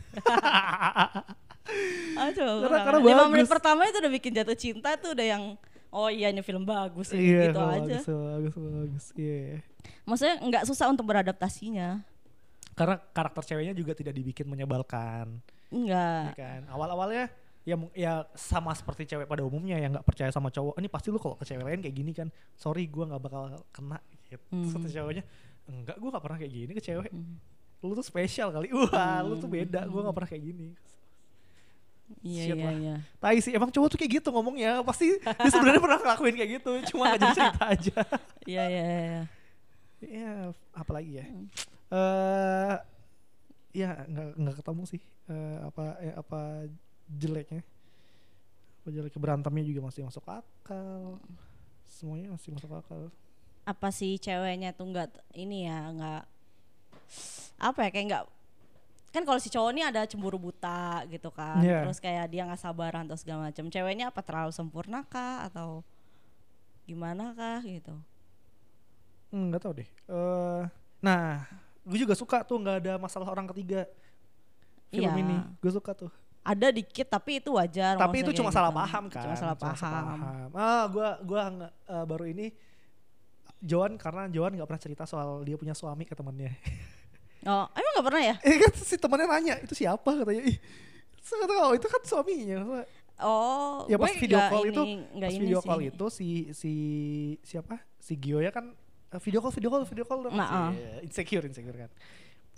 Aduh, 2.21 2.63
Karena- 2.63 2.85
karena 2.85 2.99
bagus. 3.01 3.31
menit 3.31 3.49
pertama 3.49 3.83
itu 3.85 3.99
udah 3.99 4.13
bikin 4.13 4.33
jatuh 4.33 4.55
cinta 4.55 4.95
tuh 4.95 5.15
udah 5.15 5.27
yang 5.29 5.43
oh 5.91 6.07
iya 6.07 6.29
ini 6.29 6.39
film 6.41 6.63
bagus 6.63 7.11
sih 7.11 7.19
iya 7.21 7.49
gitu 7.49 7.59
aja. 7.59 7.99
bagus 7.99 8.05
bagus 8.07 8.55
bagus 8.57 9.05
iya. 9.15 9.59
Maksudnya 10.03 10.37
nggak 10.41 10.65
susah 10.65 10.87
untuk 10.87 11.03
beradaptasinya. 11.05 12.03
karena 12.73 12.97
karakter 13.11 13.43
ceweknya 13.45 13.75
juga 13.75 13.93
tidak 13.93 14.15
dibikin 14.15 14.47
menyebalkan 14.47 15.43
ya 15.71 15.79
Enggak. 16.27 16.35
kan 16.35 16.61
awal 16.69 16.89
awalnya 16.91 17.31
ya 17.61 17.77
ya 17.93 18.13
sama 18.33 18.73
seperti 18.73 19.05
cewek 19.07 19.25
pada 19.25 19.41
umumnya 19.41 19.77
yang 19.77 19.93
nggak 19.93 20.03
percaya 20.03 20.29
sama 20.29 20.49
cowok 20.49 20.77
ini 20.77 20.89
pasti 20.89 21.09
lu 21.09 21.17
kalau 21.17 21.35
ke 21.35 21.45
cewek 21.45 21.63
lain 21.63 21.79
kayak 21.79 21.95
gini 21.95 22.11
kan 22.11 22.27
sorry 22.53 22.85
gue 22.85 23.05
nggak 23.05 23.21
bakal 23.21 23.43
kena 23.71 23.99
gitu 24.25 24.41
Hmm. 24.51 24.83
Ceweknya 24.83 25.23
enggak 25.65 25.97
gue 25.97 26.09
nggak 26.09 26.21
pernah 26.21 26.39
kayak 26.39 26.53
gini 26.53 26.73
ke 26.73 26.83
cewek 26.83 27.09
Hmm. 27.09 27.39
lu 27.81 27.93
tuh 27.93 28.03
spesial 28.03 28.51
kali 28.51 28.69
wah 28.69 29.21
lu 29.21 29.37
tuh 29.37 29.47
beda 29.47 29.85
gue 29.85 30.01
nggak 30.01 30.13
pernah 30.13 30.29
kayak 30.29 30.45
gini 30.45 30.69
Iya 32.21 32.43
Shit 32.43 32.57
iya 32.57 32.67
lah. 32.67 32.75
iya. 32.75 32.95
Tai 33.17 33.39
sih 33.39 33.53
emang 33.55 33.71
cowok 33.71 33.89
tuh 33.89 33.97
kayak 33.97 34.13
gitu 34.19 34.29
ngomongnya 34.31 34.83
pasti 34.83 35.15
dia 35.15 35.47
sebenarnya 35.49 35.79
pernah 35.79 35.99
ngelakuin 36.01 36.35
kayak 36.35 36.51
gitu 36.59 36.71
cuma 36.91 37.07
gak 37.09 37.23
jadi 37.23 37.35
cerita 37.37 37.63
aja 37.79 37.99
Iya 38.45 38.65
iya 38.67 38.83
iya. 38.83 39.23
ya 40.03 40.31
apalagi 40.73 41.23
ya 41.23 41.25
Hmm. 41.25 41.47
eh 41.91 42.77
ya 43.73 43.91
nggak 44.03 44.27
nggak 44.37 44.55
ketemu 44.59 44.83
sih 44.89 45.01
Eh, 45.31 45.57
apa 45.63 45.85
eh, 46.03 46.15
apa 46.19 46.67
jeleknya? 47.07 47.63
Apa 48.83 48.89
jeleknya 48.91 49.21
berantemnya 49.23 49.63
juga 49.63 49.81
masih 49.87 50.03
masuk 50.03 50.27
akal. 50.27 51.23
Semuanya 51.87 52.35
masih 52.35 52.51
masuk 52.51 52.71
akal. 52.75 53.15
Apa 53.63 53.95
sih 53.95 54.19
ceweknya 54.19 54.75
tuh 54.75 54.91
nggak 54.91 55.07
ini 55.39 55.71
ya 55.71 55.79
nggak 55.95 56.23
apa 57.61 57.79
ya 57.87 57.91
kayak 57.93 58.07
nggak 58.09 58.25
kan 59.11 59.23
kalau 59.27 59.43
si 59.43 59.51
cowok 59.51 59.71
ini 59.75 59.83
ada 59.83 60.07
cemburu 60.07 60.39
buta 60.39 61.03
gitu 61.11 61.35
kan 61.35 61.59
Iya. 61.61 61.83
terus 61.83 61.99
kayak 61.99 62.31
dia 62.31 62.47
nggak 62.47 62.63
sabaran 62.63 63.05
atau 63.11 63.19
segala 63.19 63.51
macam 63.51 63.67
ceweknya 63.67 64.15
apa 64.15 64.23
terlalu 64.23 64.55
sempurna 64.55 65.03
kah 65.05 65.45
atau 65.51 65.83
gimana 66.87 67.35
kah 67.35 67.59
gitu? 67.63 67.95
Hmm, 69.31 69.51
nggak 69.51 69.63
tahu 69.63 69.73
deh. 69.83 69.89
Eh 70.11 70.63
nah 71.03 71.47
gue 71.87 71.99
juga 71.99 72.15
suka 72.15 72.43
tuh 72.47 72.59
nggak 72.63 72.77
ada 72.87 72.93
masalah 72.99 73.29
orang 73.31 73.51
ketiga 73.51 73.87
film 74.91 75.07
Iya. 75.07 75.17
ini. 75.17 75.37
Gue 75.57 75.71
suka 75.71 75.95
tuh. 75.95 76.11
Ada 76.41 76.69
dikit 76.71 77.05
tapi 77.07 77.37
itu 77.37 77.53
wajar 77.53 77.95
tapi 77.95 78.25
itu 78.25 78.33
cuma 78.33 78.49
kayak 78.49 78.57
salah 78.57 78.73
gitu. 78.73 78.81
paham 78.81 79.05
kan? 79.07 79.23
cuma 79.23 79.35
salah 79.37 79.55
paham. 79.55 80.19
ah 80.51 80.85
gua 80.89 81.09
gua 81.21 81.43
eh, 81.85 82.05
baru 82.09 82.25
ini 82.27 82.47
Joan 83.61 84.01
karena 84.01 84.25
Joan 84.27 84.57
nggak 84.57 84.65
pernah 84.65 84.81
cerita 84.81 85.05
soal 85.05 85.45
dia 85.45 85.61
punya 85.61 85.77
suami 85.77 86.09
ke 86.09 86.17
temannya 86.17 86.49
oh 87.45 87.69
emang 87.71 87.93
nggak 87.93 88.07
pernah 88.09 88.23
ya? 88.25 88.35
Eh 88.41 88.57
kan 88.57 88.73
si 88.75 88.97
temannya 88.97 89.27
nanya 89.29 89.55
itu 89.61 89.75
siapa? 89.75 90.01
katanya. 90.01 90.43
Ih 90.43 90.57
saya 91.21 91.37
nggak 91.39 91.51
tahu 91.53 91.73
itu 91.77 91.87
kan 91.87 92.03
suaminya. 92.03 92.57
Oh 93.21 93.85
ya 93.85 94.01
pas 94.01 94.09
gue 94.09 94.17
video 94.19 94.41
call 94.41 94.65
ini- 94.65 94.73
itu 94.73 94.83
pas 95.15 95.35
video 95.37 95.59
sih. 95.61 95.69
call 95.69 95.81
itu 95.85 96.05
si 96.09 96.29
si 96.57 96.73
siapa? 97.45 97.85
Si 98.01 98.17
Gio 98.17 98.41
ya 98.41 98.49
kan? 98.49 98.73
Eh, 99.13 99.21
video 99.21 99.45
call 99.45 99.53
video 99.53 99.69
call 99.69 99.85
video 99.85 100.05
call 100.05 100.21
dong 100.23 100.33
Nah, 100.33 100.49
si, 100.49 100.57
ah. 100.57 100.71
eh, 100.73 100.99
insecure 101.03 101.45
insecure 101.45 101.77
kan 101.77 101.91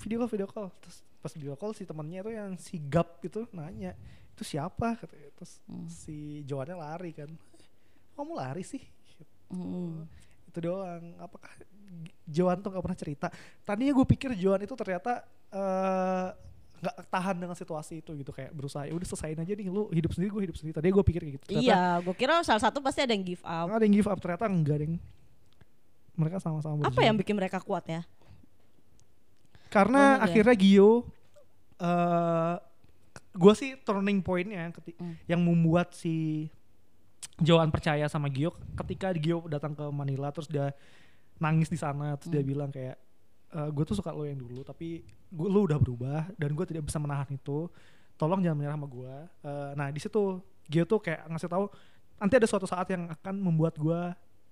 video 0.03 0.19
call 0.19 0.31
video 0.31 0.49
call. 0.51 0.69
Terus 0.83 0.97
pas 1.23 1.33
video 1.33 1.55
call 1.55 1.73
si 1.73 1.87
temannya 1.87 2.19
itu 2.21 2.33
yang 2.35 2.51
si 2.59 2.83
Gap 2.83 3.23
itu 3.23 3.47
nanya 3.55 3.95
itu 4.35 4.43
siapa? 4.43 4.99
Katanya 4.99 5.31
terus 5.39 5.63
Hmm. 5.71 5.87
si 5.87 6.43
Joannya 6.43 6.77
lari 6.77 7.15
kan. 7.15 7.31
Kamu 8.19 8.33
lari 8.35 8.67
sih? 8.67 8.83
Hmm. 9.49 10.05
itu 10.53 10.69
doang. 10.69 11.17
Apakah 11.17 11.49
Joan 12.29 12.61
tuh 12.61 12.77
gak 12.77 12.85
pernah 12.85 12.99
cerita? 12.99 13.27
Tadinya 13.65 13.97
gue 13.97 14.05
pikir 14.05 14.37
Joan 14.37 14.61
itu 14.61 14.77
ternyata 14.77 15.25
eh, 15.49 16.29
nggak 16.83 16.97
tahan 17.09 17.37
dengan 17.41 17.57
situasi 17.57 18.05
itu 18.05 18.13
gitu. 18.21 18.37
Kayak 18.37 18.53
berusaha 18.53 18.85
ya 18.85 18.93
udah 18.93 19.07
selesain 19.09 19.39
aja 19.39 19.53
nih 19.57 19.73
lu 19.73 19.89
hidup 19.89 20.13
sendiri 20.13 20.29
gue 20.29 20.43
hidup 20.51 20.57
sendiri. 20.61 20.75
Tadinya 20.77 20.95
gue 21.01 21.07
pikir 21.09 21.21
kayak 21.25 21.35
gitu. 21.41 21.45
Ternyata 21.49 21.65
iya 21.65 21.83
gue 22.05 22.13
kira 22.13 22.45
salah 22.45 22.61
satu 22.61 22.85
pasti 22.85 23.01
ada 23.01 23.17
yang 23.17 23.25
give 23.25 23.45
up. 23.49 23.67
Ada 23.73 23.85
yang 23.89 23.95
give 23.97 24.09
up. 24.13 24.19
Ternyata 24.21 24.45
enggak 24.51 24.77
deng. 24.85 24.95
Mereka 26.13 26.37
sama-sama 26.45 26.85
apa 26.85 27.01
yang 27.01 27.17
bikin 27.17 27.33
mereka 27.33 27.57
kuat 27.65 27.89
ya 27.89 28.05
karena 29.73 30.01
Banyak 30.15 30.19
ya? 30.19 30.25
akhirnya 30.29 30.55
Gio 30.55 30.91
eh 31.79 32.55
gue 33.33 33.55
sih 33.57 33.81
turning 33.81 34.21
pointnya 34.21 34.69
keti- 34.71 34.93
Hmm. 34.95 35.17
yang 35.25 35.41
membuat 35.41 35.91
si 35.93 36.47
Joan 37.39 37.73
percaya 37.73 38.05
sama 38.07 38.29
Gio 38.29 38.53
ketika 38.77 39.09
Gio 39.15 39.43
datang 39.47 39.73
ke 39.73 39.89
Manila 39.91 40.29
terus 40.29 40.47
dia 40.47 40.77
nangis 41.39 41.67
di 41.67 41.77
sana 41.77 42.15
terus 42.15 42.29
Hmm. 42.29 42.37
dia 42.37 42.45
bilang 42.45 42.69
kayak 42.69 43.01
gue 43.53 43.85
tuh 43.85 43.93
suka 43.93 44.09
lo 44.11 44.25
yang 44.25 44.37
dulu 44.39 44.61
tapi 44.63 45.01
gua, 45.29 45.45
lo 45.47 45.61
udah 45.63 45.77
berubah 45.77 46.25
dan 46.35 46.51
gue 46.51 46.65
tidak 46.65 46.85
bisa 46.85 46.97
menahan 46.97 47.29
itu 47.29 47.69
tolong 48.15 48.41
jangan 48.41 48.57
menyerah 48.57 48.77
sama 48.77 48.89
gue 48.89 49.15
nah 49.75 49.89
di 49.89 49.99
situ 49.99 50.41
Gio 50.65 50.85
tuh 50.85 51.01
kayak 51.01 51.25
ngasih 51.27 51.49
tahu 51.49 51.69
nanti 52.17 52.35
ada 52.35 52.47
suatu 52.47 52.65
saat 52.65 52.89
yang 52.89 53.09
akan 53.11 53.35
membuat 53.35 53.77
gue 53.77 54.01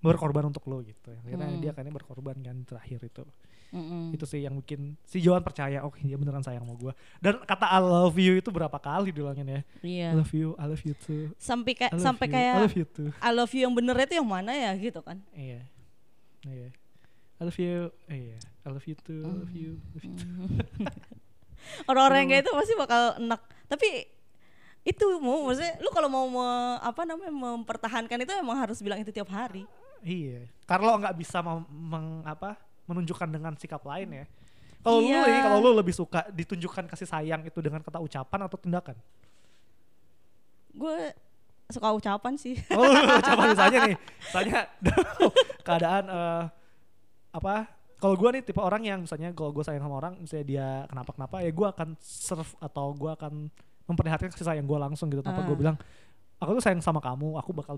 berkorban 0.01 0.45
untuk 0.45 0.65
lo 0.65 0.81
gitu. 0.81 1.13
Akhirnya 1.15 1.47
Hmm. 1.47 1.61
dia 1.61 1.71
akhirnya 1.71 1.93
berkorban 1.93 2.37
kan 2.37 2.57
terakhir 2.65 3.01
itu. 3.03 3.25
Mm-mm. 3.71 4.11
itu 4.11 4.27
sih 4.27 4.43
yang 4.43 4.59
bikin 4.59 4.99
si 5.07 5.23
Joan 5.23 5.47
percaya 5.47 5.87
oh 5.87 5.95
dia 5.95 6.19
beneran 6.19 6.43
sayang 6.43 6.67
sama 6.67 6.75
gue 6.75 6.91
dan 7.23 7.39
kata 7.39 7.71
I 7.71 7.79
love 7.79 8.19
you 8.19 8.35
itu 8.35 8.51
berapa 8.51 8.75
kali 8.75 9.15
bilangin 9.15 9.47
ya? 9.47 9.61
Iya. 9.79 10.09
I 10.11 10.19
love 10.19 10.35
you 10.35 10.59
I 10.59 10.67
love 10.67 10.83
you 10.83 10.99
too. 10.99 11.31
Sampai 11.39 11.79
kayak 11.79 11.95
sampai 11.95 12.27
kayak 12.27 12.55
I 12.59 12.63
love 12.67 12.75
you 12.75 12.83
too. 12.83 13.15
I 13.15 13.31
love 13.31 13.55
you 13.55 13.63
yang 13.63 13.71
bener 13.71 13.95
itu 13.95 14.19
yang 14.19 14.27
mana 14.27 14.51
ya 14.51 14.75
gitu 14.75 14.99
kan? 15.07 15.23
Iya. 15.31 15.63
Iya. 16.43 16.69
I 17.39 17.43
love 17.47 17.61
you 17.63 17.95
iya. 18.11 18.43
I 18.67 18.69
love 18.69 18.83
you 18.83 18.97
too 18.99 19.23
I 19.23 19.31
love 19.39 19.55
you, 19.55 19.71
I 19.79 19.91
love 19.95 20.03
you 20.03 20.15
too. 20.19 20.35
orang-orang 21.89 22.19
yang 22.27 22.31
kayak 22.31 22.43
itu 22.43 22.53
pasti 22.53 22.75
bakal 22.75 23.03
enak. 23.23 23.41
Tapi 23.71 23.89
itu 24.81 25.07
mau 25.21 25.47
maksudnya 25.47 25.77
lu 25.79 25.93
kalau 25.93 26.09
mau 26.09 26.25
me- 26.27 26.81
apa 26.81 27.05
namanya 27.05 27.31
mempertahankan 27.31 28.19
itu 28.19 28.33
emang 28.35 28.57
harus 28.59 28.81
bilang 28.81 28.97
itu 28.97 29.13
tiap 29.13 29.29
hari 29.29 29.63
iya 30.03 30.47
Carlo 30.65 30.97
nggak 30.97 31.15
bisa 31.15 31.39
meng- 31.43 32.23
apa 32.23 32.57
menunjukkan 32.85 33.29
dengan 33.29 33.53
sikap 33.55 33.83
lain 33.83 34.11
ya 34.15 34.27
Kalau 34.81 34.99
lu 34.99 35.13
Iya. 35.13 35.21
nih, 35.23 35.41
kalau 35.45 35.59
lu 35.61 35.71
lebih 35.77 35.93
suka 35.93 36.25
ditunjukkan 36.31 36.89
kasih 36.89 37.05
sayang 37.05 37.45
itu 37.45 37.61
dengan 37.61 37.81
kata 37.81 38.01
ucapan 38.01 38.49
atau 38.49 38.57
tindakan? 38.57 38.97
Gue 40.73 41.13
suka 41.69 41.93
ucapan 41.93 42.33
sih. 42.35 42.57
Oh, 42.73 42.89
coba 43.21 43.43
misalnya 43.47 43.79
nih, 43.87 43.97
misalnya 44.01 44.59
keadaan 45.67 46.05
eh, 46.09 46.45
apa? 47.31 47.69
Kalau 48.01 48.17
gue 48.17 48.29
nih 48.33 48.43
tipe 48.43 48.57
orang 48.57 48.81
yang 48.81 49.05
misalnya 49.05 49.37
kalau 49.37 49.53
gue 49.53 49.61
sayang 49.61 49.85
sama 49.85 50.01
orang, 50.01 50.17
misalnya 50.17 50.47
dia 50.49 50.69
kenapa-kenapa, 50.89 51.45
ya 51.45 51.53
gue 51.53 51.67
akan 51.69 51.89
serve 52.01 52.49
atau 52.57 52.97
gue 52.97 53.11
akan 53.13 53.53
memperlihatkan 53.85 54.33
kasih 54.33 54.49
sayang 54.49 54.65
gue 54.65 54.79
langsung 54.81 55.13
gitu. 55.13 55.21
Tanpa 55.21 55.45
gue 55.45 55.53
Ah. 55.53 55.61
bilang, 55.61 55.77
aku 56.41 56.57
tuh 56.57 56.65
sayang 56.65 56.81
sama 56.81 56.99
kamu, 56.99 57.37
aku 57.37 57.53
bakal 57.53 57.77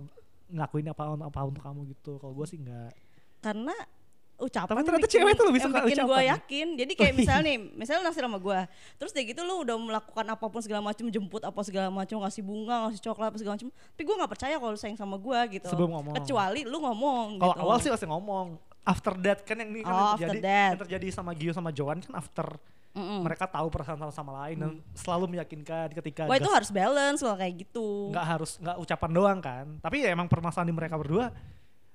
ngakuin 0.52 0.86
apa 0.86 1.02
apa 1.16 1.40
untuk 1.42 1.62
kamu 1.62 1.80
gitu. 1.90 2.20
Kalau 2.20 2.32
gue 2.32 2.46
sih 2.46 2.60
enggak. 2.60 2.92
Karena 3.40 3.72
ucapan 4.38 4.74
Tapi 4.74 4.82
ternyata 4.82 5.06
bikin- 5.06 5.22
cewek 5.22 5.32
tuh 5.32 5.44
suka 5.54 5.80
bikin 5.86 5.98
gue 6.02 6.18
ucapan. 6.18 6.32
yakin. 6.34 6.66
Jadi 6.74 6.92
kayak 6.92 7.14
misalnya 7.14 7.42
nih, 7.46 7.56
misalnya 7.74 8.02
naksir 8.04 8.24
sama 8.26 8.38
gue, 8.38 8.58
terus 8.96 9.10
kayak 9.10 9.26
gitu 9.30 9.40
lu 9.42 9.62
udah 9.62 9.76
melakukan 9.78 10.26
apa 10.26 10.44
pun 10.50 10.58
segala 10.58 10.82
macam, 10.82 11.06
jemput 11.06 11.42
apa 11.42 11.60
segala 11.62 11.88
macam, 11.88 12.18
ngasih 12.18 12.42
bunga, 12.42 12.90
ngasih 12.90 13.00
coklat 13.02 13.30
apa 13.30 13.38
segala 13.38 13.54
macam. 13.54 13.70
Tapi 13.70 14.02
gue 14.02 14.14
nggak 14.18 14.30
percaya 14.34 14.54
kalau 14.58 14.72
lu 14.74 14.80
sayang 14.80 14.98
sama 14.98 15.14
gue 15.14 15.38
gitu. 15.58 15.68
Sebelum 15.70 15.90
ngomong. 15.94 16.14
Kecuali 16.18 16.60
lu 16.66 16.74
ngomong. 16.76 17.28
Kalau 17.38 17.54
gitu. 17.54 17.62
awal 17.62 17.76
sih 17.78 17.90
pasti 17.90 18.06
ngomong. 18.06 18.58
After 18.82 19.14
that 19.22 19.46
kan 19.46 19.56
yang 19.56 19.70
ini 19.70 19.86
kan 19.86 19.94
Oh, 19.94 19.96
yang 19.96 20.06
after 20.10 20.26
terjadi, 20.26 20.42
that. 20.42 20.70
yang 20.74 20.82
terjadi 20.90 21.06
sama 21.14 21.30
Gio 21.38 21.52
sama 21.54 21.70
Joan 21.70 22.02
kan 22.02 22.18
after 22.18 22.46
Mm-mm. 22.92 23.24
mereka 23.24 23.48
tahu 23.48 23.72
perasaan 23.72 23.96
sama 23.96 24.12
sama 24.12 24.32
lain 24.44 24.56
dan 24.60 24.72
selalu 24.92 25.24
meyakinkan 25.32 25.88
ketika 25.92 26.28
Wah 26.28 26.36
itu 26.36 26.52
harus 26.52 26.68
balance 26.68 27.24
kalau 27.24 27.36
kayak 27.36 27.54
gitu. 27.64 28.12
nggak 28.12 28.26
harus 28.26 28.60
nggak 28.60 28.76
ucapan 28.76 29.10
doang 29.10 29.38
kan 29.40 29.66
tapi 29.80 30.04
ya 30.04 30.12
emang 30.12 30.28
permasalahan 30.28 30.68
di 30.68 30.76
mereka 30.76 31.00
berdua 31.00 31.32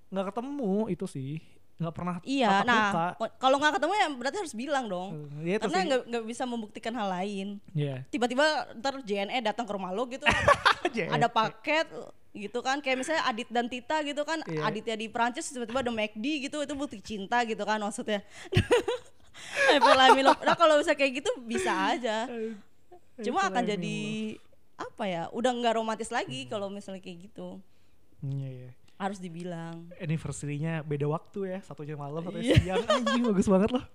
nggak 0.10 0.34
ketemu 0.34 0.74
itu 0.90 1.06
sih 1.06 1.38
nggak 1.78 1.94
pernah 1.94 2.18
Iya, 2.26 2.66
nah 2.66 3.14
kalau 3.38 3.62
nggak 3.62 3.78
ketemu 3.78 3.94
ya 3.94 4.08
berarti 4.10 4.38
harus 4.42 4.56
bilang 4.58 4.90
dong. 4.90 5.30
Ya 5.46 5.62
itu 5.62 5.70
Karena 5.70 5.86
nggak 5.86 6.02
nggak 6.10 6.24
bisa 6.26 6.44
membuktikan 6.50 6.90
hal 6.98 7.06
lain. 7.06 7.62
Iya. 7.70 8.02
Tiba-tiba 8.10 8.46
ntar 8.82 8.98
JNE 9.06 9.46
datang 9.46 9.70
ke 9.70 9.78
rumah 9.78 9.94
lo 9.94 10.10
gitu, 10.10 10.26
JNE. 10.98 11.14
ada 11.14 11.30
paket 11.30 11.86
gitu 12.34 12.66
kan, 12.66 12.82
kayak 12.82 12.98
misalnya 12.98 13.30
Adit 13.30 13.50
dan 13.54 13.70
Tita 13.70 14.02
gitu 14.02 14.26
kan, 14.26 14.42
Iya. 14.50 14.66
Aditnya 14.66 14.98
di 14.98 15.06
Prancis 15.06 15.54
tiba-tiba 15.54 15.86
ada 15.86 15.94
McD 15.94 16.50
gitu, 16.50 16.66
itu 16.66 16.74
bukti 16.74 16.98
cinta 16.98 17.46
gitu 17.46 17.62
kan 17.62 17.78
maksudnya. 17.78 18.26
Love. 20.24 20.42
Nah 20.42 20.56
kalau 20.56 20.76
bisa 20.78 20.94
kayak 20.94 21.20
gitu 21.20 21.30
bisa 21.44 21.72
aja. 21.92 22.26
Cuma 23.18 23.46
akan 23.46 23.64
jadi 23.66 23.98
apa 24.76 25.04
ya? 25.06 25.24
Udah 25.30 25.52
nggak 25.52 25.76
romantis 25.76 26.10
lagi 26.10 26.46
kalau 26.46 26.68
misalnya 26.68 27.00
kayak 27.00 27.30
gitu. 27.30 27.58
Iya, 28.20 28.48
iya. 28.48 28.70
Harus 28.98 29.22
dibilang. 29.22 29.86
anniversary-nya 29.98 30.82
beda 30.82 31.06
waktu 31.06 31.54
ya 31.54 31.60
satunya 31.62 31.94
malam 31.94 32.18
satunya 32.20 32.50
Iya. 32.50 32.58
siang 32.58 32.86
anjing 32.88 33.22
bagus 33.24 33.46
banget 33.46 33.70
loh 33.70 33.86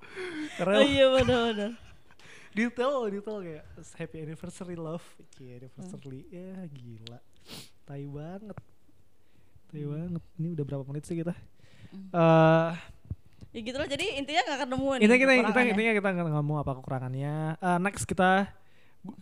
karena 0.55 0.75
Oh 0.79 0.85
iya 0.85 1.07
benar-benar. 1.11 1.71
detail 2.55 3.11
detail 3.11 3.39
kayak 3.43 3.65
happy 3.97 4.17
anniversary 4.21 4.77
love 4.77 5.03
Cie, 5.33 5.59
anniversary 5.59 6.23
ya 6.29 6.55
gila 6.69 7.19
tai 7.83 8.07
banget 8.07 8.55
tai 9.67 9.83
banget 9.83 10.23
ini 10.37 10.49
udah 10.53 10.65
berapa 10.65 10.85
menit 10.87 11.03
sih 11.03 11.19
kita 11.19 11.35
eh 12.13 12.71
Ya 13.53 13.61
gitu 13.61 13.77
lah. 13.77 13.85
Jadi 13.85 14.17
intinya 14.17 14.43
nggak 14.43 14.61
ketemu 14.61 14.87
nih. 14.89 15.01
intinya 15.01 15.19
kita 15.19 15.33
kita 15.45 15.61
intinya 15.67 15.93
kita 15.95 16.09
nggak 16.11 16.27
ngomong 16.33 16.57
apa 16.59 16.71
kekurangannya 16.75 17.35
Eh, 17.55 17.79
next 17.79 18.05
kita 18.05 18.49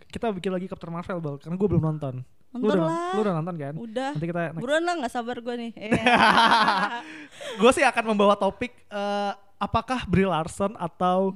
kita 0.07 0.27
bikin 0.31 0.51
lagi 0.51 0.67
Captain 0.67 0.89
Marvel 0.89 1.19
Bal 1.19 1.37
karena 1.37 1.57
gue 1.57 1.69
belum 1.69 1.85
nonton 1.85 2.15
lu 2.51 2.59
Nonton 2.59 2.69
udah 2.69 2.83
lah. 2.85 3.13
lu 3.15 3.21
udah 3.23 3.35
nonton 3.35 3.55
kan 3.57 3.75
Udah. 3.75 4.11
nanti 4.13 4.27
kita 4.27 4.41
next 4.51 4.61
Buruan 4.61 4.83
lah 4.83 4.95
nggak 4.97 5.09
sabar 5.09 5.37
gue 5.37 5.55
nih. 5.57 5.71
Eh. 5.73 5.91
gue 7.61 7.71
sih 7.73 7.83
akan 7.83 8.05
membawa 8.07 8.35
topik 8.35 8.75
eh, 8.87 9.33
apakah 9.57 10.05
Brie 10.05 10.27
Larson 10.27 10.75
atau 10.75 11.35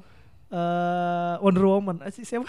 eh, 0.48 1.34
Wonder 1.38 1.64
Woman 1.64 1.96
si- 2.10 2.22
siapa 2.22 2.46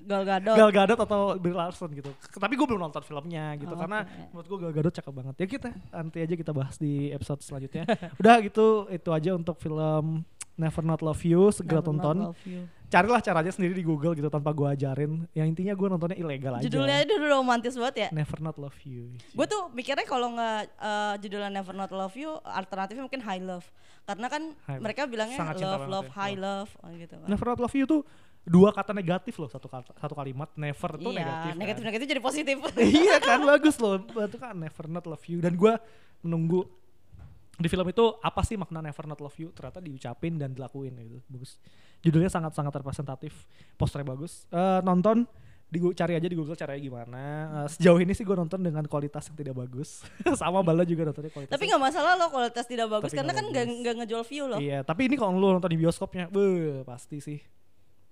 Gal 0.00 0.22
Gadot. 0.24 0.56
Gal 0.56 0.70
Gadot 0.70 0.98
atau 0.98 1.20
Brie 1.36 1.52
Larson 1.52 1.90
gitu. 1.92 2.10
Tapi 2.16 2.54
gue 2.54 2.66
belum 2.66 2.80
nonton 2.80 3.02
filmnya 3.02 3.54
gitu 3.56 3.70
Oh, 3.70 3.78
karena 3.78 4.02
menurut 4.30 4.46
gue 4.46 4.58
Gal 4.60 4.72
Gadot 4.72 4.92
cakep 4.92 5.12
banget. 5.12 5.34
Ya 5.36 5.46
kita 5.46 5.68
nanti 5.90 6.18
aja 6.20 6.34
kita 6.34 6.52
bahas 6.52 6.76
di 6.76 7.08
episode 7.08 7.40
selanjutnya. 7.40 7.84
Udah 8.20 8.40
gitu 8.40 8.88
itu 8.88 9.10
aja 9.10 9.30
untuk 9.32 9.56
film 9.56 10.24
Never 10.56 10.84
Not 10.84 11.00
Love 11.00 11.22
You 11.22 11.48
segera 11.50 11.80
Never 11.80 11.88
tonton. 11.88 12.16
Love 12.32 12.44
You. 12.44 12.62
carilah 12.90 13.22
caranya 13.22 13.54
sendiri 13.54 13.70
di 13.70 13.86
Google 13.86 14.12
gitu 14.12 14.26
tanpa 14.28 14.50
gue 14.50 14.66
ajarin. 14.66 15.24
Yang 15.30 15.46
intinya 15.54 15.72
gue 15.72 15.88
nontonnya 15.88 16.18
ilegal 16.18 16.58
aja. 16.58 16.64
Judulnya 16.66 17.06
udah 17.06 17.30
romantis 17.32 17.78
banget 17.78 17.96
ya. 17.96 18.08
Never 18.10 18.38
Not 18.42 18.58
Love 18.58 18.76
You. 18.82 19.14
Gue 19.30 19.46
tuh 19.46 19.70
mikirnya 19.70 20.04
kalau 20.04 20.34
nggak 20.34 20.60
eh, 20.68 21.14
judulnya 21.22 21.54
Never 21.54 21.72
Not 21.72 21.94
Love 21.94 22.16
You, 22.18 22.34
alternatifnya 22.42 23.06
mungkin 23.06 23.22
High 23.22 23.40
Love. 23.40 23.64
Karena 24.04 24.26
kan 24.26 24.42
High- 24.66 24.82
mereka 24.82 25.06
bilangnya 25.06 25.38
sangat 25.38 25.62
love, 25.62 25.70
banget 25.70 25.86
love, 25.86 26.08
ya, 26.10 26.16
high 26.18 26.34
love, 26.36 26.70
oh 26.82 26.88
gitu 26.90 27.14
kan. 27.14 27.28
Never 27.30 27.46
Not 27.46 27.60
Love 27.62 27.76
You 27.78 27.84
tuh 27.86 28.02
dua 28.44 28.72
kata 28.72 28.96
negatif 28.96 29.36
loh 29.36 29.50
satu 29.52 29.68
kata 29.68 29.92
satu 30.00 30.14
kalimat 30.16 30.48
never 30.56 30.90
itu 30.96 31.10
iya, 31.12 31.18
negatif 31.20 31.50
kan. 31.52 31.60
negatif 31.60 31.82
negatif 31.84 32.06
jadi 32.08 32.22
positif. 32.22 32.56
iya 33.04 33.16
kan 33.20 33.40
bagus 33.44 33.76
loh. 33.76 34.00
Itu 34.00 34.38
kan 34.40 34.56
never 34.56 34.84
not 34.88 35.04
love 35.04 35.24
you. 35.28 35.38
Dan 35.44 35.54
gue 35.60 35.72
menunggu 36.24 36.64
di 37.60 37.68
film 37.68 37.84
itu 37.92 38.04
apa 38.24 38.40
sih 38.40 38.56
makna 38.56 38.80
never 38.80 39.04
not 39.04 39.20
love 39.20 39.36
you? 39.36 39.52
Ternyata 39.52 39.84
diucapin 39.84 40.40
dan 40.40 40.56
dilakuin 40.56 40.96
gitu. 40.96 41.20
Bagus. 41.28 41.60
Judulnya 42.00 42.32
sangat 42.32 42.56
sangat 42.56 42.72
representatif. 42.80 43.44
Posternya 43.76 44.08
bagus. 44.16 44.48
Eh, 44.48 44.80
nonton 44.80 45.28
di 45.70 45.78
cari 45.94 46.18
aja 46.18 46.26
di 46.26 46.34
Google 46.34 46.56
caranya 46.56 46.80
gimana. 46.80 47.22
Eh, 47.62 47.68
sejauh 47.76 48.00
ini 48.00 48.16
sih 48.16 48.24
gue 48.24 48.34
nonton 48.34 48.58
dengan 48.64 48.82
kualitas 48.88 49.28
yang 49.28 49.36
tidak 49.36 49.54
bagus. 49.60 50.00
Sama 50.40 50.64
Bala 50.64 50.88
juga 50.88 51.12
nontonnya 51.12 51.28
kualitas 51.28 51.52
Tapi 51.52 51.68
nggak 51.68 51.82
masalah 51.92 52.16
loh 52.16 52.32
kalau 52.32 52.48
tes 52.48 52.64
tidak 52.64 52.88
bagus 52.88 53.12
Tapi 53.12 53.20
karena 53.20 53.32
nggak 53.36 53.52
kan 53.52 53.68
nggak 53.84 53.94
ngejual 54.00 54.24
view 54.24 54.44
loh. 54.48 54.58
iya 54.58 54.80
tapi 54.80 55.12
ini 55.12 55.20
kalau 55.20 55.36
lu 55.36 55.52
nonton 55.52 55.70
di 55.70 55.78
bioskopnya 55.78 56.32
beuh, 56.32 56.82
pasti 56.88 57.20
sih 57.20 57.59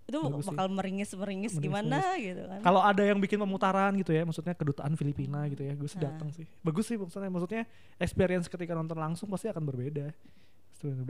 Itu 0.09 0.19
Bagus 0.19 0.41
sih. 0.41 0.51
bakal 0.51 0.67
meringis 0.69 1.11
meringis 1.13 1.53
Meringis, 1.53 1.61
gimana 1.61 2.01
gitu 2.17 2.43
kan. 2.43 2.61
kalau 2.61 2.81
ada 2.81 3.03
yang 3.03 3.17
bikin 3.17 3.37
pemutaran 3.37 3.93
gitu 3.95 4.11
ya 4.11 4.25
maksudnya 4.25 4.53
kedutaan 4.53 4.93
Filipina 4.95 5.45
gitu 5.47 5.61
ya 5.61 5.73
gue 5.73 5.85
sih 5.85 5.97
Nah. 5.97 6.09
datang 6.09 6.29
sih 6.31 6.49
bagus 6.59 6.85
sih 6.85 6.97
maksudnya 6.97 7.29
maksudnya 7.29 7.63
experience 7.97 8.47
ketika 8.47 8.73
nonton 8.73 8.97
langsung 8.97 9.29
pasti 9.29 9.47
akan 9.47 9.61
berbeda 9.63 10.09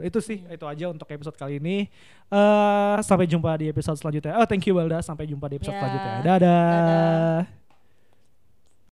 itu 0.01 0.19
sih 0.19 0.41
itu 0.43 0.65
aja 0.65 0.89
untuk 0.89 1.05
episode 1.07 1.37
kali 1.37 1.57
ini 1.57 1.87
Eh 2.27 2.97
sampai 2.99 3.23
jumpa 3.23 3.53
di 3.55 3.69
episode 3.69 3.95
selanjutnya 3.95 4.35
oh 4.35 4.43
thank 4.43 4.65
you 4.65 4.73
Balda 4.73 4.99
sampai 4.99 5.23
jumpa 5.25 5.45
di 5.45 5.55
episode 5.55 5.71
Ya. 5.71 5.79
selanjutnya 5.79 6.13
dadah. 6.19 6.35
Dadah. 6.35 7.58